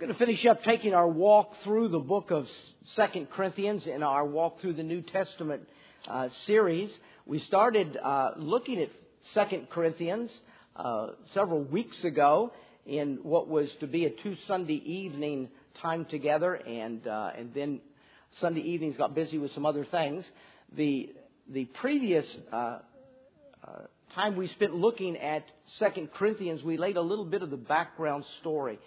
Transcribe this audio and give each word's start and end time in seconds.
We're 0.00 0.06
going 0.06 0.18
to 0.18 0.24
finish 0.24 0.46
up 0.46 0.62
taking 0.62 0.94
our 0.94 1.06
walk 1.06 1.52
through 1.62 1.88
the 1.88 1.98
book 1.98 2.30
of 2.30 2.46
Second 2.96 3.28
Corinthians 3.30 3.86
in 3.86 4.02
our 4.02 4.24
walk 4.24 4.58
through 4.62 4.72
the 4.72 4.82
New 4.82 5.02
Testament 5.02 5.68
uh, 6.08 6.30
series. 6.46 6.90
We 7.26 7.38
started 7.40 7.98
uh, 7.98 8.30
looking 8.38 8.80
at 8.80 8.88
Second 9.34 9.68
Corinthians 9.68 10.30
uh, 10.74 11.08
several 11.34 11.62
weeks 11.62 12.02
ago 12.02 12.50
in 12.86 13.18
what 13.24 13.48
was 13.48 13.68
to 13.80 13.86
be 13.86 14.06
a 14.06 14.10
two 14.10 14.36
Sunday 14.46 14.80
evening 14.86 15.50
time 15.82 16.06
together, 16.06 16.54
and 16.54 17.06
uh, 17.06 17.32
and 17.36 17.52
then 17.52 17.82
Sunday 18.40 18.62
evenings 18.62 18.96
got 18.96 19.14
busy 19.14 19.36
with 19.36 19.52
some 19.52 19.66
other 19.66 19.84
things. 19.84 20.24
The 20.74 21.12
the 21.46 21.66
previous 21.66 22.24
uh, 22.50 22.56
uh, 22.56 22.78
time 24.14 24.34
we 24.34 24.48
spent 24.48 24.74
looking 24.74 25.18
at 25.18 25.44
Second 25.78 26.10
Corinthians, 26.14 26.62
we 26.62 26.78
laid 26.78 26.96
a 26.96 27.02
little 27.02 27.26
bit 27.26 27.42
of 27.42 27.50
the 27.50 27.58
background 27.58 28.24
story. 28.40 28.78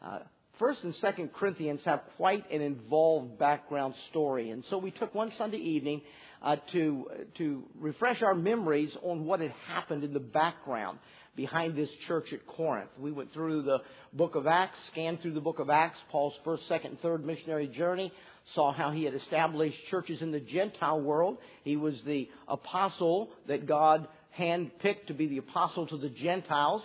Uh, 0.00 0.20
First 0.62 0.84
and 0.84 0.94
Second 1.00 1.32
Corinthians 1.32 1.80
have 1.86 2.02
quite 2.16 2.48
an 2.52 2.60
involved 2.60 3.36
background 3.36 3.96
story, 4.10 4.50
and 4.50 4.64
so 4.70 4.78
we 4.78 4.92
took 4.92 5.12
one 5.12 5.32
Sunday 5.36 5.56
evening 5.56 6.02
uh, 6.40 6.54
to 6.70 7.08
to 7.38 7.64
refresh 7.80 8.22
our 8.22 8.36
memories 8.36 8.96
on 9.02 9.24
what 9.24 9.40
had 9.40 9.50
happened 9.66 10.04
in 10.04 10.12
the 10.12 10.20
background 10.20 11.00
behind 11.34 11.74
this 11.74 11.88
church 12.06 12.32
at 12.32 12.46
Corinth. 12.46 12.90
We 12.96 13.10
went 13.10 13.32
through 13.32 13.62
the 13.62 13.78
book 14.12 14.36
of 14.36 14.46
Acts, 14.46 14.78
scanned 14.92 15.20
through 15.20 15.34
the 15.34 15.40
book 15.40 15.58
of 15.58 15.68
Acts, 15.68 15.98
Paul's 16.12 16.34
first, 16.44 16.68
second, 16.68 16.92
and 16.92 17.00
third 17.00 17.26
missionary 17.26 17.66
journey, 17.66 18.12
saw 18.54 18.72
how 18.72 18.92
he 18.92 19.02
had 19.02 19.14
established 19.14 19.78
churches 19.90 20.22
in 20.22 20.30
the 20.30 20.38
Gentile 20.38 21.00
world. 21.00 21.38
He 21.64 21.76
was 21.76 22.00
the 22.06 22.28
apostle 22.46 23.30
that 23.48 23.66
God 23.66 24.06
handpicked 24.38 25.08
to 25.08 25.14
be 25.14 25.26
the 25.26 25.38
apostle 25.38 25.88
to 25.88 25.96
the 25.96 26.08
Gentiles. 26.08 26.84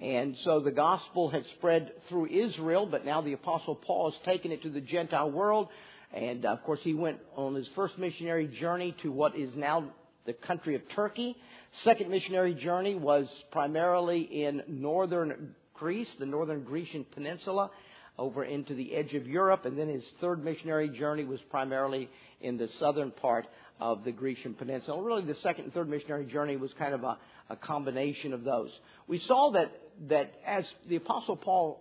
And 0.00 0.36
so 0.44 0.60
the 0.60 0.70
gospel 0.70 1.28
had 1.28 1.44
spread 1.56 1.92
through 2.08 2.26
Israel, 2.26 2.86
but 2.86 3.04
now 3.04 3.20
the 3.20 3.32
apostle 3.32 3.74
Paul 3.74 4.12
has 4.12 4.20
taken 4.24 4.52
it 4.52 4.62
to 4.62 4.70
the 4.70 4.80
Gentile 4.80 5.30
world. 5.30 5.68
And 6.14 6.44
of 6.44 6.62
course, 6.62 6.80
he 6.82 6.94
went 6.94 7.18
on 7.36 7.54
his 7.54 7.68
first 7.74 7.98
missionary 7.98 8.46
journey 8.46 8.94
to 9.02 9.10
what 9.10 9.36
is 9.36 9.54
now 9.56 9.90
the 10.24 10.32
country 10.32 10.74
of 10.76 10.82
Turkey. 10.94 11.36
Second 11.84 12.10
missionary 12.10 12.54
journey 12.54 12.94
was 12.94 13.26
primarily 13.50 14.20
in 14.20 14.62
northern 14.68 15.54
Greece, 15.74 16.08
the 16.18 16.26
northern 16.26 16.62
Grecian 16.62 17.04
peninsula, 17.14 17.70
over 18.18 18.44
into 18.44 18.74
the 18.74 18.94
edge 18.94 19.14
of 19.14 19.26
Europe. 19.26 19.64
And 19.64 19.78
then 19.78 19.88
his 19.88 20.04
third 20.20 20.44
missionary 20.44 20.88
journey 20.88 21.24
was 21.24 21.40
primarily 21.50 22.08
in 22.40 22.56
the 22.56 22.68
southern 22.78 23.10
part 23.10 23.46
of 23.80 24.04
the 24.04 24.12
Grecian 24.12 24.54
peninsula. 24.54 25.02
Really, 25.02 25.24
the 25.24 25.36
second 25.36 25.64
and 25.64 25.74
third 25.74 25.88
missionary 25.88 26.26
journey 26.26 26.56
was 26.56 26.72
kind 26.78 26.94
of 26.94 27.04
a, 27.04 27.18
a 27.50 27.56
combination 27.56 28.32
of 28.32 28.44
those. 28.44 28.70
We 29.06 29.18
saw 29.20 29.52
that 29.52 29.70
that 30.08 30.32
as 30.46 30.64
the 30.88 30.96
Apostle 30.96 31.36
Paul 31.36 31.80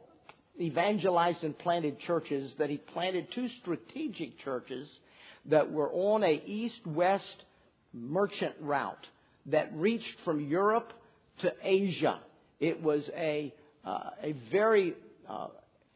evangelized 0.60 1.44
and 1.44 1.58
planted 1.58 2.00
churches, 2.00 2.52
that 2.58 2.70
he 2.70 2.78
planted 2.78 3.28
two 3.34 3.48
strategic 3.62 4.40
churches 4.40 4.90
that 5.46 5.72
were 5.72 5.92
on 5.92 6.24
a 6.24 6.42
east-west 6.46 7.44
merchant 7.94 8.56
route 8.60 9.06
that 9.48 9.72
reached 9.76 10.16
from 10.26 10.42
Europe 10.42 10.92
to 11.40 11.52
Asia. 11.64 12.20
It 12.60 12.82
was 12.82 13.08
a, 13.16 13.54
uh, 13.86 14.10
a 14.24 14.36
very 14.52 14.96
uh, 15.30 15.48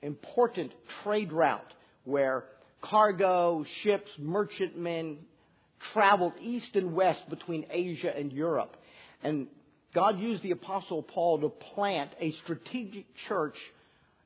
important 0.02 0.72
trade 1.03 1.31
route 1.31 1.73
where 2.05 2.45
cargo, 2.81 3.66
ships, 3.83 4.09
merchantmen 4.17 5.17
traveled 5.94 6.33
east 6.39 6.75
and 6.75 6.94
west 6.94 7.27
between 7.30 7.66
Asia 7.69 8.11
and 8.16 8.31
Europe. 8.31 8.75
And 9.23 9.47
God 9.94 10.20
used 10.20 10.42
the 10.44 10.52
Apostle 10.52 11.03
Paul 11.03 11.42
to 11.42 11.50
plant 11.50 12.11
a 12.20 12.31
strategic 12.44 13.06
church 13.28 13.56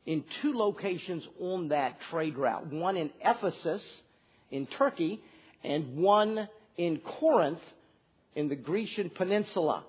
in 0.06 0.24
two 0.42 0.54
locations 0.54 1.28
on 1.40 1.70
that 1.70 1.98
trade 2.12 2.38
route 2.38 2.72
one 2.72 2.98
in 2.98 3.10
Ephesus 3.24 3.84
in 4.52 4.68
Turkey, 4.68 5.20
and 5.64 5.98
one 5.98 6.48
in 6.78 7.00
Corinth 7.00 7.60
in 8.36 8.48
the 8.48 8.56
Grecian 8.56 9.10
peninsula. 9.10 9.84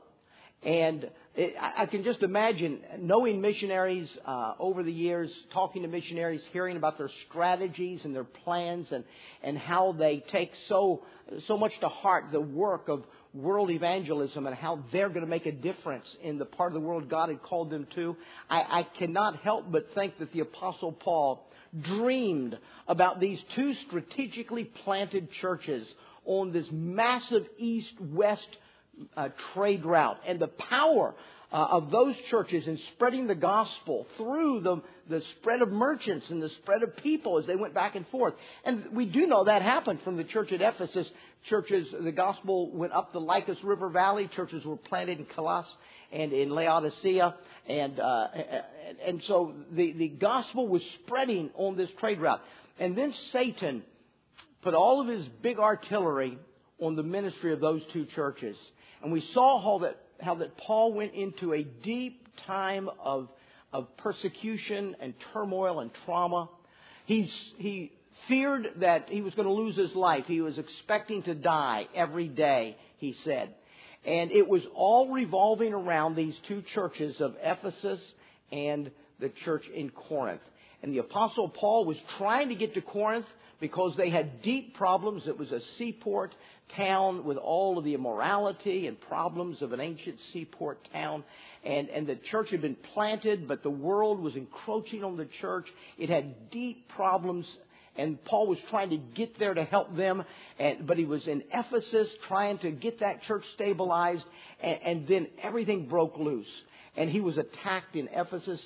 And 0.62 1.10
it, 1.34 1.54
I 1.60 1.84
can 1.86 2.02
just 2.02 2.22
imagine 2.22 2.80
knowing 2.98 3.42
missionaries 3.42 4.10
uh, 4.24 4.54
over 4.58 4.82
the 4.82 4.92
years, 4.92 5.30
talking 5.52 5.82
to 5.82 5.88
missionaries, 5.88 6.40
hearing 6.52 6.78
about 6.78 6.96
their 6.96 7.10
strategies 7.28 8.04
and 8.04 8.14
their 8.14 8.24
plans, 8.24 8.90
and 8.90 9.04
and 9.42 9.58
how 9.58 9.92
they 9.92 10.24
take 10.32 10.50
so 10.68 11.04
so 11.46 11.58
much 11.58 11.72
to 11.80 11.88
heart 11.88 12.26
the 12.32 12.40
work 12.40 12.88
of 12.88 13.04
world 13.36 13.70
evangelism 13.70 14.46
and 14.46 14.56
how 14.56 14.82
they're 14.92 15.08
going 15.08 15.20
to 15.20 15.26
make 15.26 15.46
a 15.46 15.52
difference 15.52 16.06
in 16.22 16.38
the 16.38 16.44
part 16.44 16.74
of 16.74 16.80
the 16.80 16.86
world 16.86 17.08
God 17.08 17.28
had 17.28 17.42
called 17.42 17.70
them 17.70 17.86
to, 17.94 18.16
I, 18.48 18.80
I 18.80 18.82
cannot 18.98 19.36
help 19.40 19.70
but 19.70 19.94
think 19.94 20.18
that 20.18 20.32
the 20.32 20.40
Apostle 20.40 20.92
Paul 20.92 21.46
dreamed 21.82 22.58
about 22.88 23.20
these 23.20 23.42
two 23.54 23.74
strategically 23.86 24.64
planted 24.64 25.30
churches 25.40 25.86
on 26.24 26.52
this 26.52 26.66
massive 26.70 27.46
east 27.58 27.94
west 28.00 28.48
uh, 29.16 29.28
trade 29.54 29.84
route 29.84 30.18
and 30.26 30.38
the 30.38 30.48
power 30.48 31.14
uh, 31.52 31.68
of 31.70 31.90
those 31.90 32.16
churches 32.30 32.66
in 32.66 32.78
spreading 32.94 33.26
the 33.26 33.34
gospel 33.34 34.06
through 34.16 34.60
the, 34.60 34.82
the 35.08 35.22
spread 35.38 35.62
of 35.62 35.70
merchants 35.70 36.28
and 36.28 36.42
the 36.42 36.48
spread 36.48 36.82
of 36.82 36.96
people 36.96 37.38
as 37.38 37.46
they 37.46 37.54
went 37.54 37.72
back 37.72 37.94
and 37.94 38.06
forth. 38.08 38.34
And 38.64 38.86
we 38.92 39.06
do 39.06 39.26
know 39.26 39.44
that 39.44 39.62
happened 39.62 40.00
from 40.02 40.16
the 40.16 40.24
church 40.24 40.52
at 40.52 40.60
Ephesus. 40.60 41.08
Churches, 41.48 41.86
the 41.98 42.12
gospel 42.12 42.70
went 42.72 42.92
up 42.92 43.12
the 43.12 43.20
Lycus 43.20 43.62
River 43.62 43.88
Valley. 43.88 44.28
Churches 44.34 44.64
were 44.64 44.76
planted 44.76 45.20
in 45.20 45.26
Colossus 45.26 45.72
and 46.10 46.32
in 46.32 46.50
Laodicea. 46.50 47.36
And, 47.68 48.00
uh, 48.00 48.26
and 49.04 49.22
so 49.24 49.54
the, 49.70 49.92
the 49.92 50.08
gospel 50.08 50.66
was 50.66 50.82
spreading 51.04 51.50
on 51.54 51.76
this 51.76 51.90
trade 52.00 52.20
route. 52.20 52.42
And 52.78 52.98
then 52.98 53.14
Satan 53.32 53.84
put 54.62 54.74
all 54.74 55.00
of 55.00 55.06
his 55.06 55.24
big 55.42 55.58
artillery 55.60 56.38
on 56.80 56.96
the 56.96 57.02
ministry 57.02 57.52
of 57.52 57.60
those 57.60 57.82
two 57.92 58.04
churches. 58.06 58.56
And 59.02 59.12
we 59.12 59.20
saw 59.32 59.60
how 59.60 59.84
that 59.84 59.98
how 60.20 60.36
that 60.36 60.56
Paul 60.56 60.92
went 60.92 61.14
into 61.14 61.52
a 61.52 61.62
deep 61.62 62.26
time 62.46 62.88
of, 63.00 63.28
of 63.72 63.96
persecution 63.96 64.96
and 65.00 65.14
turmoil 65.32 65.80
and 65.80 65.90
trauma. 66.04 66.48
He's, 67.06 67.32
he 67.56 67.92
feared 68.28 68.68
that 68.80 69.08
he 69.08 69.20
was 69.20 69.34
going 69.34 69.46
to 69.46 69.54
lose 69.54 69.76
his 69.76 69.94
life. 69.94 70.24
He 70.26 70.40
was 70.40 70.58
expecting 70.58 71.22
to 71.24 71.34
die 71.34 71.86
every 71.94 72.28
day, 72.28 72.76
he 72.98 73.14
said. 73.24 73.54
And 74.04 74.30
it 74.30 74.48
was 74.48 74.62
all 74.74 75.12
revolving 75.12 75.72
around 75.72 76.14
these 76.14 76.36
two 76.46 76.62
churches 76.74 77.20
of 77.20 77.34
Ephesus 77.42 78.00
and 78.52 78.90
the 79.18 79.30
church 79.44 79.64
in 79.74 79.90
Corinth. 79.90 80.42
And 80.82 80.92
the 80.92 80.98
Apostle 80.98 81.48
Paul 81.48 81.84
was 81.84 81.96
trying 82.18 82.50
to 82.50 82.54
get 82.54 82.74
to 82.74 82.80
Corinth 82.80 83.26
because 83.60 83.96
they 83.96 84.10
had 84.10 84.42
deep 84.42 84.74
problems. 84.74 85.26
It 85.26 85.38
was 85.38 85.52
a 85.52 85.60
seaport 85.78 86.34
town 86.76 87.24
with 87.24 87.36
all 87.36 87.78
of 87.78 87.84
the 87.84 87.94
immorality 87.94 88.86
and 88.86 89.00
problems 89.00 89.62
of 89.62 89.72
an 89.72 89.80
ancient 89.80 90.18
seaport 90.32 90.86
town. 90.92 91.24
And, 91.64 91.88
and 91.88 92.06
the 92.06 92.16
church 92.30 92.50
had 92.50 92.62
been 92.62 92.76
planted, 92.94 93.48
but 93.48 93.62
the 93.62 93.70
world 93.70 94.20
was 94.20 94.34
encroaching 94.36 95.04
on 95.04 95.16
the 95.16 95.28
church. 95.40 95.66
It 95.98 96.10
had 96.10 96.50
deep 96.50 96.88
problems 96.88 97.46
and 97.98 98.22
Paul 98.24 98.46
was 98.48 98.58
trying 98.70 98.90
to 98.90 98.96
get 98.96 99.38
there 99.38 99.54
to 99.54 99.64
help 99.64 99.96
them, 99.96 100.22
and, 100.58 100.86
but 100.86 100.98
he 100.98 101.04
was 101.04 101.26
in 101.26 101.42
Ephesus 101.52 102.08
trying 102.28 102.58
to 102.58 102.70
get 102.70 103.00
that 103.00 103.22
church 103.22 103.44
stabilized, 103.54 104.24
and, 104.60 104.78
and 104.84 105.08
then 105.08 105.28
everything 105.42 105.88
broke 105.88 106.18
loose. 106.18 106.46
And 106.96 107.10
he 107.10 107.20
was 107.20 107.36
attacked 107.36 107.94
in 107.94 108.08
Ephesus. 108.12 108.60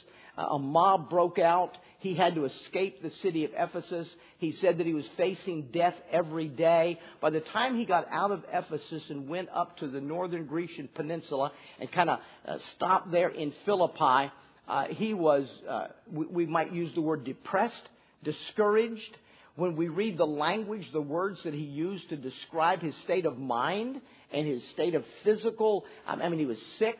A 0.50 0.58
mob 0.58 1.10
broke 1.10 1.38
out. 1.38 1.76
He 1.98 2.14
had 2.14 2.34
to 2.34 2.46
escape 2.46 3.02
the 3.02 3.10
city 3.10 3.44
of 3.44 3.50
Ephesus. 3.56 4.08
He 4.38 4.52
said 4.52 4.78
that 4.78 4.86
he 4.86 4.94
was 4.94 5.06
facing 5.16 5.68
death 5.72 5.94
every 6.10 6.48
day. 6.48 6.98
By 7.20 7.30
the 7.30 7.40
time 7.40 7.76
he 7.76 7.84
got 7.84 8.06
out 8.10 8.30
of 8.30 8.44
Ephesus 8.52 9.02
and 9.10 9.28
went 9.28 9.50
up 9.54 9.76
to 9.78 9.86
the 9.86 10.00
northern 10.00 10.46
Grecian 10.46 10.88
peninsula 10.94 11.52
and 11.78 11.92
kind 11.92 12.08
of 12.08 12.20
uh, 12.46 12.58
stopped 12.76 13.10
there 13.10 13.28
in 13.28 13.52
Philippi, 13.66 14.32
uh, 14.66 14.84
he 14.90 15.12
was, 15.14 15.46
uh, 15.68 15.88
we, 16.10 16.26
we 16.26 16.46
might 16.46 16.72
use 16.72 16.92
the 16.94 17.00
word 17.00 17.24
depressed, 17.24 17.88
discouraged. 18.22 19.16
When 19.56 19.76
we 19.76 19.88
read 19.88 20.16
the 20.16 20.26
language, 20.26 20.90
the 20.92 21.02
words 21.02 21.42
that 21.42 21.52
he 21.52 21.60
used 21.60 22.08
to 22.10 22.16
describe 22.16 22.80
his 22.80 22.96
state 22.98 23.26
of 23.26 23.36
mind 23.36 24.00
and 24.32 24.46
his 24.46 24.62
state 24.68 24.94
of 24.94 25.04
physical, 25.22 25.84
I 26.06 26.28
mean, 26.28 26.38
he 26.38 26.46
was 26.46 26.62
sick. 26.78 26.96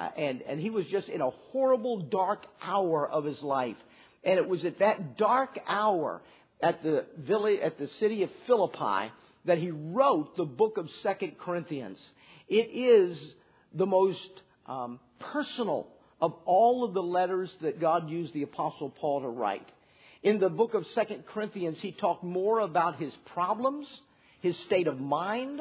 Uh, 0.00 0.08
and, 0.16 0.42
and 0.42 0.58
he 0.58 0.70
was 0.70 0.86
just 0.86 1.08
in 1.08 1.20
a 1.20 1.28
horrible, 1.52 2.00
dark 2.00 2.46
hour 2.62 3.06
of 3.06 3.24
his 3.24 3.40
life. 3.42 3.76
And 4.24 4.38
it 4.38 4.48
was 4.48 4.64
at 4.64 4.78
that 4.78 5.18
dark 5.18 5.58
hour 5.66 6.22
at 6.62 6.82
the 6.82 7.04
village, 7.18 7.60
at 7.60 7.78
the 7.78 7.88
city 7.98 8.22
of 8.22 8.30
Philippi 8.46 9.12
that 9.44 9.58
he 9.58 9.70
wrote 9.70 10.36
the 10.36 10.44
book 10.44 10.78
of 10.78 10.88
Second 11.02 11.38
Corinthians. 11.38 11.98
It 12.48 12.70
is 12.72 13.22
the 13.74 13.86
most 13.86 14.30
um, 14.66 15.00
personal 15.18 15.86
of 16.20 16.34
all 16.44 16.84
of 16.84 16.94
the 16.94 17.02
letters 17.02 17.54
that 17.60 17.80
God 17.80 18.08
used 18.10 18.32
the 18.32 18.42
apostle 18.42 18.90
Paul 18.90 19.20
to 19.22 19.28
write. 19.28 19.68
In 20.22 20.38
the 20.38 20.50
book 20.50 20.74
of 20.74 20.86
Second 20.94 21.24
Corinthians, 21.26 21.78
he 21.80 21.92
talked 21.92 22.24
more 22.24 22.60
about 22.60 22.96
his 22.96 23.14
problems, 23.34 23.86
his 24.40 24.58
state 24.60 24.86
of 24.86 24.98
mind, 24.98 25.60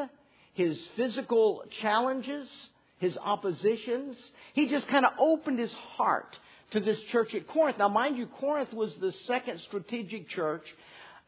his 0.53 0.77
physical 0.97 1.63
challenges, 1.81 2.49
his 2.99 3.17
oppositions. 3.17 4.17
He 4.53 4.67
just 4.67 4.87
kind 4.87 5.05
of 5.05 5.13
opened 5.19 5.59
his 5.59 5.73
heart 5.97 6.37
to 6.71 6.79
this 6.79 7.01
church 7.11 7.33
at 7.33 7.47
Corinth. 7.47 7.77
Now, 7.79 7.89
mind 7.89 8.17
you, 8.17 8.27
Corinth 8.27 8.73
was 8.73 8.93
the 8.95 9.11
second 9.25 9.59
strategic 9.61 10.29
church, 10.29 10.63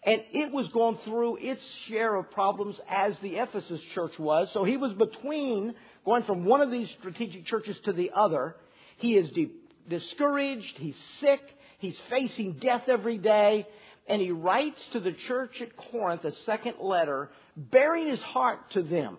and 0.03 0.23
it 0.31 0.51
was 0.51 0.67
going 0.69 0.97
through 1.05 1.37
its 1.37 1.63
share 1.87 2.15
of 2.15 2.29
problems 2.31 2.79
as 2.89 3.17
the 3.19 3.37
Ephesus 3.37 3.81
church 3.93 4.17
was. 4.19 4.49
So 4.53 4.63
he 4.63 4.77
was 4.77 4.93
between 4.93 5.73
going 6.05 6.23
from 6.23 6.45
one 6.45 6.61
of 6.61 6.71
these 6.71 6.89
strategic 6.99 7.45
churches 7.45 7.79
to 7.85 7.93
the 7.93 8.11
other. 8.13 8.55
He 8.97 9.15
is 9.15 9.29
de- 9.31 9.51
discouraged, 9.89 10.77
he's 10.77 10.97
sick, 11.19 11.41
he's 11.79 11.99
facing 12.09 12.53
death 12.53 12.83
every 12.87 13.17
day, 13.17 13.67
and 14.07 14.21
he 14.21 14.31
writes 14.31 14.81
to 14.93 14.99
the 14.99 15.13
church 15.13 15.61
at 15.61 15.75
Corinth 15.91 16.25
a 16.25 16.33
second 16.45 16.75
letter, 16.79 17.31
bearing 17.55 18.07
his 18.07 18.21
heart 18.21 18.71
to 18.71 18.81
them, 18.83 19.17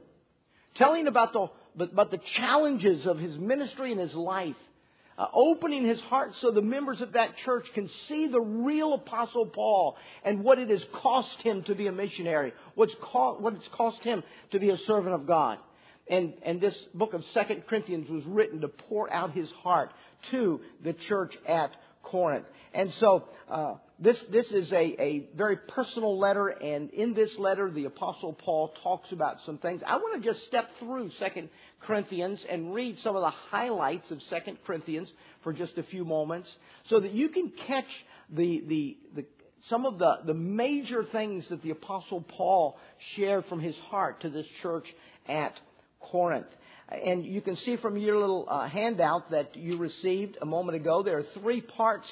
telling 0.75 1.06
about 1.06 1.32
the, 1.32 1.48
about 1.78 2.10
the 2.10 2.20
challenges 2.36 3.06
of 3.06 3.19
his 3.19 3.36
ministry 3.38 3.92
and 3.92 4.00
his 4.00 4.14
life 4.14 4.56
uh, 5.19 5.26
opening 5.34 5.86
his 5.86 6.00
heart 6.02 6.32
so 6.40 6.50
the 6.50 6.62
members 6.62 7.00
of 7.00 7.12
that 7.12 7.36
church 7.44 7.66
can 7.74 7.88
see 8.08 8.28
the 8.28 8.40
real 8.40 8.94
Apostle 8.94 9.46
Paul 9.46 9.96
and 10.24 10.42
what 10.42 10.58
it 10.58 10.70
has 10.70 10.84
cost 10.94 11.36
him 11.42 11.62
to 11.64 11.74
be 11.74 11.86
a 11.86 11.92
missionary, 11.92 12.52
what's 12.74 12.94
co- 13.00 13.36
what 13.38 13.54
it's 13.54 13.69
cost 13.69 14.02
him 14.02 14.22
to 14.52 14.58
be 14.58 14.70
a 14.70 14.78
servant 14.78 15.14
of 15.14 15.26
God. 15.26 15.58
And, 16.08 16.34
and 16.42 16.60
this 16.60 16.76
book 16.94 17.14
of 17.14 17.22
Second 17.32 17.64
Corinthians 17.69 18.08
was 18.10 18.24
written 18.24 18.62
to 18.62 18.69
pour 18.69 19.12
out 19.12 19.32
his 19.32 19.50
heart 19.62 19.92
to 20.30 20.60
the 20.82 20.94
church 20.94 21.36
at 21.46 21.70
Corinth. 22.02 22.46
And 22.74 22.92
so 22.98 23.24
uh, 23.48 23.74
this, 24.02 24.22
this 24.32 24.46
is 24.50 24.72
a, 24.72 25.00
a 25.00 25.28
very 25.37 25.56
personal 25.56 26.19
letter, 26.19 26.49
and 26.49 26.90
in 26.90 27.14
this 27.14 27.31
letter, 27.38 27.70
the 27.70 27.84
Apostle 27.84 28.32
Paul 28.32 28.75
talks 28.82 29.12
about 29.12 29.37
some 29.46 29.58
things. 29.58 29.81
I 29.87 29.96
want 29.96 30.20
to 30.20 30.28
just 30.28 30.44
step 30.46 30.69
through 30.81 31.10
Second 31.20 31.50
Corinthians 31.87 32.44
and 32.50 32.75
read 32.75 32.99
some 32.99 33.14
of 33.14 33.22
the 33.22 33.31
highlights 33.31 34.10
of 34.10 34.20
Second 34.28 34.58
Corinthians 34.66 35.08
for 35.44 35.52
just 35.52 35.78
a 35.78 35.84
few 35.84 36.04
moments 36.04 36.49
so 36.88 36.99
that 36.99 37.12
you 37.12 37.28
can 37.28 37.52
catch 37.69 37.87
the, 38.31 38.64
the, 38.66 38.96
the, 39.14 39.25
some 39.70 39.87
of 39.87 39.99
the, 39.99 40.19
the 40.26 40.34
major 40.34 41.05
things 41.12 41.44
that 41.50 41.62
the 41.62 41.70
Apostle 41.70 42.22
Paul 42.22 42.76
shared 43.14 43.44
from 43.46 43.60
his 43.60 43.76
heart 43.88 44.22
to 44.22 44.31
this 44.31 44.46
church 44.62 44.87
at 45.28 45.55
Corinth. 46.00 46.46
And 46.88 47.25
you 47.25 47.40
can 47.40 47.56
see 47.56 47.76
from 47.76 47.96
your 47.96 48.19
little 48.19 48.46
uh, 48.50 48.69
handout 48.69 49.31
that 49.31 49.55
you 49.55 49.76
received 49.76 50.38
a 50.43 50.46
moment 50.46 50.76
ago, 50.76 51.05
there 51.05 51.19
are 51.19 51.40
three 51.40 51.60
parts 51.60 52.08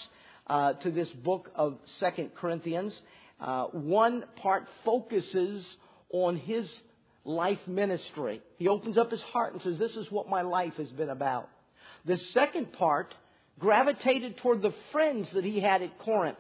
uh, 0.50 0.72
to 0.72 0.90
this 0.90 1.08
book 1.10 1.48
of 1.54 1.78
Second 2.00 2.32
Corinthians. 2.34 2.92
Uh, 3.40 3.66
one 3.66 4.24
part 4.34 4.66
focuses 4.84 5.64
on 6.12 6.36
his 6.36 6.68
life 7.24 7.60
ministry. 7.68 8.42
He 8.58 8.66
opens 8.66 8.98
up 8.98 9.12
his 9.12 9.22
heart 9.22 9.52
and 9.52 9.62
says, 9.62 9.78
This 9.78 9.96
is 9.96 10.10
what 10.10 10.28
my 10.28 10.42
life 10.42 10.74
has 10.76 10.88
been 10.88 11.08
about. 11.08 11.48
The 12.04 12.18
second 12.34 12.72
part 12.72 13.14
gravitated 13.60 14.38
toward 14.38 14.60
the 14.60 14.74
friends 14.90 15.28
that 15.34 15.44
he 15.44 15.60
had 15.60 15.82
at 15.82 15.98
Corinth. 16.00 16.38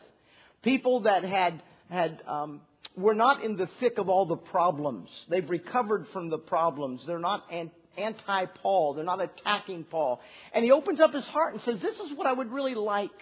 People 0.62 1.02
that 1.02 1.22
had, 1.22 1.62
had, 1.88 2.20
um, 2.26 2.62
were 2.96 3.14
not 3.14 3.44
in 3.44 3.56
the 3.56 3.68
thick 3.78 3.98
of 3.98 4.08
all 4.08 4.26
the 4.26 4.36
problems. 4.36 5.08
They've 5.28 5.48
recovered 5.48 6.06
from 6.12 6.30
the 6.30 6.38
problems. 6.38 7.02
They're 7.06 7.20
not 7.20 7.44
anti 7.96 8.46
Paul. 8.60 8.94
They're 8.94 9.04
not 9.04 9.22
attacking 9.22 9.84
Paul. 9.84 10.20
And 10.52 10.64
he 10.64 10.72
opens 10.72 10.98
up 10.98 11.14
his 11.14 11.24
heart 11.26 11.54
and 11.54 11.62
says, 11.62 11.80
This 11.80 11.94
is 12.00 12.16
what 12.16 12.26
I 12.26 12.32
would 12.32 12.50
really 12.50 12.74
like 12.74 13.12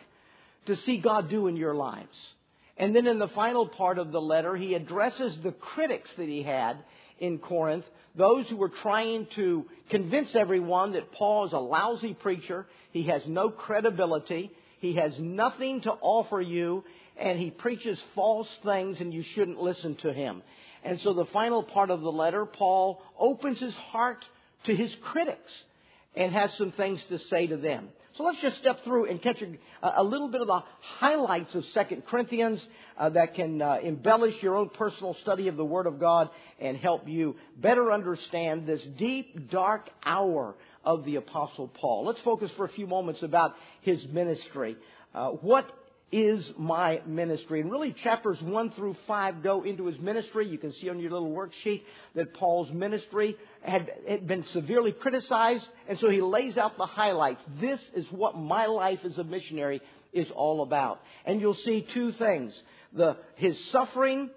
to 0.68 0.76
see 0.76 0.98
God 0.98 1.28
do 1.28 1.48
in 1.48 1.56
your 1.56 1.74
lives. 1.74 2.16
And 2.76 2.94
then 2.94 3.06
in 3.06 3.18
the 3.18 3.28
final 3.28 3.66
part 3.66 3.98
of 3.98 4.12
the 4.12 4.20
letter, 4.20 4.56
he 4.56 4.74
addresses 4.74 5.36
the 5.42 5.52
critics 5.52 6.10
that 6.16 6.28
he 6.28 6.42
had 6.42 6.78
in 7.18 7.38
Corinth, 7.38 7.84
those 8.14 8.48
who 8.48 8.56
were 8.56 8.68
trying 8.68 9.26
to 9.34 9.66
convince 9.90 10.34
everyone 10.36 10.92
that 10.92 11.10
Paul 11.12 11.46
is 11.46 11.52
a 11.52 11.58
lousy 11.58 12.14
preacher, 12.14 12.66
he 12.92 13.04
has 13.04 13.22
no 13.26 13.50
credibility, 13.50 14.52
he 14.78 14.94
has 14.94 15.12
nothing 15.18 15.80
to 15.82 15.92
offer 16.00 16.40
you, 16.40 16.84
and 17.16 17.38
he 17.38 17.50
preaches 17.50 18.00
false 18.14 18.48
things 18.62 19.00
and 19.00 19.12
you 19.12 19.24
shouldn't 19.34 19.60
listen 19.60 19.96
to 19.96 20.12
him. 20.12 20.42
And 20.84 21.00
so 21.00 21.12
the 21.12 21.24
final 21.26 21.64
part 21.64 21.90
of 21.90 22.00
the 22.00 22.12
letter, 22.12 22.46
Paul 22.46 23.02
opens 23.18 23.58
his 23.58 23.74
heart 23.74 24.24
to 24.66 24.74
his 24.74 24.94
critics 25.02 25.52
and 26.14 26.32
has 26.32 26.52
some 26.54 26.70
things 26.72 27.02
to 27.08 27.18
say 27.30 27.48
to 27.48 27.56
them. 27.56 27.88
So 28.18 28.24
let's 28.24 28.40
just 28.40 28.58
step 28.58 28.82
through 28.82 29.08
and 29.08 29.22
catch 29.22 29.40
a, 29.40 29.92
a 29.98 30.02
little 30.02 30.28
bit 30.28 30.40
of 30.40 30.48
the 30.48 30.64
highlights 30.80 31.54
of 31.54 31.64
Second 31.72 32.02
Corinthians 32.04 32.60
uh, 32.98 33.10
that 33.10 33.34
can 33.34 33.62
uh, 33.62 33.78
embellish 33.80 34.34
your 34.42 34.56
own 34.56 34.70
personal 34.70 35.16
study 35.22 35.46
of 35.46 35.56
the 35.56 35.64
Word 35.64 35.86
of 35.86 36.00
God 36.00 36.28
and 36.58 36.76
help 36.76 37.06
you 37.06 37.36
better 37.56 37.92
understand 37.92 38.66
this 38.66 38.80
deep, 38.98 39.48
dark 39.52 39.88
hour 40.04 40.56
of 40.84 41.04
the 41.04 41.14
Apostle 41.14 41.68
Paul. 41.68 42.06
Let's 42.06 42.20
focus 42.22 42.50
for 42.56 42.64
a 42.64 42.70
few 42.70 42.88
moments 42.88 43.22
about 43.22 43.54
his 43.82 44.04
ministry. 44.10 44.76
Uh, 45.14 45.28
what 45.28 45.70
is 46.10 46.44
my 46.56 47.00
ministry. 47.06 47.60
And 47.60 47.70
really, 47.70 47.94
chapters 48.02 48.38
1 48.40 48.70
through 48.72 48.96
5 49.06 49.42
go 49.42 49.62
into 49.62 49.86
his 49.86 49.98
ministry. 49.98 50.48
You 50.48 50.58
can 50.58 50.72
see 50.72 50.88
on 50.88 51.00
your 51.00 51.10
little 51.10 51.30
worksheet 51.30 51.82
that 52.14 52.34
Paul's 52.34 52.70
ministry 52.70 53.36
had, 53.62 53.90
had, 54.08 54.26
been 54.26 54.44
severely 54.52 54.92
criticized, 54.92 55.66
and 55.86 55.98
so 55.98 56.08
he 56.08 56.22
lays 56.22 56.56
out 56.56 56.78
the 56.78 56.86
highlights. 56.86 57.42
This 57.60 57.80
is 57.94 58.06
what 58.10 58.36
my 58.36 58.66
life 58.66 59.00
as 59.04 59.18
a 59.18 59.24
missionary 59.24 59.82
is 60.12 60.28
all 60.34 60.62
about. 60.62 61.00
And 61.26 61.40
you'll 61.40 61.54
see 61.54 61.86
two 61.92 62.12
things 62.12 62.58
the, 62.94 63.16
his 63.36 63.56
suffering 63.70 64.30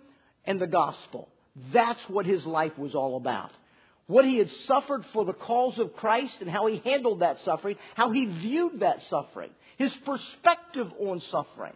and 0.45 0.59
the 0.59 0.67
gospel. 0.67 1.29
That's 1.73 2.01
what 2.07 2.25
his 2.25 2.45
life 2.45 2.77
was 2.77 2.95
all 2.95 3.15
about. 3.15 3.51
What 4.07 4.25
he 4.25 4.37
had 4.37 4.49
suffered 4.49 5.05
for 5.13 5.23
the 5.25 5.33
cause 5.33 5.79
of 5.79 5.95
Christ 5.95 6.41
and 6.41 6.49
how 6.49 6.67
he 6.67 6.81
handled 6.83 7.19
that 7.19 7.39
suffering, 7.39 7.77
how 7.95 8.11
he 8.11 8.25
viewed 8.25 8.81
that 8.81 9.01
suffering 9.03 9.51
his 9.81 9.93
perspective 10.05 10.93
on 10.99 11.19
suffering. 11.31 11.73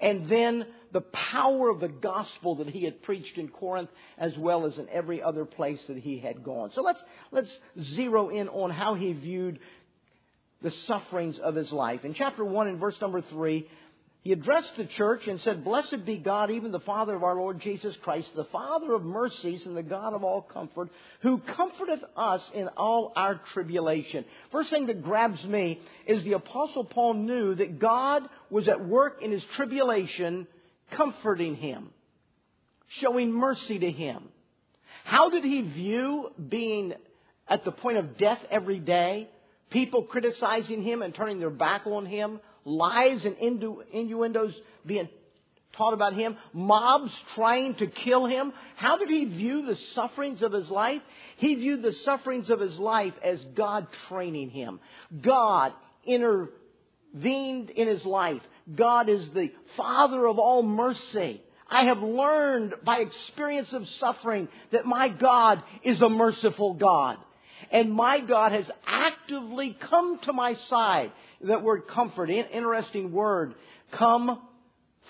And 0.00 0.28
then 0.28 0.66
the 0.92 1.00
power 1.00 1.70
of 1.70 1.80
the 1.80 1.88
gospel 1.88 2.56
that 2.56 2.68
he 2.68 2.84
had 2.84 3.02
preached 3.02 3.36
in 3.36 3.48
Corinth 3.48 3.90
as 4.16 4.36
well 4.38 4.66
as 4.66 4.78
in 4.78 4.88
every 4.90 5.20
other 5.22 5.44
place 5.44 5.80
that 5.88 5.96
he 5.96 6.18
had 6.18 6.44
gone. 6.44 6.70
So 6.72 6.82
let's, 6.82 7.02
let's 7.32 7.58
zero 7.94 8.28
in 8.28 8.48
on 8.48 8.70
how 8.70 8.94
he 8.94 9.12
viewed 9.12 9.58
the 10.62 10.70
sufferings 10.86 11.38
of 11.38 11.54
his 11.54 11.72
life. 11.72 12.04
In 12.04 12.14
chapter 12.14 12.44
1 12.44 12.68
and 12.68 12.78
verse 12.78 13.00
number 13.00 13.22
3, 13.22 13.66
he 14.28 14.32
addressed 14.32 14.76
the 14.76 14.84
church 14.84 15.26
and 15.26 15.40
said, 15.40 15.64
Blessed 15.64 16.04
be 16.04 16.18
God, 16.18 16.50
even 16.50 16.70
the 16.70 16.80
Father 16.80 17.14
of 17.14 17.24
our 17.24 17.36
Lord 17.36 17.62
Jesus 17.62 17.96
Christ, 18.02 18.28
the 18.36 18.44
Father 18.44 18.92
of 18.92 19.02
mercies 19.02 19.64
and 19.64 19.74
the 19.74 19.82
God 19.82 20.12
of 20.12 20.22
all 20.22 20.42
comfort, 20.42 20.90
who 21.22 21.38
comforteth 21.56 22.00
us 22.14 22.42
in 22.52 22.68
all 22.76 23.14
our 23.16 23.40
tribulation. 23.54 24.26
First 24.52 24.68
thing 24.68 24.88
that 24.88 25.02
grabs 25.02 25.42
me 25.44 25.80
is 26.06 26.22
the 26.24 26.34
Apostle 26.34 26.84
Paul 26.84 27.14
knew 27.14 27.54
that 27.54 27.78
God 27.78 28.24
was 28.50 28.68
at 28.68 28.86
work 28.86 29.22
in 29.22 29.30
his 29.32 29.42
tribulation, 29.56 30.46
comforting 30.90 31.56
him, 31.56 31.88
showing 33.00 33.32
mercy 33.32 33.78
to 33.78 33.90
him. 33.90 34.24
How 35.04 35.30
did 35.30 35.42
he 35.42 35.62
view 35.62 36.28
being 36.50 36.92
at 37.48 37.64
the 37.64 37.72
point 37.72 37.96
of 37.96 38.18
death 38.18 38.40
every 38.50 38.78
day? 38.78 39.30
People 39.70 40.02
criticizing 40.02 40.82
him 40.82 41.00
and 41.00 41.14
turning 41.14 41.38
their 41.38 41.48
back 41.48 41.86
on 41.86 42.04
him, 42.04 42.40
lies 42.68 43.24
and 43.24 43.36
innu- 43.36 43.82
innuendos 43.92 44.54
being 44.84 45.08
taught 45.72 45.94
about 45.94 46.14
him, 46.14 46.36
mobs 46.52 47.12
trying 47.34 47.74
to 47.76 47.86
kill 47.86 48.26
him. 48.26 48.52
How 48.76 48.96
did 48.98 49.08
he 49.08 49.24
view 49.24 49.66
the 49.66 49.76
sufferings 49.94 50.42
of 50.42 50.52
his 50.52 50.68
life? 50.68 51.02
He 51.36 51.54
viewed 51.54 51.82
the 51.82 51.92
sufferings 52.04 52.50
of 52.50 52.60
his 52.60 52.76
life 52.78 53.14
as 53.24 53.42
God 53.54 53.86
training 54.08 54.50
him. 54.50 54.80
God 55.22 55.72
intervened 56.04 56.50
in 57.70 57.88
his 57.88 58.04
life. 58.04 58.42
God 58.74 59.08
is 59.08 59.28
the 59.30 59.52
Father 59.76 60.26
of 60.26 60.38
all 60.38 60.62
mercy. 60.62 61.42
I 61.70 61.84
have 61.84 62.02
learned 62.02 62.74
by 62.84 63.00
experience 63.00 63.72
of 63.72 63.88
suffering 64.00 64.48
that 64.72 64.86
my 64.86 65.08
God 65.08 65.62
is 65.84 66.00
a 66.00 66.08
merciful 66.08 66.74
God. 66.74 67.18
And 67.70 67.92
my 67.92 68.20
God 68.20 68.52
has 68.52 68.70
actively 68.86 69.76
come 69.78 70.18
to 70.20 70.32
my 70.32 70.54
side 70.54 71.12
that 71.42 71.62
word 71.62 71.88
comfort, 71.88 72.30
interesting 72.30 73.12
word. 73.12 73.54
Come 73.92 74.40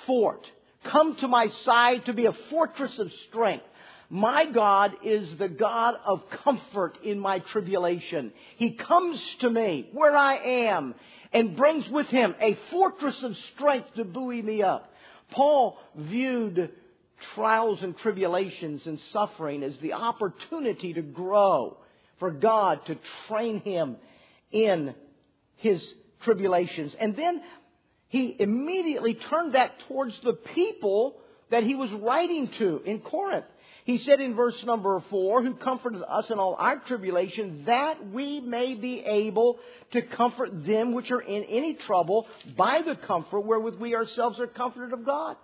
fort. 0.07 0.47
Come 0.85 1.17
to 1.17 1.29
my 1.29 1.49
side 1.49 2.05
to 2.07 2.13
be 2.13 2.27
a 2.27 2.33
fortress 2.51 2.99
of 2.99 3.13
strength. 3.29 3.65
My 4.11 4.47
God 4.47 4.93
is 5.05 5.37
the 5.37 5.49
God 5.49 5.95
of 6.05 6.23
comfort 6.45 6.99
in 7.05 7.19
my 7.19 7.41
tribulation. 7.41 8.33
He 8.57 8.73
comes 8.73 9.21
to 9.41 9.51
me 9.51 9.91
where 9.93 10.17
I 10.17 10.37
am 10.37 10.95
and 11.33 11.57
brings 11.57 11.89
with 11.89 12.07
him 12.07 12.35
a 12.41 12.59
fortress 12.71 13.23
of 13.23 13.37
strength 13.55 13.95
to 13.97 14.05
buoy 14.05 14.41
me 14.41 14.63
up. 14.63 14.91
Paul 15.31 15.79
viewed 15.95 16.71
trials 17.35 17.83
and 17.83 17.99
tribulations 17.99 18.87
and 18.87 18.99
suffering 19.13 19.63
as 19.63 19.77
the 19.79 19.93
opportunity 19.93 20.95
to 20.95 21.03
grow, 21.03 21.77
for 22.19 22.31
God 22.31 22.87
to 22.87 22.97
train 23.27 23.61
him 23.61 23.97
in 24.51 24.95
his 25.57 25.83
tribulations. 26.23 26.95
And 26.99 27.17
then 27.17 27.43
he 28.09 28.37
immediately 28.39 29.15
turned 29.15 29.55
that 29.55 29.73
towards 29.89 30.19
the 30.25 30.33
people 30.33 31.17
that 31.51 31.63
he 31.63 31.75
was 31.75 31.91
writing 31.93 32.51
to 32.59 32.83
in 32.85 33.01
Corinth. 33.01 33.47
He 33.85 33.99
said 33.99 34.21
in 34.21 34.35
verse 34.35 34.63
number 34.65 35.03
four, 35.09 35.43
who 35.43 35.55
comforted 35.55 36.03
us 36.03 36.29
in 36.31 36.39
all 36.39 36.55
our 36.59 36.79
tribulation, 36.81 37.65
that 37.65 38.13
we 38.13 38.39
may 38.41 38.75
be 38.75 39.01
able 39.01 39.59
to 39.93 40.03
comfort 40.03 40.67
them 40.67 40.93
which 40.93 41.11
are 41.11 41.23
in 41.23 41.45
any 41.45 41.73
trouble 41.73 42.27
by 42.55 42.83
the 42.83 42.97
comfort 42.97 43.41
wherewith 43.41 43.77
we 43.77 43.95
ourselves 43.95 44.39
are 44.41 44.47
comforted 44.47 44.93
of 44.93 45.07
God. 45.07 45.37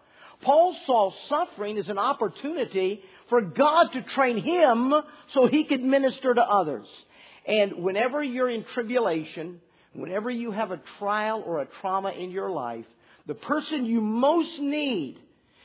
Paul 0.42 0.76
saw 0.84 1.10
suffering 1.30 1.78
as 1.78 1.88
an 1.88 1.96
opportunity 1.96 3.02
for 3.30 3.40
God 3.40 3.92
to 3.92 4.02
train 4.02 4.36
him 4.36 4.92
so 5.32 5.46
he 5.46 5.64
could 5.64 5.82
minister 5.82 6.34
to 6.34 6.42
others. 6.42 6.86
And 7.46 7.82
whenever 7.82 8.22
you're 8.22 8.50
in 8.50 8.64
tribulation, 8.64 9.60
whenever 9.94 10.30
you 10.30 10.50
have 10.50 10.70
a 10.70 10.80
trial 10.98 11.42
or 11.44 11.60
a 11.60 11.68
trauma 11.80 12.10
in 12.10 12.30
your 12.30 12.50
life, 12.50 12.84
the 13.26 13.34
person 13.34 13.86
you 13.86 14.00
most 14.00 14.58
need 14.58 15.18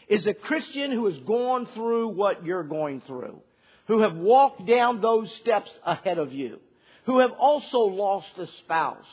is 0.07 0.25
a 0.25 0.33
Christian 0.33 0.91
who 0.91 1.05
has 1.05 1.17
gone 1.19 1.67
through 1.67 2.09
what 2.09 2.45
you're 2.45 2.63
going 2.63 3.01
through, 3.01 3.41
who 3.87 4.01
have 4.01 4.15
walked 4.15 4.65
down 4.65 5.01
those 5.01 5.31
steps 5.41 5.69
ahead 5.85 6.17
of 6.17 6.31
you, 6.31 6.59
who 7.05 7.19
have 7.19 7.31
also 7.31 7.79
lost 7.79 8.37
a 8.37 8.47
spouse, 8.59 9.05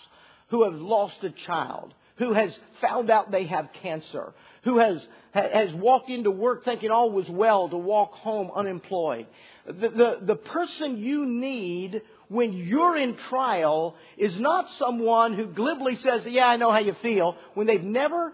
who 0.49 0.64
have 0.64 0.75
lost 0.75 1.16
a 1.23 1.30
child, 1.30 1.92
who 2.16 2.32
has 2.32 2.56
found 2.80 3.11
out 3.11 3.30
they 3.30 3.46
have 3.46 3.68
cancer, 3.82 4.32
who 4.64 4.78
has, 4.78 4.99
has 5.32 5.73
walked 5.75 6.08
into 6.08 6.30
work 6.30 6.64
thinking 6.64 6.90
all 6.90 7.11
was 7.11 7.28
well 7.28 7.68
to 7.68 7.76
walk 7.76 8.12
home 8.12 8.50
unemployed. 8.54 9.26
The, 9.66 9.88
the, 9.88 10.18
the 10.23 10.37
person 10.37 10.99
you 10.99 11.26
need 11.26 12.02
when 12.28 12.52
you're 12.52 12.96
in 12.96 13.16
trial 13.28 13.96
is 14.16 14.38
not 14.38 14.68
someone 14.78 15.35
who 15.35 15.46
glibly 15.46 15.96
says, 15.96 16.23
Yeah, 16.26 16.46
I 16.46 16.56
know 16.56 16.70
how 16.70 16.78
you 16.78 16.94
feel, 17.02 17.37
when 17.54 17.66
they've 17.66 17.82
never 17.82 18.32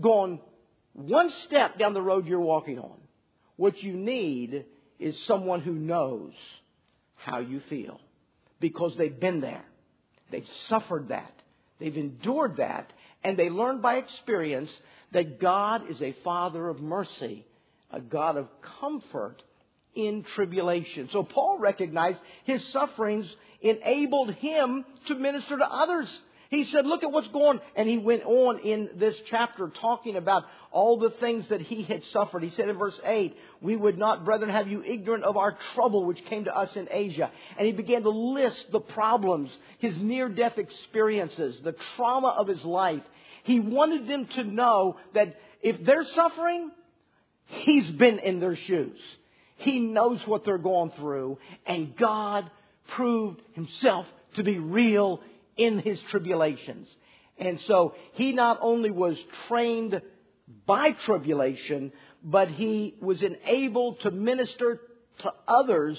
gone 0.00 0.40
one 0.94 1.30
step 1.44 1.78
down 1.78 1.94
the 1.94 2.02
road 2.02 2.26
you're 2.26 2.40
walking 2.40 2.78
on. 2.78 2.96
What 3.56 3.82
you 3.82 3.92
need 3.92 4.64
is 4.98 5.22
someone 5.26 5.60
who 5.60 5.72
knows 5.72 6.32
how 7.14 7.40
you 7.40 7.60
feel 7.68 8.00
because 8.58 8.96
they've 8.96 9.20
been 9.20 9.40
there. 9.40 9.64
They've 10.30 10.48
suffered 10.66 11.08
that. 11.08 11.32
They've 11.78 11.96
endured 11.96 12.56
that. 12.56 12.92
And 13.22 13.38
they 13.38 13.50
learned 13.50 13.82
by 13.82 13.96
experience 13.96 14.70
that 15.12 15.40
God 15.40 15.90
is 15.90 16.00
a 16.00 16.16
Father 16.24 16.68
of 16.68 16.80
mercy, 16.80 17.44
a 17.90 18.00
God 18.00 18.36
of 18.36 18.48
comfort 18.80 19.42
in 19.94 20.22
tribulation. 20.22 21.08
So 21.10 21.22
Paul 21.22 21.58
recognized 21.58 22.20
his 22.44 22.66
sufferings 22.68 23.32
enabled 23.60 24.32
him 24.34 24.84
to 25.06 25.14
minister 25.14 25.58
to 25.58 25.70
others. 25.70 26.08
He 26.48 26.64
said, 26.64 26.84
look 26.84 27.04
at 27.04 27.12
what's 27.12 27.28
going, 27.28 27.60
and 27.76 27.88
he 27.88 27.98
went 27.98 28.24
on 28.24 28.58
in 28.58 28.90
this 28.96 29.14
chapter 29.28 29.68
talking 29.80 30.16
about 30.16 30.44
all 30.72 30.98
the 30.98 31.10
things 31.10 31.48
that 31.48 31.60
he 31.60 31.84
had 31.84 32.02
suffered. 32.04 32.42
He 32.42 32.50
said 32.50 32.68
in 32.68 32.76
verse 32.76 32.98
8, 33.04 33.36
we 33.60 33.76
would 33.76 33.96
not, 33.96 34.24
brethren, 34.24 34.50
have 34.50 34.66
you 34.66 34.82
ignorant 34.82 35.22
of 35.22 35.36
our 35.36 35.56
trouble 35.74 36.04
which 36.04 36.24
came 36.24 36.46
to 36.46 36.56
us 36.56 36.74
in 36.74 36.88
Asia. 36.90 37.30
And 37.56 37.66
he 37.66 37.72
began 37.72 38.02
to 38.02 38.10
list 38.10 38.72
the 38.72 38.80
problems, 38.80 39.56
his 39.78 39.96
near-death 39.96 40.58
experiences, 40.58 41.60
the 41.62 41.76
trauma 41.94 42.34
of 42.36 42.48
his 42.48 42.64
life. 42.64 43.02
He 43.44 43.60
wanted 43.60 44.08
them 44.08 44.26
to 44.26 44.42
know 44.42 44.96
that 45.14 45.36
if 45.62 45.84
they're 45.84 46.04
suffering, 46.04 46.72
he's 47.46 47.88
been 47.90 48.18
in 48.18 48.40
their 48.40 48.56
shoes. 48.56 48.98
He 49.60 49.78
knows 49.78 50.26
what 50.26 50.44
they're 50.44 50.58
going 50.58 50.90
through, 50.92 51.38
and 51.66 51.96
God 51.96 52.50
proved 52.88 53.40
himself 53.52 54.06
to 54.36 54.42
be 54.42 54.58
real 54.58 55.20
in 55.56 55.78
his 55.78 56.00
tribulations. 56.10 56.88
And 57.38 57.60
so 57.66 57.94
he 58.12 58.32
not 58.32 58.58
only 58.62 58.90
was 58.90 59.18
trained 59.48 60.00
by 60.66 60.92
tribulation, 60.92 61.92
but 62.22 62.48
he 62.50 62.94
was 63.00 63.22
enabled 63.22 64.00
to 64.00 64.10
minister 64.10 64.80
to 65.20 65.32
others 65.46 65.98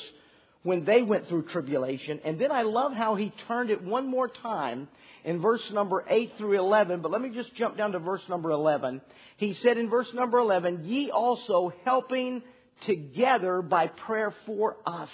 when 0.63 0.85
they 0.85 1.01
went 1.01 1.27
through 1.27 1.43
tribulation. 1.43 2.19
And 2.23 2.39
then 2.39 2.51
I 2.51 2.63
love 2.63 2.93
how 2.93 3.15
he 3.15 3.31
turned 3.47 3.69
it 3.69 3.83
one 3.83 4.07
more 4.07 4.27
time 4.27 4.87
in 5.23 5.39
verse 5.39 5.63
number 5.71 6.03
8 6.07 6.33
through 6.37 6.59
11. 6.59 7.01
But 7.01 7.11
let 7.11 7.21
me 7.21 7.29
just 7.29 7.53
jump 7.55 7.77
down 7.77 7.91
to 7.91 7.99
verse 7.99 8.23
number 8.27 8.51
11. 8.51 9.01
He 9.37 9.53
said 9.53 9.77
in 9.77 9.89
verse 9.89 10.11
number 10.13 10.39
11, 10.39 10.85
Ye 10.85 11.11
also 11.11 11.73
helping 11.85 12.43
together 12.81 13.61
by 13.61 13.87
prayer 13.87 14.33
for 14.45 14.77
us. 14.85 15.09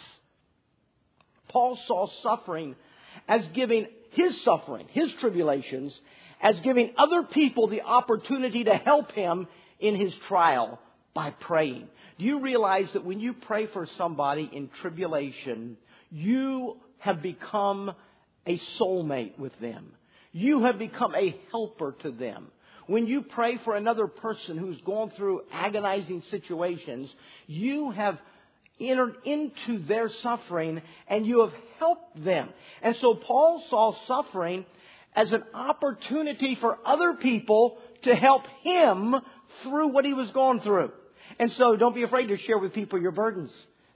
Paul 1.50 1.78
saw 1.88 2.08
suffering 2.22 2.76
as 3.28 3.46
giving 3.54 3.88
his 4.12 4.42
suffering, 4.42 4.88
his 4.92 5.12
tribulations, 5.14 5.98
as 6.42 6.60
giving 6.62 6.92
other 6.98 7.24
people 7.24 7.68
the 7.68 7.82
opportunity 7.82 8.64
to 8.66 8.76
help 8.76 9.12
him 9.12 9.48
in 9.80 9.96
his 9.96 10.14
trial 10.28 10.80
by 11.14 11.32
praying. 11.32 11.88
Do 12.18 12.26
you 12.26 12.40
realize 12.40 12.92
that 12.94 13.06
when 13.06 13.20
you 13.20 13.34
pray 13.34 13.68
for 13.68 13.86
somebody 13.98 14.50
in 14.52 14.70
tribulation, 14.82 15.78
you 16.12 16.78
have 17.00 17.22
become 17.22 17.94
a 18.46 18.58
soulmate 18.80 19.38
with 19.38 19.58
them? 19.60 19.92
You 20.32 20.64
have 20.64 20.78
become 20.78 21.16
a 21.16 21.36
helper 21.52 21.96
to 22.00 22.12
them. 22.12 22.48
When 22.88 23.06
you 23.06 23.22
pray 23.22 23.58
for 23.64 23.76
another 23.76 24.08
person 24.08 24.58
who's 24.58 24.80
gone 24.82 25.12
through 25.12 25.42
agonizing 25.52 26.24
situations, 26.32 27.14
you 27.46 27.92
have 27.92 28.18
entered 28.80 29.16
into 29.26 29.80
their 29.80 30.10
suffering 30.24 30.82
and 31.08 31.26
you 31.26 31.42
have 31.42 31.54
helped 31.80 32.24
them. 32.24 32.50
And 32.82 32.96
so 32.98 33.16
Paul 33.16 33.64
saw 33.70 33.94
suffering 34.08 34.66
as 35.16 35.32
an 35.32 35.44
opportunity 35.54 36.58
for 36.60 36.78
other 36.86 37.14
people 37.16 37.78
to 38.04 38.16
help 38.16 38.44
him 38.62 39.16
through 39.64 39.90
what 39.90 40.06
he 40.06 40.14
was 40.14 40.30
going 40.32 40.62
through. 40.62 40.92
And 41.40 41.52
so 41.54 41.76
don't 41.76 41.96
be 41.96 42.04
afraid 42.04 42.28
to 42.28 42.38
share 42.38 42.58
with 42.58 42.74
people 42.74 43.02
your 43.02 43.12
burdens. 43.12 43.52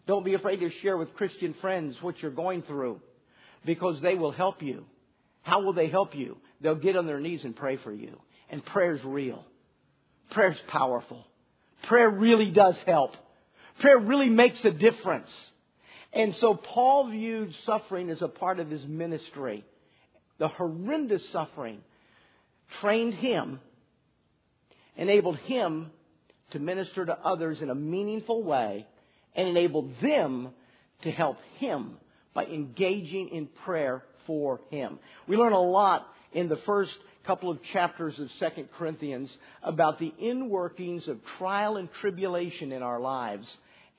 Don't 0.08 0.26
be 0.26 0.34
afraid 0.34 0.60
to 0.60 0.70
share 0.82 0.98
with 0.98 1.14
Christian 1.14 1.54
friends 1.62 1.96
what 2.02 2.22
you're 2.22 2.32
going 2.32 2.64
through 2.64 3.00
because 3.66 4.02
they 4.02 4.16
will 4.16 4.32
help 4.32 4.62
you. 4.62 4.86
How 5.44 5.62
will 5.62 5.74
they 5.74 5.88
help 5.88 6.16
you? 6.16 6.38
They'll 6.60 6.76
get 6.76 6.96
on 6.96 7.06
their 7.06 7.20
knees 7.20 7.44
and 7.44 7.56
pray 7.56 7.78
for 7.78 7.94
you. 7.94 8.20
And 8.52 8.64
prayer's 8.64 9.04
real. 9.04 9.44
Prayer's 10.30 10.62
powerful. 10.68 11.26
Prayer 11.88 12.10
really 12.10 12.52
does 12.52 12.76
help. 12.86 13.16
Prayer 13.80 13.98
really 13.98 14.30
makes 14.30 14.64
a 14.64 14.72
difference. 14.72 15.34
And 16.14 16.36
so 16.42 16.54
Paul 16.54 17.10
viewed 17.10 17.56
suffering 17.66 18.10
as 18.10 18.22
a 18.22 18.28
part 18.28 18.60
of 18.60 18.70
his 18.70 18.86
ministry. 18.86 19.64
The 20.38 20.50
horrendous 20.50 21.28
suffering 21.32 21.80
trained 22.82 23.14
him, 23.14 23.60
enabled 24.98 25.38
him 25.38 25.90
to 26.52 26.60
minister 26.60 27.06
to 27.06 27.14
others 27.14 27.62
in 27.62 27.70
a 27.70 27.76
meaningful 27.76 28.44
way, 28.44 28.86
and 29.34 29.48
enabled 29.48 29.94
them 30.02 30.50
to 31.04 31.12
help 31.12 31.38
him 31.58 31.98
by 32.34 32.46
engaging 32.46 33.30
in 33.30 33.48
prayer 33.64 34.04
for 34.28 34.60
him. 34.70 35.00
We 35.28 35.38
learn 35.38 35.54
a 35.54 35.62
lot 35.62 36.08
in 36.34 36.50
the 36.50 36.58
first 36.66 36.94
couple 37.26 37.50
of 37.50 37.60
chapters 37.74 38.18
of 38.20 38.30
Second 38.40 38.70
Corinthians 38.78 39.30
about 39.64 40.00
the 40.00 40.14
inworkings 40.22 41.08
of 41.08 41.20
trial 41.38 41.78
and 41.78 41.90
tribulation 42.02 42.72
in 42.72 42.82
our 42.82 43.00
lives 43.00 43.48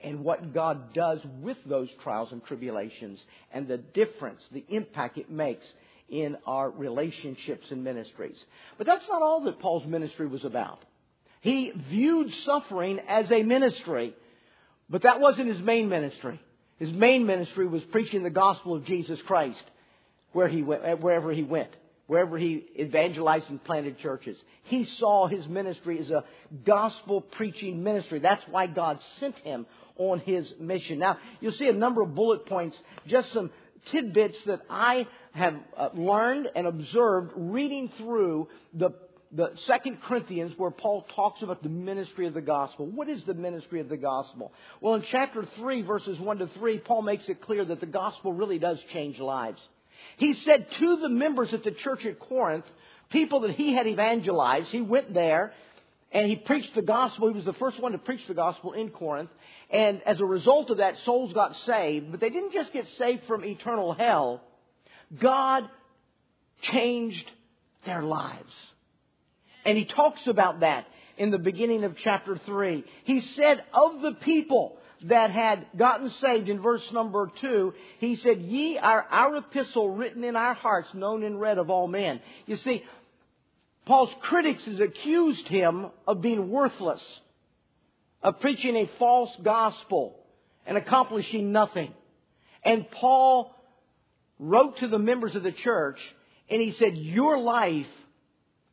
and 0.01 0.25
what 0.25 0.53
God 0.53 0.93
does 0.93 1.21
with 1.41 1.59
those 1.67 1.89
trials 2.03 2.33
and 2.33 2.45
tribulations 2.45 3.21
and 3.53 3.69
the 3.69 3.79
difference, 3.79 4.41
the 4.51 4.65
impact 4.69 5.19
it 5.19 5.31
makes 5.31 5.65
in 6.09 6.37
our 6.47 6.71
relationships 6.71 7.67
and 7.71 7.85
ministries. 7.85 8.37
But 8.77 8.87
that's 8.87 9.07
not 9.09 9.23
all 9.23 9.45
that 9.45 9.61
Paul's 9.61 9.87
ministry 9.87 10.27
was 10.27 10.45
about. 10.45 10.81
He 11.41 11.73
viewed 11.91 12.33
suffering 12.45 13.01
as 13.09 13.31
a 13.31 13.43
ministry, 13.43 14.15
but 14.91 15.03
that 15.03 15.21
wasn't 15.21 15.49
his 15.49 15.61
main 15.61 15.89
ministry. 15.89 16.41
His 16.79 16.91
main 16.91 17.27
ministry 17.27 17.67
was 17.67 17.83
preaching 17.93 18.25
the 18.25 18.31
gospel 18.31 18.75
of 18.75 18.85
Jesus 18.85 19.21
Christ 19.27 19.63
where 20.33 20.49
he 20.49 20.63
went, 20.63 21.01
wherever 21.01 21.33
he 21.33 21.43
went 21.43 21.71
wherever 22.07 22.37
he 22.39 22.67
evangelized 22.79 23.49
and 23.49 23.63
planted 23.63 23.99
churches. 23.99 24.37
He 24.65 24.85
saw 24.99 25.27
his 25.27 25.47
ministry 25.47 25.99
as 25.99 26.11
a 26.11 26.25
gospel 26.65 27.21
preaching 27.21 27.83
ministry. 27.83 28.19
That's 28.19 28.43
why 28.51 28.67
God 28.67 28.99
sent 29.19 29.37
him 29.39 29.67
on 29.97 30.21
his 30.21 30.53
mission. 30.59 30.99
Now, 30.99 31.19
you'll 31.41 31.53
see 31.53 31.69
a 31.69 31.73
number 31.73 32.03
of 32.03 32.15
bullet 32.15 32.47
points, 32.47 32.77
just 33.07 33.33
some 33.33 33.51
tidbits 33.91 34.39
that 34.47 34.61
I 34.69 35.07
have 35.33 35.55
uh, 35.77 35.89
learned 35.95 36.49
and 36.55 36.67
observed 36.67 37.33
reading 37.37 37.91
through 37.99 38.49
the 38.75 38.91
the 39.35 39.51
Second 39.65 40.03
Corinthians, 40.03 40.53
where 40.59 40.71
Paul 40.71 41.07
talks 41.17 41.41
about 41.41 41.63
the 41.63 41.71
ministry 41.71 42.27
of 42.27 42.35
the 42.35 42.43
gospel. 42.43 42.85
What 42.85 43.09
is 43.09 43.25
the 43.25 43.33
ministry 43.33 43.81
of 43.81 43.89
the 43.89 43.97
gospel? 43.97 44.53
Well, 44.83 44.95
in 44.97 45.05
chapter 45.11 45.47
three, 45.57 45.81
verses 45.81 46.21
one 46.21 46.37
to 46.39 46.49
three, 46.59 46.79
Paul 46.79 47.01
makes 47.01 47.27
it 47.31 47.41
clear 47.41 47.65
that 47.65 47.81
the 47.81 47.87
gospel 47.87 48.35
really 48.35 48.59
does 48.59 48.79
change 48.93 49.19
lives. 49.19 49.59
He 50.17 50.35
said 50.35 50.67
to 50.79 50.97
the 50.97 51.09
members 51.09 51.53
at 51.53 51.65
the 51.65 51.71
church 51.71 52.05
at 52.05 52.19
Corinth, 52.19 52.65
people 53.11 53.41
that 53.41 53.53
he 53.53 53.75
had 53.75 53.87
evangelized, 53.87 54.69
he 54.69 54.81
went 54.81 55.13
there 55.15 55.53
and 56.13 56.29
he 56.29 56.37
preached 56.37 56.75
the 56.75 56.83
gospel. 56.83 57.29
He 57.29 57.35
was 57.35 57.45
the 57.45 57.53
first 57.55 57.81
one 57.81 57.93
to 57.93 57.99
preach 57.99 58.27
the 58.27 58.35
gospel 58.35 58.73
in 58.73 58.91
Corinth. 58.91 59.31
And 59.71 60.03
as 60.03 60.21
a 60.21 60.25
result 60.25 60.71
of 60.71 60.77
that, 60.77 60.99
souls 61.05 61.33
got 61.33 61.57
saved. 61.67 62.11
But 62.11 62.21
they 62.21 62.29
didn't 62.29 62.53
just 62.53 62.73
get 62.73 62.87
saved 62.99 63.23
from 63.27 63.45
eternal 63.45 63.95
hell. 63.95 64.43
God 65.19 65.69
changed 66.61 67.31
their 67.87 68.03
lives. 68.03 68.53
And 69.65 69.79
he 69.79 69.85
talks 69.85 70.27
about 70.27 70.61
that 70.61 70.87
in 71.17 71.31
the 71.31 71.39
beginning 71.39 71.85
of 71.85 71.97
chapter 72.03 72.37
3. 72.37 72.85
He 73.05 73.21
said 73.21 73.65
of 73.73 74.03
the 74.03 74.13
people 74.13 74.79
that 75.09 75.31
had 75.31 75.67
gotten 75.77 76.11
saved 76.11 76.49
in 76.49 76.61
verse 76.61 76.87
number 76.93 77.31
two, 77.41 77.75
he 77.99 78.17
said, 78.17 78.41
Ye 78.41 78.79
are 78.79 79.07
our 79.11 79.37
epistle 79.37 79.91
written 79.91 80.25
in 80.25 80.37
our 80.37 80.55
hearts, 80.55 80.89
known 80.95 81.23
and 81.23 81.41
read 81.41 81.59
of 81.59 81.71
all 81.71 81.89
men. 81.89 82.21
You 82.47 82.57
see, 82.57 82.85
Paul's 83.85 84.15
critics 84.23 84.65
has 84.65 84.81
accused 84.81 85.49
him 85.49 85.87
of 86.07 86.23
being 86.23 86.51
worthless, 86.51 87.03
of 88.23 88.41
preaching 88.41 88.77
a 88.77 88.91
false 88.99 89.31
gospel 89.43 90.19
and 90.67 90.77
accomplishing 90.77 91.53
nothing. 91.53 91.93
And 92.65 92.89
Paul 92.91 93.55
wrote 94.39 94.79
to 94.79 94.89
the 94.89 94.99
members 94.99 95.35
of 95.35 95.43
the 95.43 95.53
church 95.53 95.99
and 96.49 96.61
he 96.61 96.73
said, 96.73 96.97
Your 96.97 97.39
life 97.39 97.87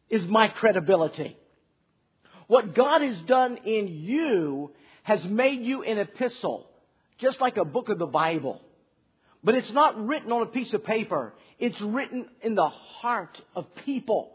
is 0.10 0.24
my 0.26 0.48
credibility. 0.48 1.38
What 2.48 2.74
God 2.74 3.02
has 3.02 3.18
done 3.22 3.58
in 3.66 3.88
you 3.88 4.72
has 5.10 5.24
made 5.24 5.64
you 5.64 5.82
an 5.82 5.98
epistle, 5.98 6.70
just 7.18 7.42
like 7.42 7.58
a 7.58 7.66
book 7.66 7.90
of 7.90 7.98
the 7.98 8.06
Bible. 8.06 8.62
But 9.44 9.56
it's 9.56 9.72
not 9.72 9.98
written 10.06 10.32
on 10.32 10.44
a 10.44 10.46
piece 10.46 10.72
of 10.72 10.84
paper. 10.84 11.34
It's 11.58 11.82
written 11.82 12.28
in 12.44 12.54
the 12.54 12.70
heart 12.70 13.42
of 13.56 13.66
people. 13.86 14.30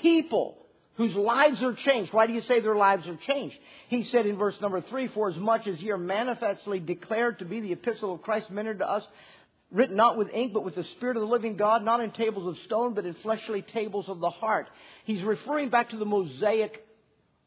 People 0.00 0.56
whose 0.94 1.16
lives 1.16 1.60
are 1.64 1.74
changed. 1.74 2.12
Why 2.12 2.28
do 2.28 2.34
you 2.34 2.40
say 2.42 2.60
their 2.60 2.76
lives 2.76 3.04
are 3.08 3.16
changed? 3.16 3.56
He 3.88 4.04
said 4.04 4.26
in 4.26 4.36
verse 4.36 4.54
number 4.60 4.80
three, 4.80 5.08
For 5.08 5.28
as 5.28 5.36
much 5.36 5.66
as 5.66 5.80
ye 5.80 5.90
are 5.90 5.98
manifestly 5.98 6.78
declared 6.78 7.40
to 7.40 7.44
be 7.44 7.58
the 7.58 7.72
epistle 7.72 8.14
of 8.14 8.22
Christ 8.22 8.48
ministered 8.48 8.78
to 8.78 8.88
us, 8.88 9.04
written 9.72 9.96
not 9.96 10.16
with 10.16 10.30
ink, 10.32 10.52
but 10.52 10.64
with 10.64 10.76
the 10.76 10.84
Spirit 10.84 11.16
of 11.16 11.22
the 11.22 11.28
living 11.28 11.56
God, 11.56 11.82
not 11.82 11.98
in 11.98 12.12
tables 12.12 12.46
of 12.46 12.62
stone, 12.62 12.94
but 12.94 13.06
in 13.06 13.14
fleshly 13.14 13.62
tables 13.62 14.08
of 14.08 14.20
the 14.20 14.30
heart. 14.30 14.68
He's 15.04 15.24
referring 15.24 15.70
back 15.70 15.90
to 15.90 15.96
the 15.96 16.04
Mosaic 16.04 16.86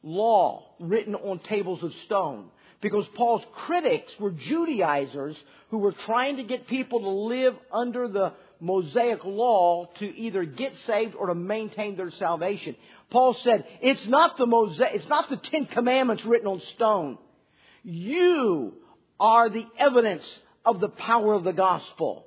law 0.03 0.75
written 0.79 1.15
on 1.15 1.39
tables 1.39 1.81
of 1.81 1.93
stone. 2.05 2.49
Because 2.81 3.07
Paul's 3.15 3.43
critics 3.65 4.11
were 4.19 4.31
Judaizers 4.31 5.37
who 5.69 5.77
were 5.79 5.93
trying 5.93 6.37
to 6.37 6.43
get 6.43 6.67
people 6.67 6.99
to 6.99 7.09
live 7.09 7.55
under 7.71 8.07
the 8.07 8.33
Mosaic 8.59 9.23
law 9.25 9.89
to 9.99 10.05
either 10.17 10.45
get 10.45 10.75
saved 10.87 11.15
or 11.15 11.27
to 11.27 11.35
maintain 11.35 11.97
their 11.97 12.11
salvation. 12.11 12.75
Paul 13.09 13.33
said, 13.33 13.65
it's 13.81 14.05
not 14.07 14.37
the 14.37 14.45
Mosaic, 14.45 14.95
it's 14.95 15.09
not 15.09 15.29
the 15.29 15.37
Ten 15.37 15.65
Commandments 15.65 16.25
written 16.25 16.47
on 16.47 16.61
stone. 16.75 17.17
You 17.83 18.73
are 19.19 19.49
the 19.49 19.65
evidence 19.77 20.39
of 20.65 20.79
the 20.79 20.89
power 20.89 21.33
of 21.33 21.43
the 21.43 21.53
gospel. 21.53 22.25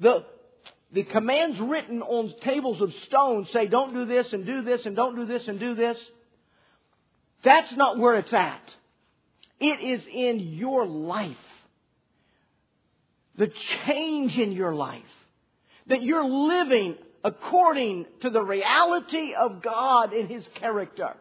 The, 0.00 0.24
the 0.92 1.04
commands 1.04 1.58
written 1.60 2.02
on 2.02 2.34
tables 2.42 2.80
of 2.80 2.92
stone 3.06 3.46
say 3.52 3.66
don't 3.66 3.94
do 3.94 4.04
this 4.04 4.32
and 4.32 4.44
do 4.44 4.62
this 4.62 4.84
and 4.84 4.96
don't 4.96 5.16
do 5.16 5.26
this 5.26 5.46
and 5.48 5.60
do 5.60 5.74
this. 5.74 5.98
That's 7.42 7.72
not 7.76 7.98
where 7.98 8.16
it's 8.16 8.32
at. 8.32 8.74
It 9.60 9.80
is 9.80 10.02
in 10.12 10.40
your 10.40 10.86
life. 10.86 11.36
The 13.36 13.50
change 13.86 14.38
in 14.38 14.52
your 14.52 14.74
life. 14.74 15.02
That 15.86 16.02
you're 16.02 16.24
living 16.24 16.96
according 17.24 18.06
to 18.20 18.30
the 18.30 18.42
reality 18.42 19.34
of 19.34 19.62
God 19.62 20.12
in 20.12 20.28
His 20.28 20.46
character. 20.54 21.14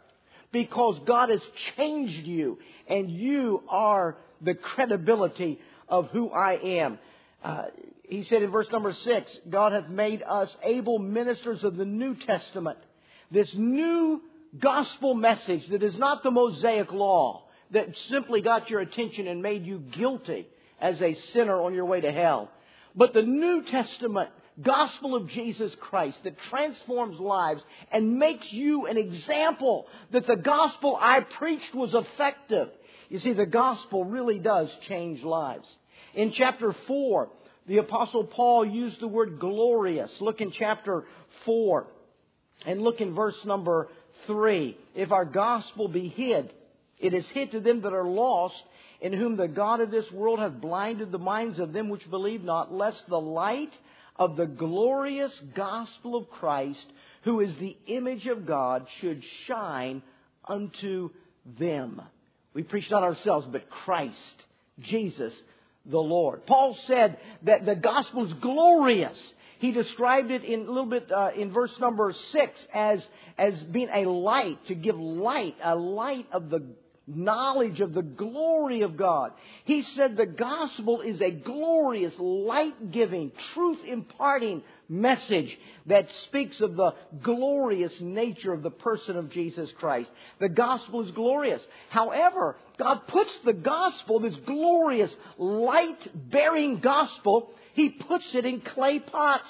Because 0.52 1.00
God 1.06 1.30
has 1.30 1.42
changed 1.76 2.26
you 2.26 2.60
and 2.88 3.10
you 3.10 3.64
are 3.68 4.18
the 4.42 4.54
credibility 4.54 5.60
of 5.88 6.10
who 6.10 6.30
I 6.30 6.54
am. 6.54 7.00
Uh, 7.44 7.66
he 8.04 8.24
said 8.24 8.42
in 8.42 8.52
verse 8.52 8.68
number 8.72 8.94
six, 8.94 9.32
God 9.50 9.72
hath 9.72 9.90
made 9.90 10.24
us 10.24 10.56
able 10.64 11.00
ministers 11.00 11.64
of 11.64 11.76
the 11.76 11.86
New 11.86 12.16
Testament. 12.16 12.78
This 13.32 13.52
new 13.54 14.22
gospel 14.60 15.14
message 15.16 15.68
that 15.70 15.84
is 15.84 15.98
not 15.98 16.24
the 16.24 16.32
Mosaic 16.32 16.92
law 16.92 17.45
that 17.72 17.98
simply 18.10 18.42
got 18.42 18.70
your 18.70 18.82
attention 18.82 19.28
and 19.28 19.42
made 19.42 19.66
you 19.66 19.80
guilty 19.80 20.48
as 20.80 21.02
a 21.02 21.14
sinner 21.34 21.62
on 21.62 21.74
your 21.74 21.86
way 21.86 22.02
to 22.02 22.12
hell. 22.12 22.50
But 22.96 23.14
the 23.14 23.22
New 23.22 23.64
Testament 23.64 24.30
gospel 24.62 25.16
of 25.16 25.28
Jesus 25.28 25.76
Christ 25.82 26.18
that 26.24 26.40
transforms 26.50 27.20
lives 27.20 27.64
and 27.92 28.18
makes 28.18 28.52
you 28.52 28.86
an 28.88 28.98
example 28.98 29.88
that 30.12 30.28
the 30.28 30.38
gospel 30.38 30.98
I 31.00 31.20
preached 31.22 31.74
was 31.76 31.94
effective. 31.94 32.70
You 33.10 33.20
see, 33.20 33.34
the 33.34 33.46
gospel 33.46 34.06
really 34.06 34.40
does 34.40 34.74
change 34.88 35.24
lives. 35.24 35.68
In 36.14 36.32
chapter 36.32 36.74
4, 36.88 37.30
the 37.68 37.78
apostle 37.80 38.24
Paul 38.24 38.66
used 38.66 39.00
the 39.00 39.08
word 39.08 39.40
glorious. 39.40 40.12
Look 40.22 40.40
in 40.40 40.52
chapter 40.52 41.06
4 41.46 41.88
and 42.66 42.82
look 42.82 43.02
in 43.02 43.14
verse 43.14 43.38
number 43.44 43.90
3. 44.28 44.78
If 44.96 45.12
our 45.12 45.26
gospel 45.26 45.88
be 45.88 46.08
hid, 46.08 46.54
it 47.00 47.14
is 47.14 47.28
hid 47.30 47.52
to 47.52 47.60
them 47.60 47.82
that 47.82 47.94
are 47.94 48.08
lost, 48.08 48.62
in 49.02 49.14
whom 49.14 49.36
the 49.36 49.48
God 49.48 49.82
of 49.82 49.92
this 49.92 50.10
world 50.12 50.40
hath 50.40 50.60
blinded 50.62 51.12
the 51.12 51.18
minds 51.18 51.60
of 51.60 51.74
them 51.74 51.90
which 51.90 52.10
believe 52.10 52.44
not, 52.44 52.74
lest 52.74 53.08
the 53.08 53.20
light 53.20 53.74
of 54.16 54.38
the 54.38 54.46
glorious 54.46 55.38
gospel 55.54 56.16
of 56.16 56.30
Christ, 56.30 56.86
who 57.24 57.42
is 57.42 57.56
the 57.58 57.76
image 57.88 58.28
of 58.28 58.46
God, 58.46 58.88
should 59.00 59.24
shine 59.46 60.02
unto 60.48 61.10
them. 61.60 62.02
We 62.54 62.64
preach 62.64 62.90
not 62.90 63.04
ourselves, 63.04 63.48
but 63.52 63.70
Christ, 63.70 64.16
Jesus, 64.80 65.34
the 65.86 66.00
Lord. 66.00 66.46
Paul 66.46 66.78
said 66.88 67.18
that 67.44 67.66
the 67.66 67.76
gospel 67.76 68.26
is 68.26 68.34
glorious. 68.34 69.20
He 69.60 69.72
described 69.72 70.32
it 70.32 70.44
in 70.44 70.62
a 70.62 70.72
little 70.72 70.86
bit 70.86 71.12
uh, 71.12 71.32
in 71.36 71.52
verse 71.52 71.78
number 71.80 72.14
six 72.32 72.58
as 72.74 73.06
as 73.38 73.54
being 73.64 73.90
a 73.94 74.06
light 74.06 74.66
to 74.68 74.76
give 74.76 74.98
light, 74.98 75.56
a 75.64 75.76
light 75.76 76.28
of 76.32 76.50
the 76.50 76.64
knowledge 77.08 77.82
of 77.82 77.94
the 77.94 78.02
glory 78.02 78.82
of 78.82 78.98
God. 78.98 79.32
He 79.64 79.84
said 79.84 80.18
the 80.18 80.26
gospel 80.26 81.02
is 81.02 81.22
a 81.22 81.32
glorious, 81.32 82.14
light 82.18 82.92
giving, 82.92 83.32
truth 83.54 83.80
imparting 83.86 84.64
message 84.90 85.58
that 85.86 86.10
speaks 86.24 86.60
of 86.62 86.76
the 86.76 86.94
glorious 87.22 87.94
nature 88.00 88.54
of 88.54 88.64
the 88.64 88.72
person 88.72 89.18
of 89.18 89.30
Jesus 89.30 89.72
Christ. 89.78 90.10
The 90.40 90.50
gospel 90.50 91.04
is 91.04 91.12
glorious. 91.12 91.62
However, 91.90 92.58
God 92.78 93.08
puts 93.08 93.38
the 93.46 93.54
gospel, 93.54 94.20
this 94.20 94.36
glorious, 94.38 95.16
light 95.38 96.32
bearing 96.32 96.80
gospel, 96.80 97.52
He 97.74 97.90
puts 97.90 98.34
it 98.34 98.46
in 98.46 98.62
clay 98.62 99.00
pots. 99.00 99.50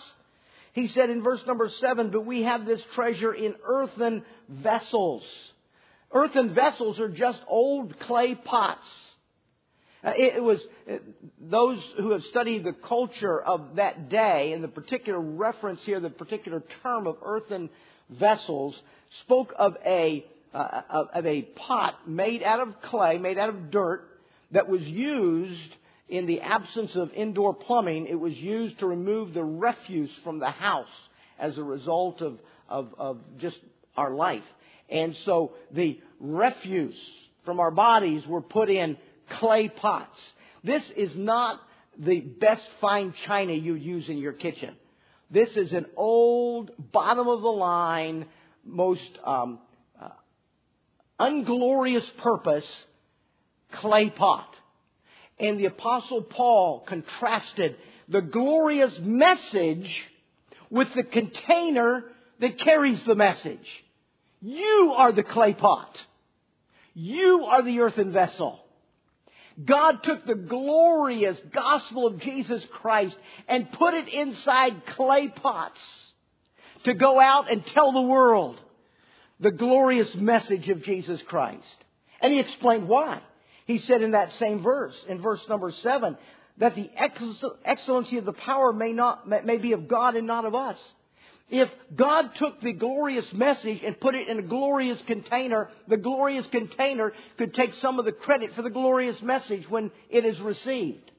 He 0.74 0.90
said 0.90 1.10
in 1.10 1.24
verse 1.24 1.42
number 1.48 1.70
seven, 1.70 2.10
but 2.10 2.26
we 2.26 2.44
have 2.44 2.66
this 2.66 2.82
treasure 2.96 3.34
in 3.34 3.56
earthen 3.64 4.26
vessels 4.50 5.24
Earthen 6.16 6.56
vessels 6.56 6.98
are 7.00 7.10
just 7.10 7.40
old 7.46 8.00
clay 8.00 8.36
pots. 8.36 8.88
Uh, 10.02 10.14
it 10.16 10.42
was 10.42 10.60
uh, 10.90 10.96
those 11.42 11.78
who 11.98 12.12
have 12.12 12.22
studied 12.30 12.64
the 12.64 12.72
culture 12.88 13.42
of 13.42 13.76
that 13.76 14.08
day, 14.08 14.54
and 14.54 14.64
the 14.64 14.70
particular 14.70 15.20
reference 15.20 15.82
here, 15.84 16.00
the 16.00 16.10
particular 16.10 16.64
term 16.82 17.06
of 17.06 17.18
earthen 17.22 17.70
vessels, 18.10 18.76
spoke 19.24 19.54
of 19.58 19.76
a 19.86 20.26
uh, 20.54 21.04
of 21.14 21.26
a 21.26 21.42
pot 21.42 22.08
made 22.08 22.42
out 22.42 22.62
of 22.62 22.82
clay, 22.84 23.18
made 23.18 23.38
out 23.38 23.50
of 23.50 23.70
dirt, 23.70 24.08
that 24.52 24.70
was 24.70 24.82
used 24.84 25.76
in 26.08 26.28
the 26.28 26.40
absence 26.40 26.92
of 26.96 27.12
indoor 27.14 27.54
plumbing. 27.54 28.08
It 28.08 28.16
was 28.16 28.34
used 28.34 28.80
to 28.80 28.88
remove 28.88 29.34
the 29.34 29.44
refuse 29.44 30.12
from 30.24 30.40
the 30.40 30.52
house 30.52 30.88
as 31.38 31.58
a 31.58 31.64
result 31.64 32.22
of 32.22 32.40
of, 32.70 32.94
of 32.98 33.20
just 33.38 33.58
our 33.98 34.12
life. 34.12 34.44
And 34.90 35.16
so 35.26 35.54
the 35.72 36.00
refuse 36.20 37.00
from 37.44 37.60
our 37.60 37.72
bodies 37.72 38.26
were 38.28 38.42
put 38.42 38.70
in 38.70 38.98
clay 39.30 39.70
pots. 39.70 40.20
This 40.64 40.84
is 40.96 41.16
not 41.16 41.60
the 41.98 42.20
best 42.20 42.64
fine 42.82 43.14
china 43.26 43.54
you 43.54 43.76
use 43.76 44.10
in 44.10 44.18
your 44.18 44.34
kitchen. 44.34 44.76
This 45.32 45.50
is 45.58 45.72
an 45.74 45.86
old, 45.96 46.72
bottom 46.92 47.28
of 47.28 47.42
the 47.42 47.48
line, 47.48 48.26
most 48.64 49.20
um, 49.26 49.60
uh, 50.02 50.10
unglorious 51.20 52.06
purpose 52.18 52.86
clay 53.72 54.10
pot. 54.10 54.56
And 55.40 55.60
the 55.60 55.66
Apostle 55.66 56.22
Paul 56.22 56.82
contrasted 56.88 57.76
the 58.08 58.22
glorious 58.22 58.98
message 59.00 60.04
with 60.70 60.94
the 60.94 61.04
container 61.04 62.04
that 62.40 62.60
carries 62.60 63.04
the 63.04 63.16
message. 63.16 63.85
You 64.48 64.94
are 64.96 65.12
the 65.12 65.24
clay 65.24 65.56
pot. 65.56 65.98
You 66.94 67.46
are 67.46 67.64
the 67.64 67.80
earthen 67.80 68.12
vessel. 68.12 68.60
God 69.64 70.04
took 70.04 70.24
the 70.24 70.36
glorious 70.36 71.36
gospel 71.52 72.06
of 72.06 72.20
Jesus 72.20 72.64
Christ 72.72 73.18
and 73.48 73.72
put 73.72 73.96
it 73.96 74.08
inside 74.08 74.86
clay 74.86 75.30
pots 75.30 75.80
to 76.84 76.94
go 76.94 77.20
out 77.20 77.52
and 77.52 77.66
tell 77.66 77.92
the 77.92 78.04
world 78.04 78.62
the 79.40 79.50
glorious 79.50 80.14
message 80.14 80.70
of 80.70 80.84
Jesus 80.84 81.20
Christ. 81.24 81.66
And 82.22 82.32
he 82.32 82.40
explained 82.40 82.88
why. 82.88 83.22
He 83.66 83.80
said 83.80 84.04
in 84.04 84.12
that 84.12 84.32
same 84.34 84.62
verse, 84.62 84.96
in 85.10 85.24
verse 85.24 85.42
number 85.50 85.72
seven, 85.72 86.18
that 86.60 86.76
the 86.76 86.92
excellency 87.66 88.20
of 88.20 88.26
the 88.26 88.34
power 88.34 88.72
may 88.72 88.94
not, 88.94 89.28
may 89.28 89.58
be 89.58 89.72
of 89.72 89.88
God 89.88 90.16
and 90.16 90.28
not 90.28 90.46
of 90.46 90.54
us. 90.54 90.78
If 91.50 91.70
God 91.96 92.34
took 92.36 92.60
the 92.62 92.74
glorious 92.74 93.32
message 93.32 93.82
and 93.86 94.00
put 94.00 94.16
it 94.16 94.28
in 94.28 94.40
a 94.40 94.44
glorious 94.44 95.02
container, 95.04 95.70
the 95.88 95.98
glorious 95.98 96.48
container 96.48 97.14
could 97.38 97.54
take 97.54 97.76
some 97.76 98.00
of 98.00 98.06
the 98.06 98.12
credit 98.12 98.56
for 98.56 98.64
the 98.64 98.72
glorious 98.72 99.22
message 99.22 99.70
when 99.70 99.92
it 100.10 100.26
is 100.26 100.40
received. 100.42 101.12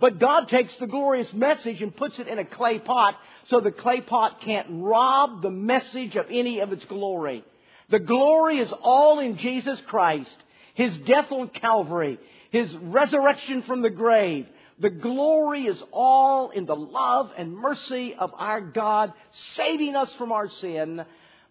But 0.00 0.20
God 0.20 0.48
takes 0.48 0.74
the 0.76 0.86
glorious 0.86 1.32
message 1.32 1.82
and 1.82 1.94
puts 1.94 2.20
it 2.20 2.28
in 2.28 2.38
a 2.38 2.44
clay 2.44 2.78
pot 2.78 3.16
so 3.46 3.58
the 3.58 3.72
clay 3.72 4.00
pot 4.00 4.40
can't 4.42 4.66
rob 4.70 5.42
the 5.42 5.50
message 5.50 6.14
of 6.14 6.26
any 6.30 6.60
of 6.60 6.72
its 6.72 6.84
glory. 6.84 7.44
The 7.88 7.98
glory 7.98 8.58
is 8.58 8.72
all 8.82 9.18
in 9.18 9.38
Jesus 9.38 9.80
Christ, 9.88 10.36
His 10.74 10.96
death 10.98 11.32
on 11.32 11.48
Calvary, 11.48 12.20
His 12.50 12.72
resurrection 12.76 13.62
from 13.62 13.82
the 13.82 13.90
grave. 13.90 14.46
The 14.80 14.90
glory 14.90 15.66
is 15.66 15.82
all 15.92 16.50
in 16.50 16.66
the 16.66 16.76
love 16.76 17.30
and 17.36 17.56
mercy 17.56 18.14
of 18.14 18.32
our 18.36 18.60
God, 18.60 19.12
saving 19.56 19.96
us 19.96 20.10
from 20.18 20.30
our 20.30 20.48
sin, 20.48 21.04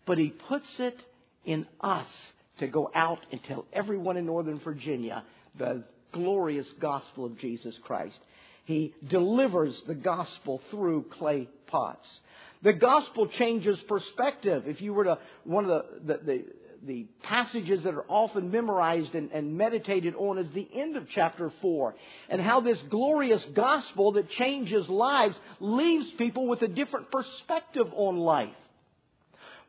but 0.05 0.17
He 0.17 0.29
puts 0.29 0.79
it 0.79 0.97
in 1.43 1.67
us 1.81 2.07
to 2.59 2.67
go 2.67 2.89
out 2.95 3.25
and 3.31 3.43
tell 3.43 3.65
everyone 3.73 4.17
in 4.17 4.25
Northern 4.25 4.59
Virginia 4.59 5.23
the 5.57 5.83
glorious 6.11 6.67
gospel 6.79 7.25
of 7.25 7.37
Jesus 7.37 7.77
Christ. 7.83 8.17
He 8.65 8.93
delivers 9.07 9.81
the 9.87 9.95
gospel 9.95 10.61
through 10.71 11.05
clay 11.11 11.47
pots. 11.67 12.07
The 12.63 12.73
gospel 12.73 13.27
changes 13.27 13.79
perspective. 13.87 14.63
If 14.67 14.81
you 14.81 14.93
were 14.93 15.03
to, 15.05 15.17
one 15.43 15.69
of 15.69 15.85
the, 16.05 16.13
the, 16.13 16.23
the, 16.23 16.45
the 16.85 17.05
passages 17.23 17.83
that 17.83 17.93
are 17.93 18.05
often 18.07 18.51
memorized 18.51 19.15
and, 19.15 19.31
and, 19.31 19.57
meditated 19.57 20.15
on 20.15 20.37
is 20.37 20.47
the 20.53 20.67
end 20.73 20.95
of 20.95 21.07
chapter 21.13 21.51
4 21.61 21.95
and 22.29 22.41
how 22.41 22.61
this 22.61 22.77
glorious 22.89 23.43
gospel 23.55 24.13
that 24.13 24.29
changes 24.29 24.87
lives 24.89 25.35
leaves 25.59 26.09
people 26.17 26.47
with 26.47 26.61
a 26.61 26.67
different 26.67 27.11
perspective 27.11 27.87
on 27.95 28.17
life. 28.17 28.49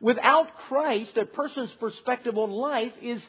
Without 0.01 0.47
Christ, 0.67 1.17
a 1.17 1.25
person's 1.25 1.71
perspective 1.79 2.37
on 2.37 2.51
life 2.51 2.93
is 3.01 3.21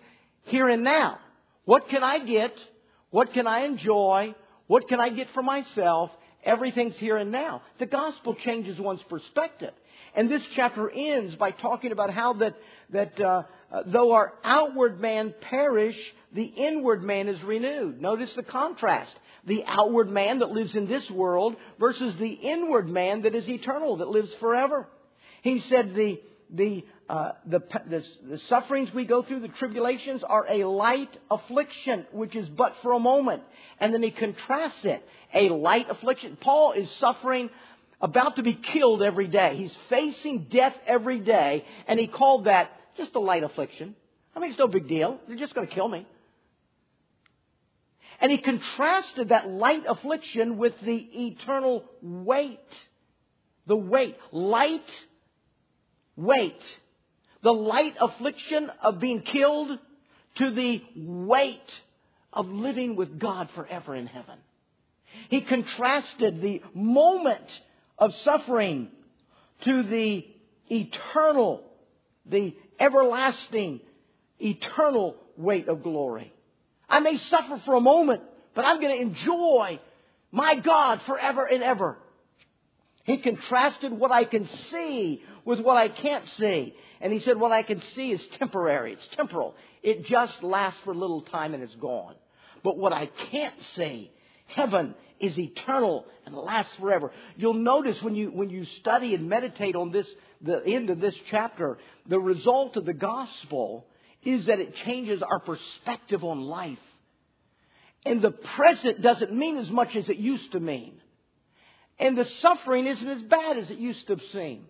here 0.45 0.69
and 0.69 0.85
now. 0.85 1.19
What 1.65 1.89
can 1.89 2.03
I 2.03 2.19
get? 2.25 2.55
What 3.11 3.33
can 3.33 3.47
I 3.47 3.65
enjoy? 3.65 4.35
What 4.67 4.89
can 4.89 5.01
I 5.01 5.09
get 5.11 5.29
for 5.35 5.43
myself? 5.43 6.11
Everything's 6.45 6.97
here 6.97 7.17
and 7.17 7.33
now. 7.33 7.63
The 7.79 7.87
gospel 7.87 8.35
changes 8.35 8.79
one's 8.79 9.03
perspective. 9.09 9.73
And 10.15 10.31
this 10.31 10.43
chapter 10.57 10.91
ends 10.91 11.35
by 11.37 11.51
talking 11.51 11.93
about 11.93 12.11
how 12.11 12.35
that, 12.35 12.55
that 12.91 13.21
uh, 13.21 13.43
though 13.87 14.13
our 14.13 14.33
outward 14.43 15.01
man 15.01 15.35
perish, 15.41 15.97
the 16.33 16.45
inward 16.45 17.03
man 17.03 17.29
is 17.29 17.43
renewed. 17.43 18.01
Notice 18.01 18.33
the 18.35 18.43
contrast. 18.43 19.13
The 19.47 19.65
outward 19.67 20.11
man 20.11 20.41
that 20.41 20.51
lives 20.51 20.77
in 20.77 20.87
this 20.87 21.11
world 21.11 21.57
versus 21.79 22.15
the 22.17 22.29
inward 22.29 22.89
man 22.89 23.23
that 23.23 23.35
is 23.35 23.49
eternal, 23.49 23.99
that 23.99 24.09
lives 24.09 24.33
forever. 24.35 24.87
He 25.43 25.61
said 25.61 25.95
the, 25.95 26.21
the, 26.51 26.85
uh, 27.09 27.33
the, 27.47 27.61
the, 27.89 28.05
the 28.29 28.39
sufferings 28.49 28.93
we 28.93 29.07
go 29.07 29.23
through, 29.23 29.41
the 29.41 29.49
tribulations, 29.49 30.23
are 30.23 30.47
a 30.49 30.65
light 30.65 31.17
affliction, 31.31 32.07
which 32.13 32.37
is 32.37 32.49
but 32.49 32.77
for 32.83 32.93
a 32.93 33.01
moment. 33.01 33.43
And 33.79 33.95
then 33.95 34.03
he 34.03 34.11
contrasts 34.11 34.85
it. 34.85 35.03
A 35.33 35.49
light 35.49 35.89
affliction. 35.89 36.37
Paul 36.39 36.73
is 36.73 36.91
suffering, 36.99 37.49
about 38.01 38.37
to 38.37 38.43
be 38.43 38.55
killed 38.55 39.03
every 39.03 39.29
day. 39.29 39.57
He's 39.57 39.77
facing 39.89 40.49
death 40.51 40.75
every 40.87 41.21
day, 41.21 41.65
and 41.87 41.99
he 41.99 42.09
called 42.09 42.45
that 42.45 42.71
just 43.01 43.15
a 43.15 43.21
light 43.21 43.43
affliction. 43.43 43.95
I 44.35 44.41
mean, 44.41 44.51
it's 44.51 44.59
no 44.59 44.69
big 44.69 44.89
deal. 44.89 45.19
They're 45.27 45.37
just 45.37 45.55
going 45.55 45.67
to 45.67 45.75
kill 45.75 45.89
me. 45.89 46.07
And 48.21 48.31
he 48.31 48.39
contrasted 48.39 49.31
that 49.31 49.49
light 49.49 49.85
affliction 49.89 50.59
with 50.59 50.75
the 50.83 50.97
eternal 50.97 51.85
weight. 52.03 52.59
The 53.67 53.77
weight. 53.77 54.17
Light 54.31 54.91
weight 56.17 56.63
the 57.43 57.53
light 57.53 57.95
affliction 58.01 58.71
of 58.83 59.01
being 59.01 59.23
killed 59.23 59.79
to 60.37 60.51
the 60.51 60.83
weight 60.95 61.81
of 62.33 62.49
living 62.49 62.97
with 62.97 63.19
God 63.19 63.49
forever 63.55 63.95
in 63.95 64.07
heaven. 64.07 64.39
He 65.29 65.41
contrasted 65.41 66.41
the 66.41 66.63
moment 66.75 67.47
of 67.99 68.13
suffering 68.25 68.89
to 69.65 69.83
the 69.83 70.27
eternal, 70.69 71.63
the 72.27 72.55
everlasting, 72.81 73.81
eternal 74.41 75.17
weight 75.37 75.69
of 75.69 75.83
glory. 75.83 76.33
I 76.89 77.01
may 77.01 77.19
suffer 77.19 77.59
for 77.65 77.75
a 77.75 77.81
moment, 77.81 78.23
but 78.55 78.65
I'm 78.65 78.81
going 78.81 78.97
to 78.97 79.03
enjoy 79.03 79.79
my 80.33 80.57
God 80.57 81.01
forever 81.03 81.45
and 81.45 81.63
ever. 81.63 81.99
He 83.05 83.19
contrasted 83.19 83.93
what 83.93 84.11
I 84.11 84.25
can 84.25 84.49
see 84.49 85.23
with 85.45 85.61
what 85.61 85.77
I 85.77 85.89
can't 85.89 86.27
see. 86.29 86.75
And 87.01 87.13
he 87.13 87.21
said, 87.21 87.39
What 87.39 87.53
I 87.53 87.63
can 87.63 87.81
see 87.95 88.13
is 88.13 88.27
temporary, 88.39 88.93
it's 88.93 89.09
temporal. 89.17 89.55
It 89.83 90.07
just 90.07 90.43
lasts 90.43 90.81
for 90.85 90.93
a 90.93 90.97
little 90.97 91.23
time 91.23 91.55
and 91.55 91.63
it's 91.63 91.75
gone. 91.77 92.15
But 92.63 92.77
what 92.77 92.93
I 92.93 93.07
can't 93.31 93.61
see, 93.75 94.11
heaven 94.55 94.95
is 95.19 95.39
eternal 95.39 96.07
and 96.27 96.35
lasts 96.35 96.75
forever. 96.77 97.13
You'll 97.37 97.55
notice 97.55 98.03
when 98.03 98.15
you, 98.15 98.31
when 98.31 98.51
you 98.51 98.65
study 98.65 99.15
and 99.15 99.29
meditate 99.29 99.77
on 99.77 99.93
this, 99.93 100.07
the 100.41 100.63
end 100.67 100.91
of 100.91 101.01
this 101.01 101.17
chapter, 101.31 101.79
the 102.07 102.19
result 102.19 102.77
of 102.77 102.87
the 102.87 102.95
gospel 102.95 103.87
is 104.23 104.47
that 104.47 104.61
it 104.61 104.75
changes 104.85 105.23
our 105.23 105.41
perspective 105.41 106.25
on 106.25 106.41
life. 106.41 106.79
And 108.05 108.23
the 108.23 108.31
present 108.31 109.03
doesn't 109.03 109.33
mean 109.33 109.59
as 109.59 109.71
much 109.71 109.95
as 109.95 110.09
it 110.09 110.17
used 110.17 110.53
to 110.53 110.61
mean. 110.61 111.01
And 111.99 112.17
the 112.17 112.25
suffering 112.25 112.87
isn't 112.87 113.09
as 113.09 113.23
bad 113.23 113.59
as 113.59 113.71
it 113.71 113.79
used 113.79 114.07
to 114.07 114.19
seem 114.33 114.67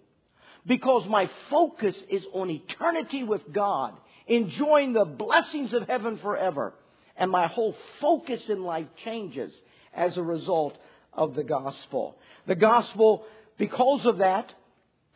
because 0.66 1.06
my 1.06 1.30
focus 1.48 1.96
is 2.08 2.26
on 2.32 2.50
eternity 2.50 3.22
with 3.22 3.52
God, 3.52 3.94
enjoying 4.26 4.92
the 4.92 5.04
blessings 5.04 5.72
of 5.72 5.86
heaven 5.86 6.18
forever. 6.18 6.74
And 7.16 7.30
my 7.30 7.46
whole 7.46 7.76
focus 8.00 8.48
in 8.48 8.64
life 8.64 8.86
changes 9.04 9.52
as 9.94 10.16
a 10.16 10.22
result 10.22 10.76
of 11.12 11.34
the 11.34 11.44
gospel. 11.44 12.16
The 12.46 12.54
gospel, 12.54 13.24
because 13.58 14.06
of 14.06 14.18
that, 14.18 14.52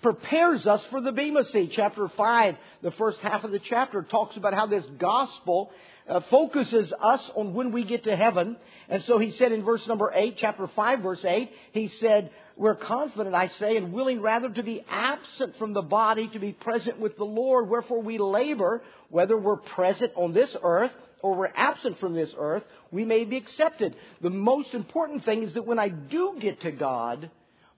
prepares 0.03 0.67
us 0.67 0.85
for 0.91 1.01
the 1.01 1.13
Bema 1.13 1.45
Seat. 1.45 1.73
Chapter 1.75 2.09
5, 2.09 2.57
the 2.83 2.91
first 2.93 3.19
half 3.21 3.45
of 3.45 3.53
the 3.53 3.59
chapter, 3.59 4.03
talks 4.03 4.37
about 4.37 4.55
how 4.55 4.67
this 4.67 4.85
gospel 4.99 5.71
uh, 6.09 6.21
focuses 6.31 6.93
us 7.01 7.31
on 7.35 7.55
when 7.55 7.73
we 7.73 7.85
get 7.85 8.05
to 8.05 8.15
heaven. 8.15 8.57
And 8.89 9.03
so 9.05 9.19
he 9.19 9.31
said 9.31 9.53
in 9.53 9.65
verse 9.65 9.87
number 9.87 10.13
8, 10.15 10.37
chapter 10.39 10.67
5, 10.67 11.01
verse 11.01 11.25
8, 11.25 11.51
he 11.73 11.89
said, 11.89 12.31
we're 12.57 12.77
confident, 12.77 13.35
I 13.35 13.49
say, 13.49 13.77
and 13.77 13.93
willing 13.93 14.21
rather 14.21 14.49
to 14.49 14.63
be 14.63 14.85
absent 14.89 15.57
from 15.57 15.73
the 15.73 15.83
body 15.83 16.29
to 16.29 16.39
be 16.39 16.53
present 16.53 17.01
with 17.01 17.17
the 17.17 17.25
Lord. 17.25 17.69
Wherefore 17.69 18.01
we 18.01 18.19
labor, 18.19 18.83
whether 19.09 19.37
we're 19.37 19.57
present 19.57 20.13
on 20.15 20.35
this 20.35 20.55
earth 20.63 20.93
or 21.25 21.35
we're 21.35 21.53
absent 21.57 21.99
from 22.01 22.13
this 22.13 22.31
earth, 22.37 22.65
we 22.91 23.03
may 23.03 23.25
be 23.25 23.39
accepted. 23.39 23.97
The 24.21 24.29
most 24.29 24.75
important 24.75 25.25
thing 25.25 25.43
is 25.43 25.55
that 25.55 25.67
when 25.67 25.79
I 25.79 25.89
do 25.89 26.37
get 26.39 26.61
to 26.61 26.71
God, 26.71 27.31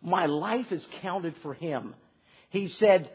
my 0.02 0.26
life 0.26 0.72
is 0.72 0.84
counted 1.00 1.36
for 1.44 1.54
Him. 1.54 1.94
He 2.50 2.66
said, 2.66 3.08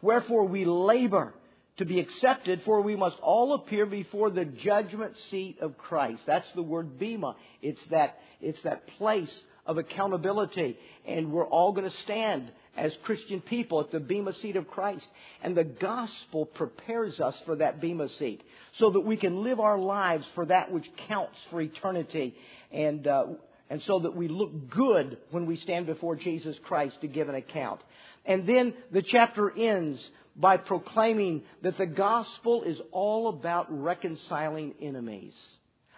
Wherefore 0.00 0.44
we 0.46 0.64
labor 0.64 1.34
to 1.78 1.84
be 1.84 1.98
accepted, 1.98 2.62
for 2.64 2.82
we 2.82 2.94
must 2.94 3.18
all 3.18 3.54
appear 3.54 3.84
before 3.84 4.30
the 4.30 4.44
judgment 4.44 5.16
seat 5.28 5.58
of 5.60 5.76
Christ. 5.76 6.22
That's 6.24 6.50
the 6.52 6.62
word 6.62 6.96
bema. 6.96 7.34
It's 7.60 7.84
that, 7.86 8.20
it's 8.40 8.62
that 8.62 8.86
place 8.96 9.44
of 9.66 9.76
accountability. 9.76 10.78
And 11.04 11.32
we're 11.32 11.48
all 11.48 11.72
going 11.72 11.90
to 11.90 11.96
stand 12.04 12.52
as 12.76 12.92
Christian 13.04 13.40
people 13.40 13.80
at 13.80 13.90
the 13.90 14.00
Bema 14.00 14.32
seat 14.34 14.56
of 14.56 14.68
Christ. 14.68 15.06
And 15.42 15.56
the 15.56 15.64
gospel 15.64 16.46
prepares 16.46 17.20
us 17.20 17.34
for 17.46 17.56
that 17.56 17.80
Bema 17.80 18.08
seat 18.18 18.42
so 18.78 18.90
that 18.90 19.00
we 19.00 19.16
can 19.16 19.42
live 19.44 19.60
our 19.60 19.78
lives 19.78 20.26
for 20.34 20.46
that 20.46 20.72
which 20.72 20.86
counts 21.08 21.38
for 21.50 21.60
eternity. 21.60 22.34
And, 22.72 23.06
uh, 23.06 23.26
and 23.70 23.82
so 23.82 24.00
that 24.00 24.16
we 24.16 24.28
look 24.28 24.70
good 24.70 25.18
when 25.30 25.46
we 25.46 25.56
stand 25.56 25.86
before 25.86 26.16
Jesus 26.16 26.56
Christ 26.64 27.00
to 27.00 27.08
give 27.08 27.28
an 27.28 27.34
account. 27.34 27.80
And 28.24 28.48
then 28.48 28.74
the 28.92 29.02
chapter 29.02 29.50
ends 29.50 30.04
by 30.36 30.56
proclaiming 30.56 31.42
that 31.62 31.78
the 31.78 31.86
gospel 31.86 32.64
is 32.64 32.80
all 32.90 33.28
about 33.28 33.66
reconciling 33.70 34.74
enemies. 34.80 35.34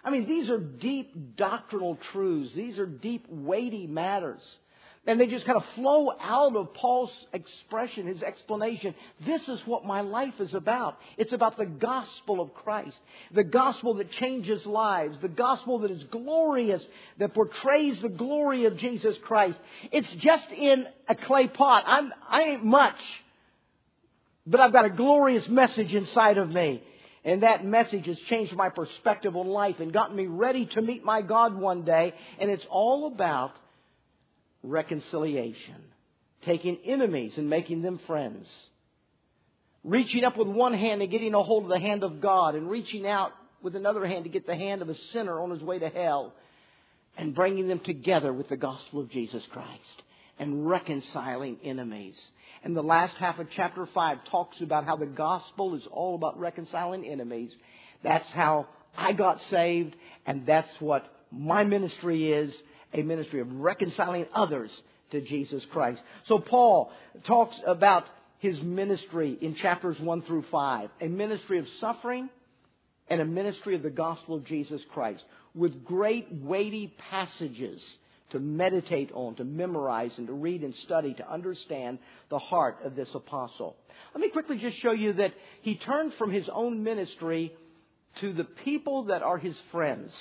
I 0.03 0.11
mean, 0.11 0.27
these 0.27 0.49
are 0.49 0.59
deep 0.59 1.35
doctrinal 1.35 1.97
truths. 2.13 2.51
These 2.55 2.79
are 2.79 2.85
deep, 2.85 3.25
weighty 3.29 3.87
matters. 3.87 4.41
And 5.07 5.21
they 5.21 5.27
just 5.27 5.45
kind 5.45 5.55
of 5.55 5.63
flow 5.75 6.11
out 6.19 6.57
of 6.57 6.73
Paul's 6.73 7.13
expression, 7.31 8.07
his 8.07 8.21
explanation. 8.21 8.93
This 9.25 9.47
is 9.47 9.61
what 9.65 9.85
my 9.85 10.01
life 10.01 10.33
is 10.41 10.53
about. 10.53 10.97
It's 11.17 11.31
about 11.31 11.57
the 11.57 11.65
gospel 11.65 12.41
of 12.41 12.53
Christ. 12.53 12.97
The 13.33 13.45
gospel 13.45 13.93
that 13.95 14.11
changes 14.11 14.65
lives. 14.65 15.17
The 15.21 15.29
gospel 15.29 15.79
that 15.79 15.91
is 15.91 16.03
glorious, 16.11 16.85
that 17.19 17.33
portrays 17.33 18.01
the 18.01 18.09
glory 18.09 18.65
of 18.65 18.75
Jesus 18.75 19.17
Christ. 19.23 19.57
It's 19.93 20.11
just 20.15 20.51
in 20.51 20.85
a 21.07 21.15
clay 21.15 21.47
pot. 21.47 21.85
I'm, 21.87 22.11
I 22.27 22.41
ain't 22.41 22.65
much, 22.65 22.99
but 24.45 24.59
I've 24.59 24.73
got 24.73 24.83
a 24.83 24.89
glorious 24.89 25.47
message 25.47 25.95
inside 25.95 26.37
of 26.37 26.51
me. 26.51 26.83
And 27.23 27.43
that 27.43 27.63
message 27.63 28.07
has 28.07 28.19
changed 28.27 28.53
my 28.53 28.69
perspective 28.69 29.37
on 29.37 29.47
life 29.47 29.79
and 29.79 29.93
gotten 29.93 30.17
me 30.17 30.25
ready 30.25 30.65
to 30.65 30.81
meet 30.81 31.05
my 31.05 31.21
God 31.21 31.55
one 31.55 31.83
day. 31.83 32.13
And 32.39 32.51
it's 32.51 32.65
all 32.69 33.07
about 33.07 33.53
reconciliation. 34.63 35.81
taking 36.45 36.77
enemies 36.85 37.33
and 37.37 37.49
making 37.49 37.81
them 37.81 37.99
friends, 38.07 38.47
reaching 39.83 40.23
up 40.23 40.37
with 40.37 40.47
one 40.47 40.73
hand 40.73 41.01
and 41.01 41.11
getting 41.11 41.33
a 41.33 41.43
hold 41.43 41.63
of 41.63 41.69
the 41.69 41.79
hand 41.79 42.03
of 42.03 42.21
God, 42.21 42.55
and 42.55 42.69
reaching 42.69 43.07
out 43.07 43.31
with 43.61 43.75
another 43.75 44.05
hand 44.05 44.23
to 44.23 44.29
get 44.29 44.45
the 44.45 44.55
hand 44.55 44.81
of 44.81 44.89
a 44.89 44.95
sinner 45.11 45.41
on 45.41 45.49
his 45.49 45.61
way 45.61 45.79
to 45.79 45.89
hell, 45.89 46.33
and 47.17 47.33
bringing 47.33 47.67
them 47.67 47.79
together 47.79 48.31
with 48.31 48.47
the 48.49 48.57
gospel 48.57 49.01
of 49.01 49.09
Jesus 49.09 49.43
Christ, 49.51 50.03
and 50.39 50.69
reconciling 50.69 51.57
enemies. 51.63 52.15
And 52.63 52.75
the 52.75 52.83
last 52.83 53.15
half 53.17 53.39
of 53.39 53.47
chapter 53.55 53.87
5 53.87 54.25
talks 54.29 54.61
about 54.61 54.85
how 54.85 54.95
the 54.95 55.05
gospel 55.05 55.75
is 55.75 55.87
all 55.91 56.15
about 56.15 56.39
reconciling 56.39 57.05
enemies. 57.05 57.55
That's 58.03 58.27
how 58.29 58.67
I 58.95 59.13
got 59.13 59.41
saved, 59.49 59.95
and 60.25 60.45
that's 60.45 60.69
what 60.79 61.05
my 61.31 61.63
ministry 61.63 62.31
is 62.31 62.55
a 62.93 63.01
ministry 63.01 63.39
of 63.39 63.51
reconciling 63.51 64.25
others 64.33 64.71
to 65.11 65.21
Jesus 65.21 65.63
Christ. 65.71 66.01
So 66.25 66.39
Paul 66.39 66.91
talks 67.25 67.55
about 67.65 68.05
his 68.39 68.61
ministry 68.61 69.37
in 69.41 69.55
chapters 69.55 69.99
1 69.99 70.21
through 70.23 70.45
5 70.51 70.89
a 71.01 71.07
ministry 71.07 71.59
of 71.59 71.65
suffering 71.79 72.29
and 73.09 73.21
a 73.21 73.25
ministry 73.25 73.75
of 73.75 73.83
the 73.83 73.89
gospel 73.89 74.35
of 74.35 74.45
Jesus 74.45 74.81
Christ 74.93 75.23
with 75.55 75.83
great 75.83 76.27
weighty 76.31 76.93
passages 77.09 77.81
to 78.31 78.39
meditate 78.39 79.09
on, 79.13 79.35
to 79.35 79.45
memorize, 79.45 80.11
and 80.17 80.27
to 80.27 80.33
read 80.33 80.61
and 80.61 80.75
study 80.83 81.13
to 81.13 81.31
understand 81.31 81.97
the 82.29 82.39
heart 82.39 82.77
of 82.83 82.95
this 82.95 83.07
apostle. 83.13 83.77
Let 84.13 84.21
me 84.21 84.29
quickly 84.29 84.57
just 84.57 84.77
show 84.77 84.91
you 84.91 85.13
that 85.13 85.33
he 85.61 85.77
turned 85.77 86.13
from 86.15 86.31
his 86.31 86.49
own 86.51 86.83
ministry 86.83 87.53
to 88.19 88.33
the 88.33 88.43
people 88.43 89.05
that 89.05 89.21
are 89.21 89.37
his 89.37 89.55
friends. 89.71 90.11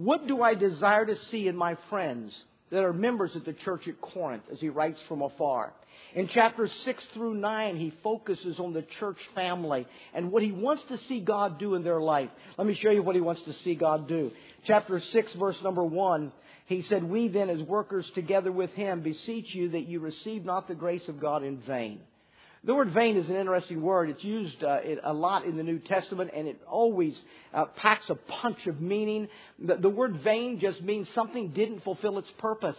What 0.00 0.26
do 0.26 0.40
I 0.42 0.54
desire 0.54 1.04
to 1.04 1.14
see 1.26 1.46
in 1.46 1.54
my 1.54 1.76
friends 1.90 2.34
that 2.70 2.82
are 2.82 2.92
members 2.94 3.36
of 3.36 3.44
the 3.44 3.52
church 3.52 3.86
at 3.86 4.00
Corinth, 4.00 4.44
as 4.50 4.58
he 4.58 4.70
writes 4.70 4.98
from 5.06 5.20
afar? 5.20 5.74
In 6.14 6.26
chapters 6.28 6.72
6 6.86 7.04
through 7.12 7.34
9, 7.34 7.76
he 7.76 7.92
focuses 8.02 8.58
on 8.58 8.72
the 8.72 8.80
church 8.98 9.18
family 9.34 9.86
and 10.14 10.32
what 10.32 10.42
he 10.42 10.52
wants 10.52 10.84
to 10.88 10.96
see 11.06 11.20
God 11.20 11.58
do 11.58 11.74
in 11.74 11.84
their 11.84 12.00
life. 12.00 12.30
Let 12.56 12.66
me 12.66 12.74
show 12.76 12.88
you 12.88 13.02
what 13.02 13.14
he 13.14 13.20
wants 13.20 13.42
to 13.42 13.52
see 13.62 13.74
God 13.74 14.08
do. 14.08 14.32
Chapter 14.64 15.00
6, 15.00 15.34
verse 15.34 15.60
number 15.62 15.84
1, 15.84 16.32
he 16.64 16.80
said, 16.80 17.04
We 17.04 17.28
then, 17.28 17.50
as 17.50 17.60
workers 17.60 18.10
together 18.14 18.50
with 18.50 18.70
him, 18.70 19.02
beseech 19.02 19.54
you 19.54 19.68
that 19.72 19.86
you 19.86 20.00
receive 20.00 20.46
not 20.46 20.66
the 20.66 20.74
grace 20.74 21.06
of 21.08 21.20
God 21.20 21.44
in 21.44 21.58
vain. 21.58 22.00
The 22.62 22.74
word 22.74 22.90
vain 22.92 23.16
is 23.16 23.28
an 23.30 23.36
interesting 23.36 23.80
word. 23.80 24.10
It's 24.10 24.22
used 24.22 24.62
uh, 24.62 24.80
a 25.02 25.14
lot 25.14 25.46
in 25.46 25.56
the 25.56 25.62
New 25.62 25.78
Testament, 25.78 26.30
and 26.34 26.46
it 26.46 26.60
always 26.68 27.18
uh, 27.54 27.64
packs 27.64 28.08
a 28.10 28.14
punch 28.14 28.66
of 28.66 28.82
meaning. 28.82 29.28
The, 29.58 29.76
the 29.76 29.88
word 29.88 30.18
vain 30.22 30.60
just 30.60 30.82
means 30.82 31.08
something 31.14 31.48
didn't 31.50 31.82
fulfill 31.84 32.18
its 32.18 32.30
purpose. 32.38 32.78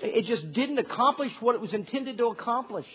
It 0.00 0.26
just 0.26 0.52
didn't 0.52 0.78
accomplish 0.78 1.32
what 1.40 1.56
it 1.56 1.60
was 1.60 1.74
intended 1.74 2.18
to 2.18 2.26
accomplish. 2.26 2.86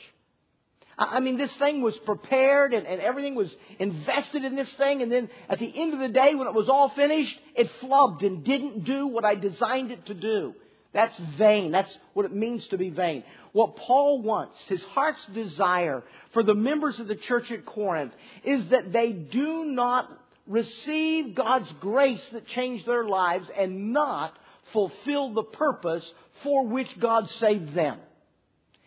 I 0.97 1.19
mean, 1.19 1.38
this 1.38 1.51
thing 1.58 1.82
was 1.82 1.97
prepared 2.06 2.73
and, 2.73 2.86
and, 2.86 3.01
everything 3.01 3.34
was 3.34 3.53
invested 3.79 4.45
in 4.45 4.56
this 4.56 4.71
thing, 4.75 5.01
and 5.01 5.12
then 5.12 5.29
at 5.49 5.60
the 5.60 5.82
end 5.82 5.93
of 5.93 5.99
the 5.99 6.10
day, 6.10 6.36
when 6.36 6.47
it 6.47 6.53
was 6.53 6.69
all 6.69 6.89
finished, 6.89 7.38
it 7.56 7.69
flubbed 7.82 8.23
and 8.23 8.45
didn't 8.45 8.86
do 8.86 9.08
what 9.08 9.25
I 9.25 9.36
designed 9.36 9.91
it 9.91 10.06
to 10.06 10.13
do. 10.13 10.53
That's 10.93 11.17
vain. 11.38 11.71
That's 11.71 11.95
what 12.13 12.25
it 12.25 12.36
means 12.36 12.67
to 12.67 12.77
be 12.77 12.89
vain. 12.89 13.23
What 13.51 13.75
Paul 13.75 14.21
wants, 14.21 14.58
his 14.67 14.82
heart's 14.84 15.25
desire 15.34 16.03
for 16.34 16.43
the 16.43 16.53
members 16.53 16.99
of 16.99 17.08
the 17.08 17.15
church 17.15 17.51
at 17.51 17.65
Corinth, 17.65 18.13
is 18.43 18.67
that 18.69 18.93
they 18.93 19.12
do 19.12 19.65
not 19.65 20.10
receive 20.47 21.36
God's 21.36 21.71
grace 21.79 22.23
that 22.32 22.47
changed 22.47 22.86
their 22.86 23.06
lives 23.06 23.49
and 23.58 23.91
not 23.93 24.38
fulfill 24.71 25.34
the 25.34 25.43
purpose 25.43 26.10
for 26.43 26.67
which 26.67 26.99
God 26.99 27.29
saved 27.39 27.73
them. 27.73 27.99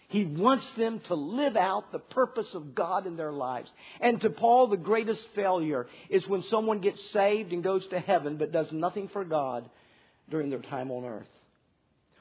He 0.09 0.25
wants 0.25 0.67
them 0.77 1.01
to 1.09 1.15
live 1.15 1.57
out 1.57 1.91
the 1.91 1.99
purpose 1.99 2.55
of 2.55 2.75
God 2.75 3.07
in 3.07 3.17
their 3.17 3.33
lives. 3.33 3.69
And 4.01 4.21
to 4.21 4.31
Paul, 4.31 4.69
the 4.69 4.77
greatest 4.77 5.27
failure 5.35 5.89
is 6.09 6.27
when 6.29 6.45
someone 6.45 6.81
gets 6.81 7.11
saved 7.11 7.53
and 7.53 7.65
goes 7.65 7.85
to 7.89 7.99
heaven 7.99 8.37
but 8.37 8.53
does 8.53 8.71
nothing 8.71 9.09
for 9.09 9.25
God 9.25 9.69
during 10.31 10.51
their 10.51 10.61
time 10.61 10.93
on 10.93 11.05
earth. 11.05 11.27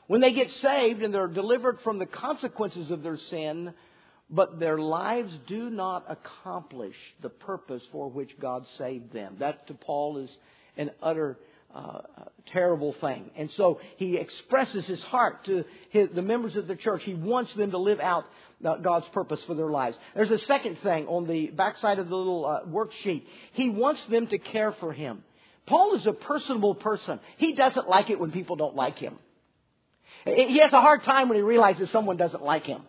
When 0.08 0.22
they 0.22 0.34
get 0.34 0.50
saved 0.52 1.02
and 1.02 1.14
they're 1.14 1.28
delivered 1.28 1.80
from 1.82 1.98
the 1.98 2.06
consequences 2.06 2.92
of 2.92 3.02
their 3.02 3.18
sin, 3.18 3.74
but 4.30 4.60
their 4.60 4.78
lives 4.78 5.34
do 5.48 5.70
not 5.70 6.06
accomplish 6.10 6.96
the 7.22 7.30
purpose 7.30 7.84
for 7.92 8.10
which 8.10 8.40
God 8.40 8.66
saved 8.78 9.14
them. 9.14 9.38
That 9.40 9.68
to 9.68 9.74
Paul 9.74 10.18
is 10.18 10.30
an 10.78 10.92
utter 11.02 11.38
uh, 11.74 12.02
terrible 12.54 12.96
thing. 13.02 13.30
And 13.36 13.52
so 13.52 13.82
he 13.98 14.18
expresses 14.18 14.86
his 14.86 15.02
heart 15.04 15.46
to 15.46 15.66
his, 15.90 16.10
the 16.14 16.22
members 16.22 16.56
of 16.56 16.68
the 16.68 16.76
church. 16.76 17.04
He 17.04 17.14
wants 17.14 17.54
them 17.56 17.72
to 17.72 17.78
live 17.78 18.00
out 18.00 18.26
uh, 18.64 18.78
God's 18.78 19.08
purpose 19.10 19.42
for 19.46 19.56
their 19.56 19.70
lives. 19.70 19.98
There's 20.16 20.32
a 20.32 20.40
second 20.46 20.78
thing 20.80 21.08
on 21.08 21.28
the 21.28 21.48
backside 21.48 22.00
of 22.00 22.08
the 22.08 22.16
little 22.16 22.46
uh, 22.46 22.62
worksheet. 22.66 23.24
He 23.54 23.70
wants 23.70 24.02
them 24.10 24.28
to 24.28 24.38
care 24.38 24.72
for 24.80 24.94
him. 24.94 25.24
Paul 25.66 25.96
is 25.96 26.08
a 26.08 26.14
personable 26.14 26.76
person. 26.76 27.20
He 27.38 27.56
doesn't 27.56 27.90
like 27.90 28.10
it 28.10 28.20
when 28.20 28.32
people 28.32 28.56
don't 28.56 28.76
like 28.76 28.98
him. 28.98 29.18
He 30.26 30.58
has 30.60 30.74
a 30.74 30.82
hard 30.82 31.04
time 31.04 31.30
when 31.30 31.38
he 31.38 31.44
realizes 31.44 31.90
someone 31.92 32.18
doesn't 32.18 32.44
like 32.44 32.66
him. 32.66 32.82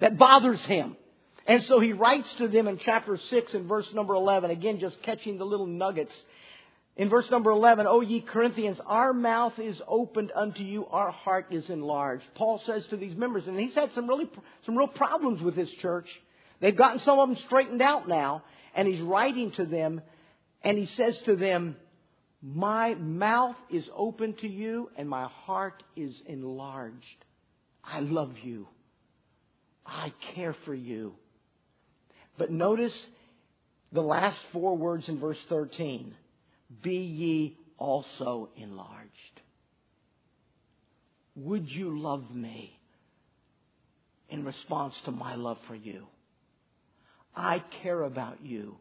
That 0.00 0.18
bothers 0.18 0.60
him. 0.62 0.96
And 1.46 1.62
so 1.64 1.78
he 1.78 1.92
writes 1.92 2.32
to 2.36 2.48
them 2.48 2.68
in 2.68 2.78
chapter 2.78 3.18
6 3.18 3.54
and 3.54 3.66
verse 3.66 3.86
number 3.92 4.14
11, 4.14 4.50
again, 4.50 4.80
just 4.80 5.00
catching 5.02 5.36
the 5.36 5.44
little 5.44 5.66
nuggets. 5.66 6.14
In 6.96 7.10
verse 7.10 7.30
number 7.30 7.50
11, 7.50 7.86
O 7.86 8.00
ye 8.00 8.20
Corinthians, 8.20 8.80
our 8.86 9.12
mouth 9.12 9.58
is 9.58 9.80
opened 9.86 10.32
unto 10.34 10.62
you, 10.62 10.86
our 10.86 11.10
heart 11.10 11.46
is 11.50 11.68
enlarged. 11.68 12.24
Paul 12.34 12.62
says 12.64 12.86
to 12.86 12.96
these 12.96 13.16
members, 13.16 13.46
and 13.46 13.58
he's 13.58 13.74
had 13.74 13.92
some 13.92 14.08
really, 14.08 14.30
some 14.64 14.76
real 14.76 14.88
problems 14.88 15.42
with 15.42 15.56
his 15.56 15.70
church. 15.82 16.08
They've 16.60 16.76
gotten 16.76 17.00
some 17.00 17.18
of 17.18 17.28
them 17.28 17.38
straightened 17.44 17.82
out 17.82 18.08
now, 18.08 18.42
and 18.74 18.88
he's 18.88 19.00
writing 19.00 19.50
to 19.52 19.66
them, 19.66 20.00
and 20.62 20.78
he 20.78 20.86
says 20.86 21.20
to 21.26 21.36
them, 21.36 21.76
my 22.46 22.92
mouth 22.96 23.56
is 23.70 23.88
open 23.96 24.34
to 24.42 24.48
you 24.48 24.90
and 24.98 25.08
my 25.08 25.28
heart 25.46 25.82
is 25.96 26.14
enlarged. 26.26 27.24
I 27.82 28.00
love 28.00 28.34
you. 28.42 28.68
I 29.86 30.12
care 30.34 30.54
for 30.66 30.74
you. 30.74 31.14
But 32.36 32.50
notice 32.50 32.92
the 33.92 34.02
last 34.02 34.36
four 34.52 34.76
words 34.76 35.08
in 35.08 35.18
verse 35.18 35.38
13 35.48 36.14
Be 36.82 36.96
ye 36.96 37.58
also 37.78 38.50
enlarged. 38.56 39.40
Would 41.36 41.70
you 41.70 41.98
love 41.98 42.30
me 42.30 42.78
in 44.28 44.44
response 44.44 44.94
to 45.06 45.12
my 45.12 45.34
love 45.36 45.58
for 45.66 45.74
you? 45.74 46.06
I 47.34 47.62
care 47.82 48.02
about 48.02 48.44
you, 48.44 48.76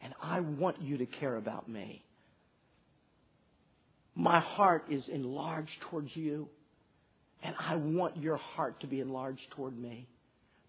and 0.00 0.14
I 0.22 0.40
want 0.40 0.80
you 0.80 0.98
to 0.98 1.06
care 1.06 1.36
about 1.36 1.68
me. 1.68 2.02
My 4.18 4.40
heart 4.40 4.86
is 4.90 5.08
enlarged 5.08 5.80
towards 5.88 6.14
you, 6.16 6.48
and 7.40 7.54
I 7.56 7.76
want 7.76 8.16
your 8.16 8.36
heart 8.36 8.80
to 8.80 8.88
be 8.88 8.98
enlarged 8.98 9.48
toward 9.52 9.78
me. 9.78 10.08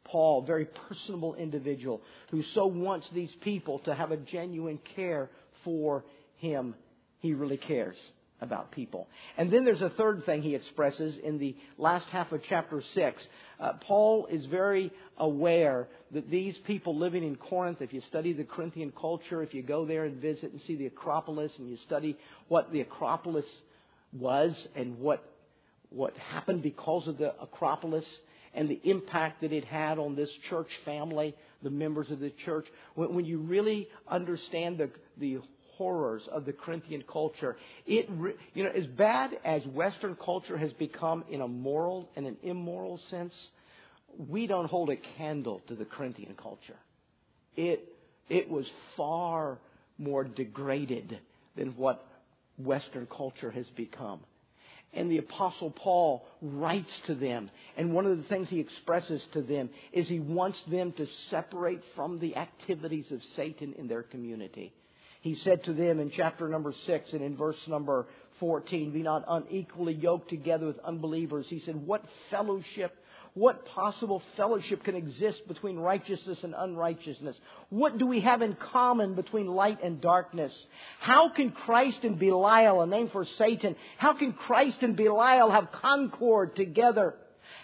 Paul, 0.03 0.43
very 0.43 0.65
personable 0.65 1.33
individual 1.33 1.99
who 2.29 2.43
so 2.53 2.67
wants 2.67 3.07
these 3.11 3.33
people 3.41 3.79
to 3.79 3.95
have 3.95 4.11
a 4.11 4.17
genuine 4.17 4.79
care 4.95 5.31
for 5.63 6.05
him. 6.37 6.75
He 7.21 7.33
really 7.33 7.57
cares 7.57 7.97
about 8.39 8.71
people. 8.71 9.07
And 9.35 9.51
then 9.51 9.65
there's 9.65 9.81
a 9.81 9.89
third 9.89 10.27
thing 10.27 10.43
he 10.43 10.53
expresses 10.53 11.15
in 11.23 11.39
the 11.39 11.55
last 11.79 12.05
half 12.09 12.31
of 12.31 12.41
chapter 12.47 12.83
6. 12.93 13.23
Uh, 13.59 13.73
Paul 13.85 14.27
is 14.31 14.45
very 14.45 14.91
aware 15.17 15.87
that 16.11 16.29
these 16.31 16.57
people 16.59 16.97
living 16.97 17.23
in 17.23 17.35
Corinth, 17.35 17.81
if 17.81 17.91
you 17.91 18.01
study 18.07 18.31
the 18.31 18.45
Corinthian 18.45 18.93
culture, 18.99 19.43
if 19.43 19.53
you 19.53 19.61
go 19.61 19.85
there 19.85 20.05
and 20.05 20.21
visit 20.21 20.53
and 20.53 20.61
see 20.61 20.75
the 20.75 20.85
Acropolis 20.85 21.51
and 21.57 21.69
you 21.69 21.77
study 21.85 22.17
what 22.47 22.71
the 22.71 22.81
Acropolis 22.81 23.45
was 24.13 24.67
and 24.75 24.97
what, 24.99 25.23
what 25.89 26.15
happened 26.17 26.63
because 26.63 27.07
of 27.07 27.17
the 27.17 27.33
Acropolis 27.41 28.05
and 28.53 28.69
the 28.69 28.79
impact 28.83 29.41
that 29.41 29.51
it 29.51 29.65
had 29.65 29.99
on 29.99 30.15
this 30.15 30.29
church 30.49 30.69
family, 30.85 31.35
the 31.61 31.69
members 31.69 32.09
of 32.11 32.19
the 32.19 32.31
church, 32.45 32.65
when, 32.95 33.13
when 33.13 33.25
you 33.25 33.39
really 33.39 33.89
understand 34.07 34.77
the, 34.77 34.89
the 35.17 35.39
horrors 35.79 36.21
of 36.29 36.45
the 36.45 36.51
Corinthian 36.51 37.05
culture. 37.11 37.55
It, 37.87 38.09
you 38.53 38.63
know, 38.65 38.69
as 38.69 38.85
bad 38.85 39.31
as 39.45 39.65
Western 39.65 40.15
culture 40.15 40.57
has 40.57 40.73
become 40.73 41.23
in 41.31 41.39
a 41.39 41.47
moral 41.47 42.09
and 42.17 42.27
an 42.27 42.35
immoral 42.43 42.99
sense, 43.09 43.33
we 44.27 44.45
don't 44.45 44.69
hold 44.69 44.89
a 44.89 44.97
candle 45.17 45.61
to 45.69 45.75
the 45.75 45.85
Corinthian 45.85 46.35
culture. 46.35 46.75
It, 47.55 47.87
it 48.27 48.49
was 48.49 48.65
far 48.97 49.57
more 49.97 50.25
degraded 50.25 51.17
than 51.55 51.69
what 51.77 52.05
Western 52.57 53.07
culture 53.07 53.49
has 53.49 53.65
become. 53.77 54.19
And 54.93 55.09
the 55.09 55.19
Apostle 55.19 55.71
Paul 55.71 56.25
writes 56.41 56.91
to 57.07 57.15
them. 57.15 57.49
And 57.77 57.93
one 57.93 58.05
of 58.05 58.17
the 58.17 58.23
things 58.23 58.49
he 58.49 58.59
expresses 58.59 59.21
to 59.33 59.41
them 59.41 59.69
is 59.93 60.09
he 60.09 60.19
wants 60.19 60.61
them 60.69 60.91
to 60.93 61.07
separate 61.29 61.81
from 61.95 62.19
the 62.19 62.35
activities 62.35 63.05
of 63.11 63.21
Satan 63.37 63.75
in 63.77 63.87
their 63.87 64.03
community. 64.03 64.73
He 65.21 65.35
said 65.35 65.63
to 65.65 65.73
them 65.73 65.99
in 65.99 66.11
chapter 66.11 66.47
number 66.47 66.73
6 66.85 67.13
and 67.13 67.21
in 67.21 67.35
verse 67.35 67.57
number 67.67 68.07
14, 68.39 68.91
Be 68.91 69.01
not 69.01 69.25
unequally 69.27 69.93
yoked 69.93 70.29
together 70.29 70.67
with 70.67 70.79
unbelievers. 70.79 71.45
He 71.49 71.59
said, 71.59 71.75
What 71.75 72.03
fellowship 72.29 72.95
What 73.33 73.65
possible 73.65 74.23
fellowship 74.37 74.83
can 74.83 74.95
exist 74.95 75.47
between 75.47 75.77
righteousness 75.77 76.39
and 76.43 76.55
unrighteousness? 76.57 77.35
What 77.69 77.97
do 77.97 78.07
we 78.07 78.21
have 78.21 78.41
in 78.41 78.55
common 78.55 79.13
between 79.13 79.47
light 79.47 79.83
and 79.83 80.01
darkness? 80.01 80.53
How 80.99 81.29
can 81.29 81.51
Christ 81.51 81.99
and 82.03 82.17
Belial, 82.17 82.81
a 82.81 82.87
name 82.87 83.09
for 83.09 83.25
Satan, 83.37 83.75
how 83.97 84.13
can 84.13 84.33
Christ 84.33 84.77
and 84.81 84.95
Belial 84.95 85.51
have 85.51 85.71
concord 85.71 86.55
together? 86.55 87.15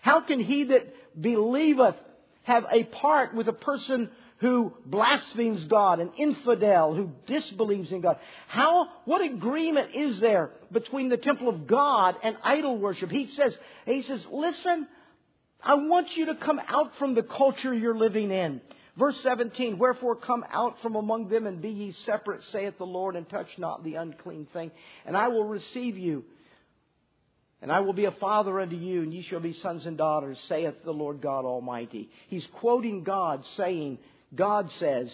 How 0.02 0.22
can 0.22 0.40
he 0.40 0.66
that 0.66 0.94
believeth 1.20 1.96
have 2.44 2.66
a 2.72 2.84
part 2.84 3.34
with 3.34 3.48
a 3.48 3.54
person 3.54 4.12
who 4.40 4.74
blasphemes 4.86 5.64
God, 5.66 6.00
an 6.00 6.12
infidel 6.18 6.94
who 6.94 7.12
disbelieves 7.26 7.92
in 7.92 8.02
God. 8.02 8.18
How, 8.48 8.90
what 9.06 9.22
agreement 9.22 9.96
is 9.96 10.20
there 10.20 10.52
between 10.72 11.10
the 11.10 11.18
temple 11.18 11.48
of 11.48 11.68
God 11.68 12.16
and 12.22 12.36
idol 12.44 12.78
worship? 12.78 13.10
He 13.12 13.28
says, 13.28 13.58
he 13.86 14.02
says, 14.02 14.26
listen, 14.30 14.88
I 15.64 15.76
want 15.76 16.16
you 16.18 16.28
to 16.28 16.36
come 16.36 16.60
out 16.68 16.96
from 16.98 17.16
the 17.16 17.24
culture 17.24 17.74
you're 17.74 17.98
living 17.98 18.30
in. 18.30 18.62
Verse 18.98 19.20
17, 19.24 19.78
wherefore 19.78 20.16
come 20.16 20.46
out 20.52 20.82
from 20.82 20.96
among 20.96 21.28
them 21.28 21.48
and 21.48 21.62
be 21.62 21.70
ye 21.70 21.92
separate, 21.92 22.44
saith 22.52 22.78
the 22.78 22.86
Lord, 22.86 23.16
and 23.16 23.28
touch 23.28 23.50
not 23.58 23.84
the 23.84 23.96
unclean 23.96 24.48
thing, 24.54 24.72
and 25.06 25.18
I 25.18 25.30
will 25.30 25.44
receive 25.44 25.98
you. 25.98 26.24
And 27.62 27.72
I 27.72 27.80
will 27.80 27.94
be 27.94 28.06
a 28.06 28.12
father 28.12 28.60
unto 28.60 28.76
you, 28.76 29.02
and 29.02 29.14
ye 29.14 29.24
shall 29.24 29.40
be 29.40 29.54
sons 29.54 29.86
and 29.86 29.98
daughters, 29.98 30.38
saith 30.48 30.76
the 30.84 30.94
Lord 30.94 31.20
God 31.20 31.46
Almighty. 31.46 32.10
He's 32.28 32.46
quoting 32.60 33.04
God 33.04 33.44
saying, 33.58 33.98
God 34.34 34.72
says 34.80 35.12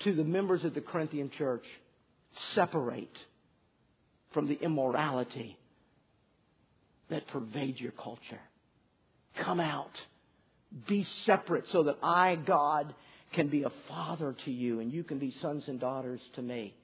to 0.00 0.14
the 0.14 0.24
members 0.24 0.64
of 0.64 0.74
the 0.74 0.80
Corinthian 0.80 1.30
church, 1.30 1.64
separate 2.54 3.16
from 4.32 4.46
the 4.46 4.54
immorality 4.54 5.58
that 7.08 7.26
pervades 7.28 7.80
your 7.80 7.92
culture. 7.92 8.40
Come 9.36 9.60
out. 9.60 9.90
Be 10.86 11.02
separate 11.02 11.64
so 11.70 11.84
that 11.84 11.98
I, 12.02 12.36
God, 12.36 12.94
can 13.32 13.48
be 13.48 13.64
a 13.64 13.72
father 13.88 14.34
to 14.44 14.50
you 14.50 14.80
and 14.80 14.92
you 14.92 15.04
can 15.04 15.18
be 15.18 15.34
sons 15.42 15.68
and 15.68 15.80
daughters 15.80 16.20
to 16.34 16.42
me. 16.42 16.74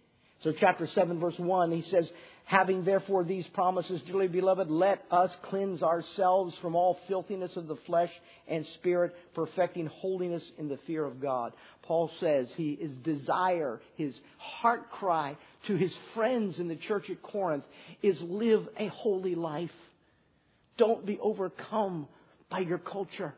So 0.43 0.53
chapter 0.53 0.87
7 0.87 1.19
verse 1.19 1.39
1, 1.39 1.73
he 1.73 1.83
says, 1.83 2.11
Having 2.47 2.85
therefore 2.85 3.25
these 3.25 3.47
promises, 3.49 4.01
dearly 4.03 4.29
beloved, 4.29 4.71
let 4.71 5.05
us 5.11 5.33
cleanse 5.43 5.83
ourselves 5.83 6.55
from 6.63 6.77
all 6.77 6.97
filthiness 7.09 7.57
of 7.57 7.67
the 7.67 7.75
flesh 7.87 8.13
and 8.47 8.65
spirit, 8.75 9.17
perfecting 9.35 9.87
holiness 9.87 10.45
in 10.57 10.69
the 10.69 10.79
fear 10.87 11.05
of 11.05 11.21
God. 11.21 11.55
Paul 11.83 12.09
says 12.21 12.49
he, 12.55 12.77
his 12.81 12.95
desire, 12.97 13.81
his 13.97 14.15
heart 14.39 14.93
cry 14.93 15.37
to 15.67 15.75
his 15.75 15.93
friends 16.15 16.61
in 16.61 16.69
the 16.69 16.77
church 16.77 17.11
at 17.11 17.21
Corinth 17.21 17.65
is 18.01 18.17
live 18.21 18.69
a 18.79 18.87
holy 18.87 19.35
life. 19.35 19.75
Don't 20.79 21.05
be 21.05 21.19
overcome 21.21 22.07
by 22.49 22.61
your 22.61 22.79
culture. 22.79 23.35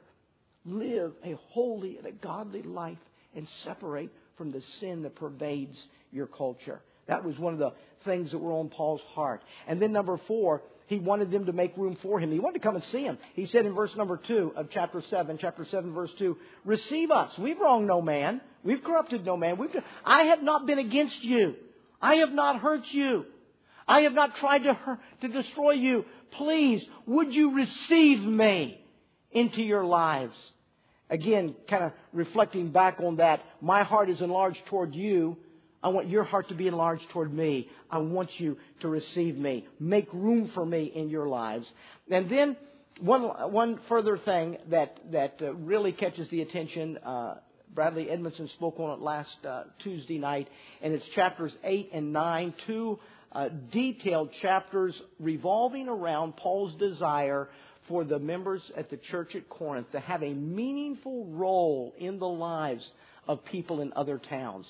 Live 0.66 1.14
a 1.24 1.34
holy 1.48 1.96
and 1.96 2.06
a 2.06 2.12
godly 2.12 2.62
life 2.62 2.98
and 3.34 3.48
separate 3.64 4.10
from 4.36 4.50
the 4.50 4.60
sin 4.80 5.00
that 5.04 5.16
pervades 5.16 5.82
your 6.12 6.26
culture. 6.26 6.82
That 7.06 7.24
was 7.24 7.38
one 7.38 7.54
of 7.54 7.58
the 7.58 7.72
things 8.04 8.30
that 8.30 8.38
were 8.38 8.52
on 8.52 8.68
Paul's 8.68 9.02
heart. 9.14 9.42
And 9.66 9.80
then 9.80 9.92
number 9.92 10.18
four, 10.26 10.62
he 10.86 10.98
wanted 10.98 11.30
them 11.30 11.46
to 11.46 11.52
make 11.52 11.76
room 11.76 11.96
for 12.00 12.18
him. 12.18 12.32
He 12.32 12.40
wanted 12.40 12.60
to 12.60 12.64
come 12.64 12.74
and 12.74 12.84
see 12.84 13.02
him. 13.02 13.18
He 13.34 13.46
said 13.46 13.66
in 13.66 13.74
verse 13.74 13.94
number 13.94 14.16
two 14.16 14.52
of 14.56 14.70
chapter 14.70 15.02
seven, 15.10 15.36
chapter 15.38 15.64
seven, 15.66 15.92
verse 15.92 16.12
two, 16.18 16.38
receive 16.64 17.10
us. 17.10 17.36
We've 17.38 17.60
wronged 17.60 17.86
no 17.86 18.00
man. 18.00 18.40
We've 18.64 18.82
corrupted 18.82 19.24
no 19.26 19.36
man. 19.36 19.58
We've, 19.58 19.70
I 20.04 20.24
have 20.24 20.42
not 20.42 20.66
been 20.66 20.78
against 20.78 21.22
you. 21.22 21.56
I 22.00 22.16
have 22.16 22.32
not 22.32 22.60
hurt 22.60 22.86
you. 22.90 23.26
I 23.86 24.02
have 24.02 24.12
not 24.14 24.36
tried 24.36 24.64
to, 24.64 24.74
hurt, 24.74 24.98
to 25.20 25.28
destroy 25.28 25.72
you. 25.72 26.04
Please, 26.32 26.84
would 27.06 27.34
you 27.34 27.54
receive 27.54 28.20
me 28.20 28.80
into 29.30 29.62
your 29.62 29.84
lives? 29.84 30.36
Again, 31.10 31.54
kind 31.68 31.84
of 31.84 31.92
reflecting 32.12 32.70
back 32.70 33.00
on 33.00 33.16
that, 33.16 33.42
my 33.60 33.82
heart 33.82 34.10
is 34.10 34.20
enlarged 34.20 34.64
toward 34.66 34.94
you 34.94 35.38
I 35.82 35.88
want 35.88 36.08
your 36.08 36.24
heart 36.24 36.48
to 36.48 36.54
be 36.54 36.66
enlarged 36.66 37.04
toward 37.12 37.32
me. 37.32 37.68
I 37.90 37.98
want 37.98 38.30
you 38.38 38.56
to 38.80 38.88
receive 38.88 39.36
me. 39.36 39.66
Make 39.78 40.12
room 40.12 40.50
for 40.54 40.66
me 40.66 40.92
in 40.94 41.08
your 41.08 41.28
lives. 41.28 41.66
And 42.10 42.28
then 42.28 42.56
one, 43.00 43.22
one 43.52 43.80
further 43.88 44.18
thing 44.18 44.56
that, 44.70 44.98
that 45.12 45.36
uh, 45.40 45.54
really 45.54 45.92
catches 45.92 46.28
the 46.30 46.42
attention, 46.42 46.98
uh, 46.98 47.36
Bradley 47.74 48.10
Edmondson 48.10 48.48
spoke 48.56 48.80
on 48.80 48.98
it 48.98 49.02
last 49.02 49.36
uh, 49.46 49.64
Tuesday 49.80 50.18
night, 50.18 50.48
and 50.82 50.92
it's 50.92 51.04
chapters 51.14 51.52
8 51.62 51.90
and 51.92 52.12
9, 52.12 52.54
two 52.66 52.98
uh, 53.30 53.48
detailed 53.70 54.30
chapters 54.42 55.00
revolving 55.20 55.88
around 55.88 56.36
Paul's 56.36 56.74
desire 56.76 57.48
for 57.86 58.04
the 58.04 58.18
members 58.18 58.62
at 58.76 58.90
the 58.90 58.96
church 58.96 59.34
at 59.34 59.48
Corinth 59.48 59.90
to 59.92 60.00
have 60.00 60.22
a 60.22 60.32
meaningful 60.32 61.26
role 61.26 61.94
in 61.98 62.18
the 62.18 62.28
lives 62.28 62.86
of 63.26 63.44
people 63.44 63.80
in 63.80 63.92
other 63.94 64.18
towns. 64.18 64.66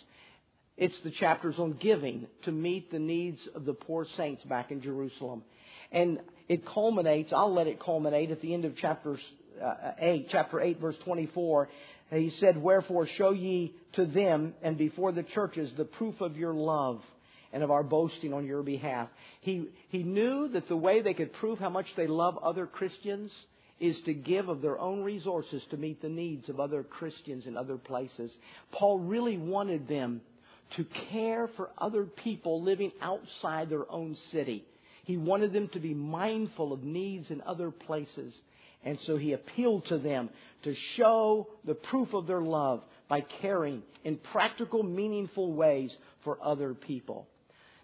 It's 0.79 0.99
the 1.03 1.11
chapters 1.11 1.57
on 1.59 1.73
giving 1.73 2.29
to 2.45 2.53
meet 2.53 2.93
the 2.93 3.01
needs 3.01 3.41
of 3.57 3.65
the 3.65 3.75
poor 3.75 4.07
saints 4.17 4.45
back 4.45 4.71
in 4.71 4.81
Jerusalem. 4.81 5.43
And 5.91 6.21
it 6.49 6.65
culminates, 6.65 7.33
I'll 7.33 7.53
let 7.53 7.67
it 7.67 7.81
culminate 7.81 8.31
at 8.31 8.41
the 8.41 8.55
end 8.55 8.65
of 8.65 8.77
chapter 8.77 9.19
uh, 9.63 9.93
8, 9.99 10.29
chapter 10.31 10.61
8, 10.61 10.81
verse 10.81 10.95
24. 11.05 11.69
He 12.13 12.31
said, 12.39 12.63
Wherefore 12.63 13.09
show 13.19 13.33
ye 13.33 13.75
to 13.95 14.07
them 14.07 14.55
and 14.63 14.79
before 14.79 15.11
the 15.11 15.25
churches 15.25 15.73
the 15.77 15.85
proof 15.85 16.21
of 16.21 16.37
your 16.37 16.55
love 16.55 17.03
and 17.53 17.65
of 17.65 17.73
our 17.73 17.83
boasting 17.83 18.33
on 18.33 18.47
your 18.47 18.63
behalf. 18.63 19.09
He, 19.41 19.69
he 19.89 20.05
knew 20.05 20.49
that 20.49 20.69
the 20.69 20.77
way 20.77 21.03
they 21.03 21.15
could 21.15 21.33
prove 21.33 21.59
how 21.59 21.71
much 21.71 21.87
they 21.97 22.07
love 22.07 22.39
other 22.39 22.67
Christians 22.67 23.33
is 23.81 23.99
to 24.05 24.15
give 24.15 24.49
of 24.49 24.63
their 24.63 24.79
own 24.79 25.03
resources 25.03 25.63
to 25.71 25.77
meet 25.77 26.01
the 26.03 26.09
needs 26.09 26.49
of 26.49 26.61
other 26.61 26.85
Christians 26.85 27.47
in 27.47 27.57
other 27.57 27.79
places. 27.79 28.33
Paul 28.71 29.01
really 29.01 29.39
wanted 29.39 29.89
them 29.89 30.21
to 30.77 30.87
care 31.11 31.49
for 31.57 31.71
other 31.79 32.05
people 32.05 32.63
living 32.63 32.93
outside 33.01 33.71
their 33.71 33.91
own 33.91 34.17
city. 34.33 34.65
He 35.05 35.17
wanted 35.17 35.53
them 35.53 35.69
to 35.73 35.81
be 35.81 35.95
mindful 35.95 36.73
of 36.73 36.85
needs 36.85 37.31
in 37.31 37.41
other 37.43 37.71
places. 37.71 38.35
And 38.85 38.99
so 39.07 39.17
he 39.17 39.33
appealed 39.33 39.87
to 39.87 39.99
them 39.99 40.31
to 40.65 40.75
show 40.97 41.49
the 41.65 41.75
proof 41.75 42.15
of 42.15 42.27
their 42.27 42.43
love 42.43 42.83
by 43.09 43.23
caring 43.41 43.83
in 44.05 44.19
practical, 44.33 44.83
meaningful 44.83 45.53
ways 45.53 45.91
for 46.25 46.39
other 46.43 46.75
people. 46.75 47.27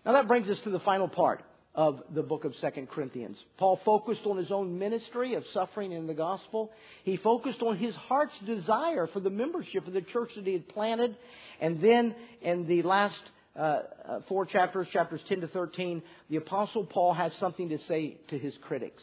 Now 0.05 0.12
that 0.12 0.29
brings 0.29 0.49
us 0.49 0.59
to 0.64 0.70
the 0.70 0.81
final 0.81 1.09
part 1.09 1.42
of 1.74 2.00
the 2.14 2.22
book 2.22 2.44
of 2.44 2.54
Second 2.60 2.88
Corinthians. 2.88 3.37
Paul 3.56 3.80
focused 3.84 4.26
on 4.26 4.37
his 4.37 4.52
own 4.52 4.78
ministry 4.78 5.34
of 5.34 5.44
suffering 5.52 5.92
in 5.92 6.06
the 6.06 6.14
gospel. 6.14 6.70
He 7.02 7.16
focused 7.16 7.62
on 7.62 7.76
his 7.76 7.94
heart's 7.94 8.38
desire 8.46 9.08
for 9.08 9.20
the 9.20 9.30
membership 9.30 9.87
of 9.87 9.92
the 9.92 10.02
church 10.02 10.30
that 10.37 10.46
he 10.46 10.52
had 10.52 10.68
planted. 10.68 11.16
And 11.60 11.80
then 11.80 12.14
in 12.42 12.66
the 12.68 12.82
last 12.82 13.18
uh, 13.56 13.58
uh, 13.58 14.20
four 14.28 14.46
chapters, 14.46 14.87
chapters 14.92 15.20
10 15.28 15.40
to 15.40 15.48
13, 15.48 16.02
the 16.30 16.37
apostle 16.37 16.84
Paul 16.84 17.12
has 17.12 17.32
something 17.34 17.68
to 17.70 17.78
say 17.78 18.18
to 18.28 18.38
his 18.38 18.56
critics. 18.62 19.02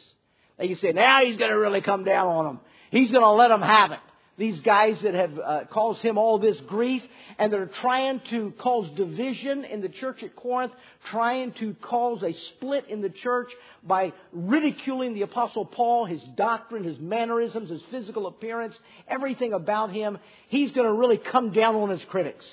They 0.57 0.73
say, 0.75 0.93
now 0.93 1.25
he's 1.25 1.37
going 1.37 1.51
to 1.51 1.57
really 1.57 1.81
come 1.81 2.05
down 2.05 2.27
on 2.27 2.45
them. 2.45 2.59
He's 2.89 3.11
going 3.11 3.23
to 3.23 3.31
let 3.31 3.49
them 3.49 3.61
have 3.61 3.91
it 3.91 3.99
these 4.37 4.61
guys 4.61 5.01
that 5.01 5.13
have 5.13 5.39
uh, 5.39 5.59
caused 5.69 6.01
him 6.01 6.17
all 6.17 6.39
this 6.39 6.57
grief, 6.67 7.03
and 7.37 7.51
they're 7.51 7.69
trying 7.81 8.21
to 8.29 8.53
cause 8.59 8.89
division 8.95 9.65
in 9.65 9.81
the 9.81 9.89
church 9.89 10.23
at 10.23 10.35
Corinth, 10.35 10.71
trying 11.11 11.51
to 11.53 11.75
cause 11.81 12.23
a 12.23 12.33
split 12.33 12.85
in 12.89 13.01
the 13.01 13.09
church 13.09 13.49
by 13.83 14.13
ridiculing 14.31 15.13
the 15.13 15.23
Apostle 15.23 15.65
Paul, 15.65 16.05
his 16.05 16.21
doctrine, 16.35 16.83
his 16.83 16.97
mannerisms, 16.99 17.69
his 17.69 17.81
physical 17.91 18.27
appearance, 18.27 18.77
everything 19.07 19.53
about 19.53 19.91
him. 19.91 20.17
He's 20.47 20.71
going 20.71 20.87
to 20.87 20.93
really 20.93 21.17
come 21.17 21.51
down 21.51 21.75
on 21.75 21.89
his 21.89 22.03
critics. 22.09 22.45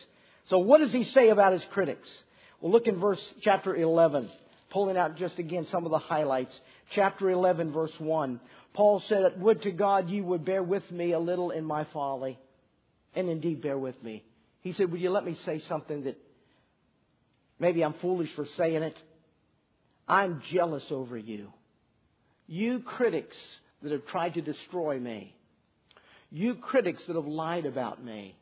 So 0.51 0.59
what 0.59 0.79
does 0.81 0.93
he 0.93 1.05
say 1.05 1.29
about 1.29 1.53
his 1.53 1.62
critics? 1.73 2.09
Well, 2.61 2.73
look 2.73 2.87
in 2.87 2.99
verse 2.99 3.23
chapter 3.43 3.77
11, 3.77 4.31
pulling 4.71 4.97
out 4.97 5.17
just 5.17 5.38
again 5.38 5.67
some 5.71 5.85
of 5.85 5.91
the 5.91 5.99
highlights. 5.99 6.59
Chapter 6.95 7.31
11, 7.31 7.73
verse 7.73 7.93
1. 7.99 8.41
Paul 8.79 9.03
said, 9.09 9.23
Would 9.41 9.62
to 9.62 9.73
God 9.73 10.09
you 10.09 10.23
would 10.23 10.45
bear 10.45 10.62
with 10.62 10.88
me 10.93 11.11
a 11.11 11.19
little 11.19 11.51
in 11.51 11.64
my 11.64 11.85
folly. 11.93 12.38
And 13.12 13.29
indeed, 13.29 13.61
bear 13.61 13.77
with 13.77 14.01
me. 14.05 14.23
He 14.61 14.73
said, 14.73 14.93
Would 14.93 15.01
you 15.01 15.11
let 15.11 15.25
me 15.25 15.37
say 15.45 15.61
something 15.69 16.05
that 16.05 16.17
maybe 17.59 17.83
I'm 17.83 17.95
foolish 17.95 18.29
for 18.37 18.47
saying 18.57 18.85
it? 18.85 18.97
I'm 20.07 20.41
jealous 20.53 20.85
over 20.93 21.19
you. 21.19 21.53
You 22.47 22.79
critics 22.79 23.35
that 23.83 23.91
have 23.91 24.07
tried 24.07 24.35
to 24.35 24.43
destroy 24.43 25.01
me. 25.01 25.35
You 26.31 26.55
critics 26.55 27.02
that 27.09 27.17
have 27.17 27.27
lied 27.27 27.67
about 27.67 28.05
me. 28.05 28.37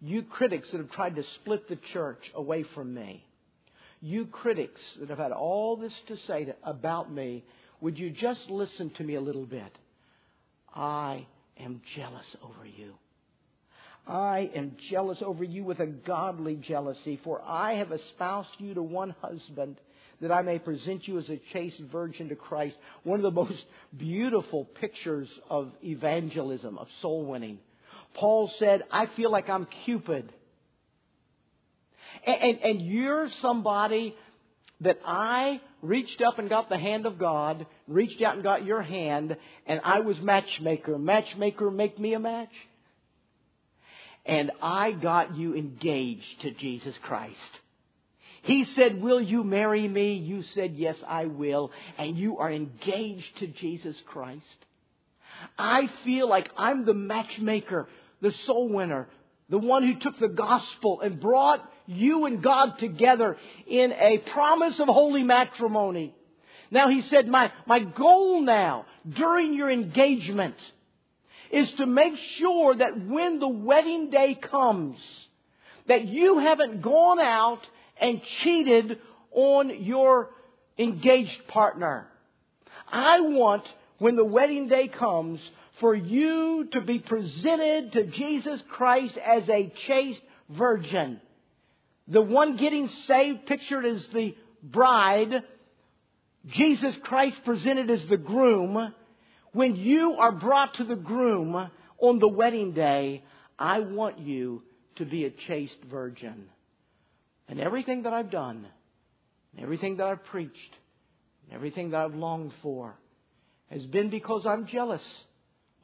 You 0.00 0.24
critics 0.24 0.68
that 0.72 0.78
have 0.78 0.90
tried 0.90 1.14
to 1.14 1.22
split 1.36 1.68
the 1.68 1.78
church 1.92 2.28
away 2.34 2.64
from 2.74 2.92
me. 2.92 3.24
You 4.00 4.26
critics 4.26 4.80
that 4.98 5.10
have 5.10 5.18
had 5.18 5.30
all 5.30 5.76
this 5.76 5.94
to 6.08 6.16
say 6.26 6.46
to, 6.46 6.56
about 6.64 7.12
me 7.12 7.44
would 7.84 7.98
you 7.98 8.08
just 8.08 8.48
listen 8.48 8.88
to 8.96 9.04
me 9.04 9.14
a 9.14 9.20
little 9.20 9.44
bit? 9.44 9.70
I 10.74 11.26
am 11.60 11.82
jealous 11.94 12.24
over 12.42 12.64
you. 12.64 12.94
I 14.06 14.50
am 14.56 14.76
jealous 14.90 15.18
over 15.20 15.44
you 15.44 15.64
with 15.64 15.80
a 15.80 15.86
godly 15.86 16.56
jealousy, 16.56 17.20
for 17.22 17.42
I 17.42 17.74
have 17.74 17.92
espoused 17.92 18.48
you 18.56 18.72
to 18.72 18.82
one 18.82 19.14
husband, 19.20 19.76
that 20.22 20.32
I 20.32 20.40
may 20.40 20.58
present 20.58 21.06
you 21.06 21.18
as 21.18 21.28
a 21.28 21.38
chaste 21.52 21.78
virgin 21.92 22.30
to 22.30 22.36
Christ. 22.36 22.74
One 23.02 23.22
of 23.22 23.34
the 23.34 23.42
most 23.42 23.62
beautiful 23.94 24.64
pictures 24.64 25.28
of 25.50 25.70
evangelism, 25.84 26.78
of 26.78 26.88
soul 27.02 27.26
winning. 27.26 27.58
Paul 28.14 28.50
said, 28.58 28.84
I 28.90 29.10
feel 29.14 29.30
like 29.30 29.50
I'm 29.50 29.68
Cupid. 29.84 30.32
And, 32.26 32.36
and, 32.40 32.58
and 32.60 32.80
you're 32.80 33.28
somebody 33.42 34.16
that 34.80 35.00
I 35.04 35.60
reached 35.84 36.22
up 36.22 36.38
and 36.38 36.48
got 36.48 36.68
the 36.68 36.78
hand 36.78 37.06
of 37.06 37.18
God, 37.18 37.66
reached 37.86 38.22
out 38.22 38.34
and 38.34 38.42
got 38.42 38.64
your 38.64 38.82
hand, 38.82 39.36
and 39.66 39.80
I 39.84 40.00
was 40.00 40.20
matchmaker. 40.20 40.98
Matchmaker, 40.98 41.70
make 41.70 41.98
me 41.98 42.14
a 42.14 42.18
match. 42.18 42.52
And 44.26 44.50
I 44.62 44.92
got 44.92 45.36
you 45.36 45.54
engaged 45.54 46.40
to 46.42 46.50
Jesus 46.52 46.94
Christ. 47.02 47.60
He 48.42 48.64
said, 48.64 49.02
Will 49.02 49.20
you 49.20 49.44
marry 49.44 49.86
me? 49.86 50.14
You 50.14 50.42
said, 50.54 50.74
Yes, 50.74 50.96
I 51.06 51.26
will. 51.26 51.70
And 51.98 52.16
you 52.16 52.38
are 52.38 52.50
engaged 52.50 53.38
to 53.38 53.46
Jesus 53.46 53.96
Christ. 54.06 54.44
I 55.58 55.88
feel 56.04 56.28
like 56.28 56.50
I'm 56.56 56.84
the 56.84 56.94
matchmaker, 56.94 57.88
the 58.20 58.32
soul 58.46 58.68
winner, 58.68 59.08
the 59.48 59.58
one 59.58 59.82
who 59.82 59.98
took 59.98 60.18
the 60.18 60.28
gospel 60.28 61.00
and 61.00 61.20
brought 61.20 61.60
you 61.86 62.26
and 62.26 62.42
God 62.42 62.78
together 62.78 63.36
in 63.66 63.92
a 63.92 64.18
promise 64.18 64.78
of 64.80 64.88
holy 64.88 65.22
matrimony. 65.22 66.14
Now 66.70 66.88
he 66.88 67.02
said, 67.02 67.28
my, 67.28 67.52
my 67.66 67.80
goal 67.80 68.40
now 68.40 68.86
during 69.08 69.54
your 69.54 69.70
engagement 69.70 70.56
is 71.50 71.70
to 71.72 71.86
make 71.86 72.16
sure 72.16 72.74
that 72.74 73.06
when 73.06 73.38
the 73.38 73.48
wedding 73.48 74.10
day 74.10 74.34
comes, 74.34 74.98
that 75.86 76.06
you 76.06 76.38
haven't 76.38 76.80
gone 76.82 77.20
out 77.20 77.60
and 78.00 78.22
cheated 78.22 78.98
on 79.30 79.84
your 79.84 80.30
engaged 80.78 81.46
partner. 81.48 82.08
I 82.88 83.20
want, 83.20 83.64
when 83.98 84.16
the 84.16 84.24
wedding 84.24 84.68
day 84.68 84.88
comes, 84.88 85.40
for 85.80 85.94
you 85.94 86.68
to 86.72 86.80
be 86.80 86.98
presented 86.98 87.92
to 87.92 88.06
Jesus 88.06 88.62
Christ 88.70 89.16
as 89.18 89.48
a 89.48 89.72
chaste 89.86 90.22
virgin. 90.48 91.20
The 92.08 92.20
one 92.20 92.56
getting 92.56 92.88
saved, 92.88 93.46
pictured 93.46 93.84
as 93.86 94.06
the 94.08 94.34
bride, 94.62 95.42
Jesus 96.46 96.94
Christ 97.02 97.36
presented 97.44 97.90
as 97.90 98.06
the 98.06 98.16
groom. 98.16 98.92
When 99.52 99.76
you 99.76 100.14
are 100.14 100.32
brought 100.32 100.74
to 100.74 100.84
the 100.84 100.96
groom 100.96 101.70
on 101.98 102.18
the 102.18 102.28
wedding 102.28 102.72
day, 102.72 103.22
I 103.58 103.80
want 103.80 104.18
you 104.18 104.62
to 104.96 105.04
be 105.04 105.24
a 105.24 105.30
chaste 105.30 105.78
virgin. 105.90 106.46
And 107.48 107.60
everything 107.60 108.02
that 108.02 108.12
I've 108.12 108.30
done, 108.30 108.66
and 109.52 109.62
everything 109.62 109.96
that 109.98 110.06
I've 110.06 110.24
preached, 110.24 110.76
and 111.44 111.54
everything 111.54 111.90
that 111.90 112.04
I've 112.04 112.14
longed 112.14 112.52
for, 112.62 112.94
has 113.70 113.86
been 113.86 114.10
because 114.10 114.44
I'm 114.46 114.66
jealous 114.66 115.04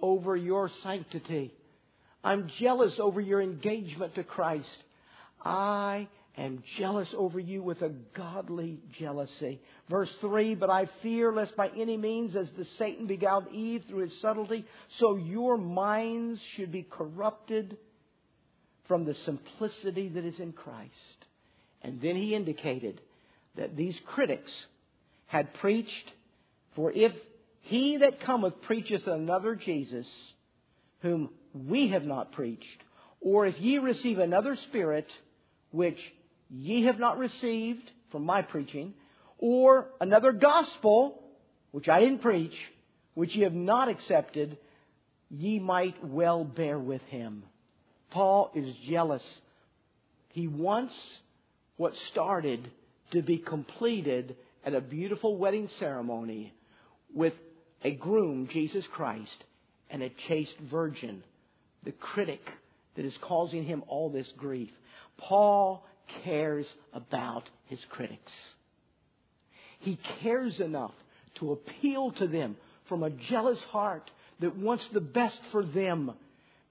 over 0.00 0.36
your 0.36 0.70
sanctity. 0.82 1.54
I'm 2.22 2.50
jealous 2.58 2.98
over 2.98 3.20
your 3.20 3.40
engagement 3.40 4.14
to 4.16 4.24
Christ. 4.24 4.68
I 5.42 6.08
am 6.36 6.62
jealous 6.78 7.08
over 7.16 7.38
you 7.38 7.62
with 7.62 7.82
a 7.82 7.90
godly 8.14 8.80
jealousy. 8.98 9.60
Verse 9.88 10.12
3 10.20 10.54
But 10.54 10.70
I 10.70 10.86
fear 11.02 11.32
lest 11.32 11.56
by 11.56 11.70
any 11.76 11.96
means, 11.96 12.36
as 12.36 12.50
the 12.56 12.64
Satan 12.64 13.06
beguiled 13.06 13.46
Eve 13.52 13.84
through 13.88 14.04
his 14.04 14.20
subtlety, 14.20 14.64
so 14.98 15.16
your 15.16 15.56
minds 15.56 16.40
should 16.54 16.72
be 16.72 16.82
corrupted 16.82 17.76
from 18.86 19.04
the 19.04 19.14
simplicity 19.24 20.08
that 20.08 20.24
is 20.24 20.40
in 20.40 20.52
Christ. 20.52 20.90
And 21.82 22.00
then 22.00 22.16
he 22.16 22.34
indicated 22.34 23.00
that 23.56 23.76
these 23.76 23.98
critics 24.06 24.52
had 25.26 25.54
preached, 25.54 26.12
For 26.74 26.92
if 26.92 27.12
he 27.62 27.98
that 27.98 28.20
cometh 28.20 28.60
preacheth 28.62 29.06
another 29.06 29.54
Jesus, 29.54 30.06
whom 31.02 31.30
we 31.54 31.88
have 31.88 32.04
not 32.04 32.32
preached, 32.32 32.66
or 33.20 33.46
if 33.46 33.60
ye 33.60 33.78
receive 33.78 34.18
another 34.18 34.56
Spirit, 34.56 35.06
which 35.70 35.98
ye 36.48 36.84
have 36.84 36.98
not 36.98 37.18
received 37.18 37.90
from 38.10 38.24
my 38.24 38.42
preaching, 38.42 38.94
or 39.38 39.86
another 40.00 40.32
gospel, 40.32 41.22
which 41.70 41.88
I 41.88 42.00
didn't 42.00 42.22
preach, 42.22 42.54
which 43.14 43.34
ye 43.34 43.42
have 43.42 43.54
not 43.54 43.88
accepted, 43.88 44.58
ye 45.30 45.58
might 45.58 46.04
well 46.04 46.44
bear 46.44 46.78
with 46.78 47.02
him. 47.02 47.44
Paul 48.10 48.50
is 48.54 48.74
jealous. 48.88 49.22
He 50.32 50.48
wants 50.48 50.94
what 51.76 51.92
started 52.10 52.70
to 53.12 53.22
be 53.22 53.38
completed 53.38 54.36
at 54.64 54.74
a 54.74 54.80
beautiful 54.80 55.36
wedding 55.36 55.68
ceremony 55.78 56.52
with 57.14 57.32
a 57.82 57.92
groom, 57.92 58.48
Jesus 58.52 58.84
Christ, 58.92 59.44
and 59.88 60.02
a 60.02 60.12
chaste 60.28 60.56
virgin, 60.70 61.22
the 61.84 61.92
critic 61.92 62.40
that 62.96 63.04
is 63.04 63.16
causing 63.22 63.64
him 63.64 63.82
all 63.88 64.10
this 64.10 64.30
grief. 64.36 64.70
Paul 65.18 65.86
cares 66.24 66.66
about 66.92 67.48
his 67.66 67.80
critics. 67.90 68.32
He 69.80 69.98
cares 70.22 70.60
enough 70.60 70.92
to 71.36 71.52
appeal 71.52 72.12
to 72.12 72.26
them 72.26 72.56
from 72.88 73.02
a 73.02 73.10
jealous 73.10 73.62
heart 73.70 74.10
that 74.40 74.56
wants 74.56 74.84
the 74.92 75.00
best 75.00 75.40
for 75.52 75.64
them 75.64 76.12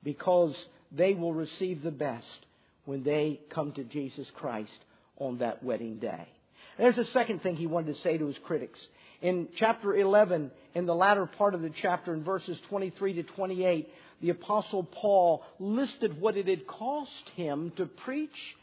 because 0.04 0.56
they 0.92 1.14
will 1.14 1.34
receive 1.34 1.82
the 1.82 1.92
best 1.92 2.26
when 2.86 3.04
they 3.04 3.40
come 3.54 3.72
to 3.74 3.84
Jesus 3.84 4.28
Christ 4.36 4.72
on 5.18 5.40
that 5.40 5.64
wedding 5.64 5.98
day. 6.00 6.28
There's 6.78 6.98
a 6.98 7.06
second 7.06 7.42
thing 7.44 7.56
he 7.56 7.68
wanted 7.68 7.96
to 7.96 8.02
say 8.02 8.18
to 8.18 8.28
his 8.28 8.38
critics. 8.46 8.80
In 9.22 9.50
chapter 9.58 9.96
11, 9.96 10.50
in 10.76 10.86
the 10.86 10.96
latter 10.96 11.26
part 11.26 11.54
of 11.54 11.62
the 11.62 11.72
chapter, 11.82 12.14
in 12.14 12.24
verses 12.24 12.58
23 12.70 13.14
to 13.16 13.24
28, 13.24 13.90
the 14.22 14.30
Apostle 14.30 14.84
Paul 14.84 15.44
listed 15.60 16.20
what 16.20 16.38
it 16.38 16.48
had 16.48 16.68
cost 16.68 17.30
him 17.36 17.72
to 17.78 17.86
preach 17.86 18.56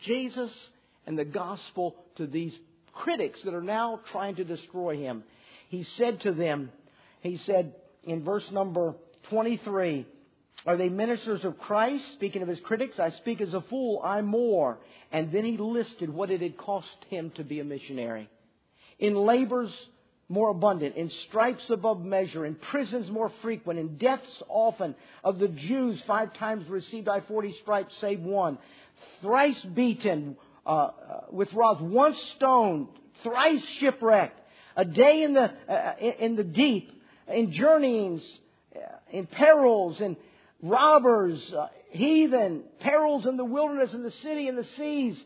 Jesus 0.00 0.52
and 1.06 1.18
the 1.18 1.24
gospel 1.24 1.96
to 2.16 2.26
these 2.26 2.56
critics 2.92 3.40
that 3.44 3.54
are 3.54 3.62
now 3.62 4.00
trying 4.12 4.36
to 4.36 4.44
destroy 4.44 4.96
him. 4.96 5.24
He 5.68 5.84
said 5.84 6.20
to 6.20 6.32
them, 6.32 6.70
he 7.20 7.36
said 7.38 7.74
in 8.04 8.24
verse 8.24 8.48
number 8.50 8.94
23, 9.30 10.06
are 10.66 10.76
they 10.76 10.88
ministers 10.88 11.44
of 11.44 11.58
Christ? 11.58 12.04
Speaking 12.14 12.42
of 12.42 12.48
his 12.48 12.60
critics, 12.60 12.98
I 12.98 13.10
speak 13.10 13.40
as 13.40 13.54
a 13.54 13.62
fool, 13.62 14.00
I'm 14.04 14.26
more. 14.26 14.78
And 15.10 15.32
then 15.32 15.44
he 15.44 15.56
listed 15.56 16.10
what 16.10 16.30
it 16.30 16.42
had 16.42 16.56
cost 16.56 16.88
him 17.08 17.30
to 17.36 17.44
be 17.44 17.60
a 17.60 17.64
missionary. 17.64 18.28
In 18.98 19.14
labors 19.14 19.72
more 20.30 20.50
abundant, 20.50 20.94
in 20.96 21.10
stripes 21.10 21.68
above 21.68 22.02
measure, 22.02 22.46
in 22.46 22.54
prisons 22.54 23.10
more 23.10 23.30
frequent, 23.42 23.78
in 23.78 23.96
deaths 23.98 24.42
often. 24.48 24.94
Of 25.22 25.38
the 25.38 25.48
Jews, 25.48 26.00
five 26.06 26.32
times 26.34 26.68
received 26.68 27.08
I 27.08 27.20
forty 27.20 27.52
stripes, 27.60 27.94
save 28.00 28.20
one. 28.20 28.56
Thrice 29.20 29.60
beaten 29.74 30.36
uh, 30.64 30.70
uh, 30.70 30.90
with 31.30 31.52
rods, 31.52 31.80
once 31.82 32.16
stoned, 32.36 32.86
thrice 33.22 33.64
shipwrecked, 33.80 34.40
a 34.76 34.84
day 34.84 35.24
in 35.24 35.34
the 35.34 35.50
uh, 35.68 35.94
in 35.98 36.36
the 36.36 36.44
deep, 36.44 36.92
in 37.28 37.52
journeyings, 37.52 38.22
uh, 38.76 38.78
in 39.10 39.26
perils, 39.26 40.00
in 40.00 40.16
robbers, 40.62 41.52
uh, 41.52 41.66
heathen, 41.90 42.62
perils 42.78 43.26
in 43.26 43.36
the 43.36 43.44
wilderness, 43.44 43.92
in 43.92 44.04
the 44.04 44.10
city, 44.12 44.46
in 44.46 44.54
the 44.54 44.64
seas, 44.64 45.18
uh, 45.18 45.24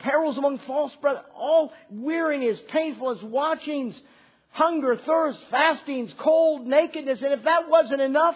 perils 0.00 0.36
among 0.36 0.58
false 0.66 0.92
brothers, 1.00 1.24
all 1.34 1.72
weariness, 1.90 2.58
painfulness, 2.70 3.22
watchings, 3.22 4.00
hunger, 4.50 4.96
thirst, 5.06 5.38
fastings, 5.50 6.12
cold, 6.18 6.66
nakedness. 6.66 7.22
And 7.22 7.32
if 7.32 7.44
that 7.44 7.68
wasn't 7.68 8.00
enough, 8.00 8.34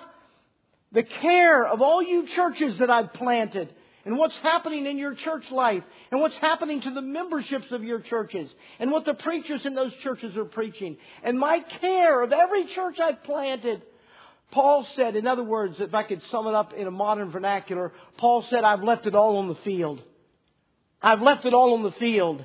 the 0.93 1.03
care 1.03 1.67
of 1.67 1.83
all 1.83 2.03
you 2.03 2.27
churches 2.35 2.79
that 2.79 2.91
I've 2.91 3.12
planted 3.15 3.69
and 4.05 4.17
what's 4.17 4.37
happening 4.43 4.87
in 4.87 4.99
your 4.99 5.15
church 5.15 5.51
life 5.51 5.83
and 6.11 6.21
what's 6.21 6.37
happening 6.39 6.83
to 6.83 6.91
the 6.91 7.03
memberships 7.03 7.73
of 7.73 7.83
your 7.83 8.01
churches 8.01 8.53
and 8.79 8.93
what 8.93 9.05
the 9.05 9.15
preachers 9.15 9.67
in 9.67 9.75
those 9.75 9.93
churches 10.03 10.37
are 10.37 10.45
preaching 10.45 10.97
and 11.25 11.39
my 11.39 11.61
care 11.81 12.23
of 12.23 12.33
every 12.33 12.67
church 12.75 13.01
I've 13.01 13.25
planted 13.25 13.83
Paul 14.53 14.87
said, 14.95 15.17
in 15.17 15.27
other 15.27 15.43
words, 15.43 15.81
if 15.81 15.95
I 15.95 16.05
could 16.05 16.23
sum 16.31 16.47
it 16.47 16.55
up 16.55 16.73
in 16.75 16.87
a 16.87 16.91
modern 16.91 17.33
vernacular, 17.33 17.93
Paul 18.19 18.47
said, 18.49 18.62
I've 18.62 18.85
left 18.85 19.05
it 19.05 19.15
all 19.15 19.39
on 19.39 19.49
the 19.49 19.57
field. 19.57 20.01
I've 21.05 21.21
left 21.21 21.45
it 21.45 21.53
all 21.53 21.75
on 21.75 21.83
the 21.83 21.93
field. 21.93 22.43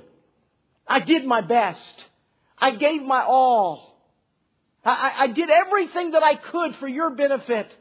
I 0.86 0.99
did 0.99 1.26
my 1.26 1.39
best. 1.39 2.03
I 2.57 2.72
gave 2.72 3.01
my 3.01 3.24
all. 3.24 3.97
I, 4.84 5.14
I, 5.18 5.28
did 5.28 5.49
everything 5.49 6.12
that 6.12 6.24
I 6.24 6.36
could 6.36 6.76
for 6.76 6.88
your 6.88 7.10
benefit. 7.10 7.72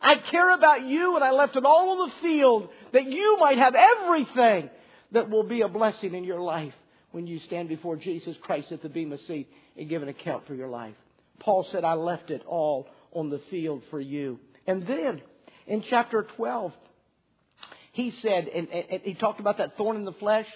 I 0.00 0.16
care 0.16 0.52
about 0.52 0.82
you 0.82 1.14
and 1.14 1.24
I 1.24 1.30
left 1.30 1.54
it 1.54 1.64
all 1.64 1.90
on 2.00 2.08
the 2.08 2.14
field 2.20 2.68
that 2.92 3.04
you 3.04 3.36
might 3.38 3.58
have 3.58 3.76
everything 3.76 4.70
that 5.12 5.30
will 5.30 5.44
be 5.44 5.60
a 5.60 5.68
blessing 5.68 6.14
in 6.14 6.24
your 6.24 6.40
life 6.40 6.74
when 7.12 7.28
you 7.28 7.38
stand 7.38 7.68
before 7.68 7.94
Jesus 7.96 8.36
Christ 8.42 8.72
at 8.72 8.82
the 8.82 8.88
Bema 8.88 9.18
seat 9.28 9.48
and 9.76 9.88
give 9.88 10.02
an 10.02 10.08
account 10.08 10.48
for 10.48 10.54
your 10.54 10.68
life. 10.68 10.94
Paul 11.38 11.64
said, 11.70 11.84
I 11.84 11.94
left 11.94 12.32
it 12.32 12.42
all 12.44 12.88
on 13.12 13.30
the 13.30 13.40
field 13.50 13.82
for 13.88 14.00
you. 14.00 14.40
And 14.66 14.84
then 14.84 15.22
in 15.68 15.82
chapter 15.88 16.26
12, 16.36 16.72
he 17.94 18.10
said, 18.22 18.48
and, 18.48 18.68
and, 18.70 19.02
he 19.04 19.14
talked 19.14 19.38
about 19.38 19.58
that 19.58 19.76
thorn 19.76 19.96
in 19.96 20.04
the 20.04 20.12
flesh, 20.14 20.48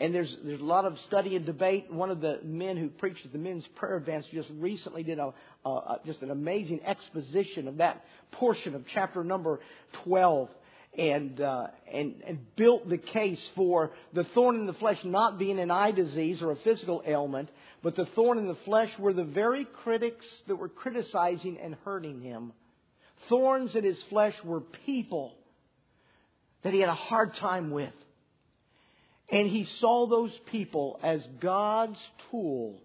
And 0.00 0.12
there's, 0.12 0.36
there's 0.42 0.60
a 0.60 0.64
lot 0.64 0.84
of 0.84 0.98
study 1.06 1.36
and 1.36 1.46
debate. 1.46 1.92
One 1.92 2.10
of 2.10 2.20
the 2.20 2.40
men 2.42 2.76
who 2.76 2.88
preached 2.88 3.24
at 3.24 3.30
the 3.30 3.38
men's 3.38 3.64
prayer 3.76 3.96
advance 3.96 4.26
just 4.32 4.48
recently 4.58 5.04
did 5.04 5.20
a, 5.20 5.32
a, 5.64 6.00
just 6.04 6.22
an 6.22 6.32
amazing 6.32 6.80
exposition 6.84 7.68
of 7.68 7.76
that 7.76 8.04
portion 8.32 8.74
of 8.74 8.84
chapter 8.92 9.22
number 9.22 9.60
12 10.02 10.48
and, 10.98 11.40
uh, 11.40 11.68
and, 11.92 12.20
and 12.26 12.56
built 12.56 12.88
the 12.88 12.98
case 12.98 13.40
for 13.54 13.92
the 14.12 14.24
thorn 14.34 14.56
in 14.56 14.66
the 14.66 14.72
flesh 14.72 14.98
not 15.04 15.38
being 15.38 15.60
an 15.60 15.70
eye 15.70 15.92
disease 15.92 16.42
or 16.42 16.50
a 16.50 16.56
physical 16.56 17.00
ailment, 17.06 17.48
but 17.84 17.94
the 17.94 18.06
thorn 18.16 18.38
in 18.38 18.48
the 18.48 18.58
flesh 18.64 18.90
were 18.98 19.12
the 19.12 19.22
very 19.22 19.68
critics 19.84 20.26
that 20.48 20.56
were 20.56 20.68
criticizing 20.68 21.58
and 21.62 21.76
hurting 21.84 22.20
him. 22.22 22.52
Thorns 23.28 23.76
in 23.76 23.84
his 23.84 24.02
flesh 24.10 24.34
were 24.42 24.62
people 24.84 25.36
that 26.62 26.72
he 26.72 26.80
had 26.80 26.88
a 26.88 26.94
hard 26.94 27.34
time 27.34 27.70
with. 27.70 27.92
And 29.30 29.48
he 29.48 29.64
saw 29.80 30.06
those 30.06 30.32
people 30.50 31.00
as 31.02 31.26
God's 31.40 31.98
tool 32.30 32.78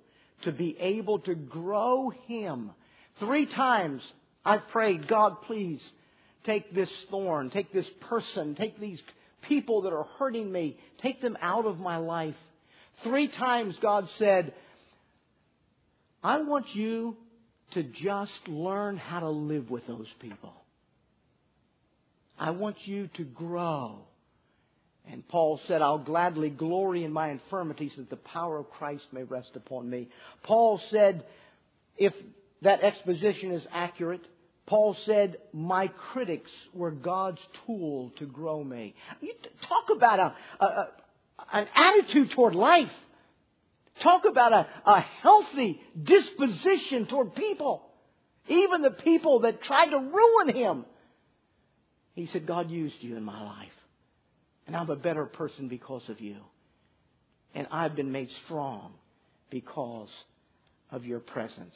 to 0.43 0.51
be 0.51 0.77
able 0.79 1.19
to 1.19 1.35
grow 1.35 2.09
him. 2.27 2.71
Three 3.19 3.45
times 3.45 4.01
I've 4.45 4.67
prayed, 4.69 5.07
God, 5.07 5.41
please 5.43 5.81
take 6.45 6.73
this 6.73 6.89
thorn, 7.09 7.49
take 7.49 7.73
this 7.73 7.87
person, 8.09 8.55
take 8.55 8.79
these 8.79 9.01
people 9.41 9.81
that 9.81 9.93
are 9.93 10.07
hurting 10.17 10.49
me, 10.49 10.77
take 11.01 11.21
them 11.21 11.37
out 11.41 11.65
of 11.65 11.79
my 11.79 11.97
life. 11.97 12.35
Three 13.03 13.27
times 13.27 13.77
God 13.81 14.07
said, 14.17 14.53
I 16.23 16.39
want 16.41 16.73
you 16.73 17.17
to 17.71 17.83
just 17.83 18.47
learn 18.47 18.97
how 18.97 19.19
to 19.19 19.29
live 19.29 19.69
with 19.69 19.85
those 19.87 20.07
people. 20.19 20.53
I 22.37 22.51
want 22.51 22.87
you 22.87 23.07
to 23.15 23.23
grow. 23.23 23.99
And 25.09 25.27
Paul 25.27 25.59
said, 25.67 25.81
I'll 25.81 25.97
gladly 25.97 26.49
glory 26.49 27.03
in 27.03 27.13
my 27.13 27.29
infirmities 27.29 27.93
that 27.97 28.09
the 28.09 28.17
power 28.17 28.57
of 28.57 28.69
Christ 28.71 29.05
may 29.11 29.23
rest 29.23 29.51
upon 29.55 29.89
me. 29.89 30.09
Paul 30.43 30.81
said, 30.89 31.23
if 31.97 32.13
that 32.61 32.81
exposition 32.81 33.51
is 33.51 33.65
accurate, 33.71 34.25
Paul 34.65 34.97
said, 35.05 35.37
My 35.53 35.87
critics 35.87 36.51
were 36.73 36.91
God's 36.91 37.41
tool 37.65 38.11
to 38.17 38.25
grow 38.25 38.63
me. 38.63 38.95
You 39.21 39.33
talk 39.61 39.95
about 39.95 40.19
a, 40.19 40.63
a, 40.63 40.87
an 41.53 41.67
attitude 41.73 42.31
toward 42.31 42.53
life. 42.53 42.91
Talk 44.01 44.25
about 44.25 44.53
a, 44.53 44.67
a 44.85 44.99
healthy 44.99 45.81
disposition 46.01 47.07
toward 47.07 47.33
people. 47.33 47.83
Even 48.49 48.81
the 48.81 48.91
people 48.91 49.39
that 49.39 49.61
tried 49.63 49.89
to 49.89 49.97
ruin 49.97 50.55
him. 50.55 50.85
He 52.17 52.25
said, 52.33 52.47
God 52.47 52.71
used 52.71 52.95
you 53.01 53.15
in 53.15 53.23
my 53.23 53.39
life. 53.43 53.71
And 54.65 54.75
I'm 54.75 54.89
a 54.89 54.95
better 54.95 55.25
person 55.25 55.67
because 55.67 56.01
of 56.09 56.19
you. 56.19 56.37
And 57.53 57.67
I've 57.69 57.95
been 57.95 58.11
made 58.11 58.29
strong 58.45 58.93
because 59.51 60.09
of 60.89 61.05
your 61.05 61.19
presence. 61.19 61.75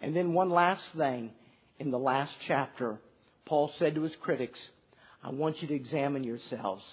And 0.00 0.14
then 0.14 0.32
one 0.32 0.48
last 0.48 0.82
thing 0.96 1.32
in 1.80 1.90
the 1.90 1.98
last 1.98 2.30
chapter, 2.46 3.00
Paul 3.46 3.72
said 3.80 3.96
to 3.96 4.02
his 4.02 4.14
critics, 4.20 4.58
I 5.24 5.30
want 5.30 5.60
you 5.60 5.66
to 5.66 5.74
examine 5.74 6.22
yourselves 6.22 6.84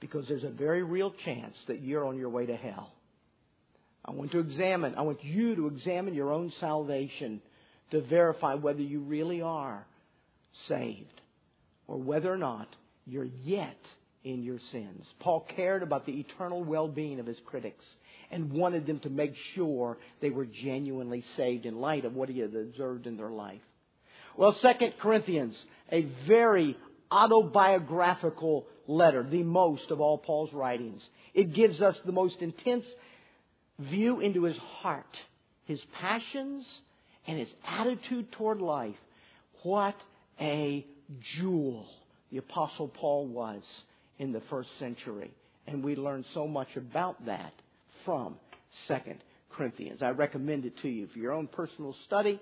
because 0.00 0.26
there's 0.28 0.44
a 0.44 0.48
very 0.48 0.82
real 0.82 1.12
chance 1.26 1.56
that 1.66 1.82
you're 1.82 2.06
on 2.06 2.16
your 2.16 2.30
way 2.30 2.46
to 2.46 2.56
hell. 2.56 2.90
I 4.02 4.12
want 4.12 4.32
to 4.32 4.38
examine, 4.38 4.94
I 4.94 5.02
want 5.02 5.22
you 5.22 5.56
to 5.56 5.66
examine 5.66 6.14
your 6.14 6.32
own 6.32 6.54
salvation 6.58 7.42
to 7.90 8.00
verify 8.00 8.54
whether 8.54 8.80
you 8.80 9.00
really 9.00 9.42
are 9.42 9.86
saved 10.68 11.20
or 11.88 11.96
whether 11.96 12.32
or 12.32 12.36
not 12.36 12.68
you're 13.06 13.28
yet 13.42 13.78
in 14.22 14.42
your 14.42 14.58
sins. 14.70 15.04
Paul 15.20 15.46
cared 15.56 15.82
about 15.82 16.06
the 16.06 16.20
eternal 16.20 16.62
well 16.62 16.86
being 16.86 17.18
of 17.18 17.26
his 17.26 17.38
critics 17.46 17.84
and 18.30 18.52
wanted 18.52 18.86
them 18.86 19.00
to 19.00 19.10
make 19.10 19.32
sure 19.54 19.98
they 20.20 20.30
were 20.30 20.44
genuinely 20.44 21.24
saved 21.36 21.64
in 21.66 21.80
light 21.80 22.04
of 22.04 22.14
what 22.14 22.28
he 22.28 22.38
had 22.38 22.54
observed 22.54 23.06
in 23.06 23.16
their 23.16 23.30
life. 23.30 23.62
Well, 24.36 24.56
Second 24.60 24.94
Corinthians, 25.00 25.56
a 25.90 26.06
very 26.26 26.76
autobiographical 27.10 28.66
letter, 28.86 29.26
the 29.28 29.42
most 29.42 29.90
of 29.90 30.00
all 30.00 30.18
Paul's 30.18 30.52
writings. 30.52 31.02
It 31.34 31.54
gives 31.54 31.80
us 31.80 31.96
the 32.04 32.12
most 32.12 32.36
intense 32.40 32.84
view 33.78 34.20
into 34.20 34.44
his 34.44 34.56
heart, 34.56 35.16
his 35.64 35.80
passions, 36.00 36.66
and 37.26 37.38
his 37.38 37.48
attitude 37.66 38.30
toward 38.32 38.60
life. 38.60 38.96
What 39.62 39.96
a 40.40 40.86
jewel 41.36 41.86
the 42.30 42.38
Apostle 42.38 42.88
Paul 42.88 43.26
was 43.26 43.62
in 44.18 44.32
the 44.32 44.42
first 44.50 44.68
century. 44.78 45.30
And 45.66 45.82
we 45.82 45.96
learn 45.96 46.24
so 46.34 46.46
much 46.46 46.68
about 46.76 47.24
that 47.26 47.52
from 48.04 48.36
Second 48.86 49.22
Corinthians. 49.50 50.02
I 50.02 50.10
recommend 50.10 50.64
it 50.64 50.78
to 50.82 50.88
you 50.88 51.08
for 51.12 51.18
your 51.18 51.32
own 51.32 51.46
personal 51.46 51.94
study, 52.06 52.40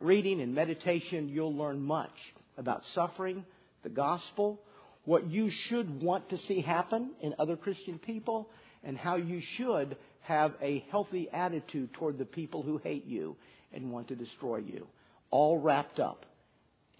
reading, 0.00 0.40
and 0.40 0.54
meditation. 0.54 1.28
You'll 1.28 1.54
learn 1.54 1.80
much 1.80 2.10
about 2.56 2.82
suffering, 2.94 3.44
the 3.82 3.88
gospel, 3.88 4.60
what 5.04 5.28
you 5.30 5.50
should 5.68 6.02
want 6.02 6.28
to 6.30 6.38
see 6.46 6.60
happen 6.60 7.10
in 7.20 7.34
other 7.38 7.56
Christian 7.56 7.98
people, 7.98 8.48
and 8.84 8.96
how 8.96 9.16
you 9.16 9.40
should 9.56 9.96
have 10.20 10.52
a 10.62 10.84
healthy 10.90 11.28
attitude 11.32 11.92
toward 11.94 12.18
the 12.18 12.24
people 12.24 12.62
who 12.62 12.78
hate 12.78 13.04
you 13.04 13.36
and 13.72 13.90
want 13.90 14.08
to 14.08 14.14
destroy 14.14 14.58
you. 14.58 14.86
All 15.30 15.58
wrapped 15.58 15.98
up 15.98 16.26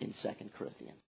in 0.01 0.13
2 0.23 0.29
Corinthians. 0.59 0.99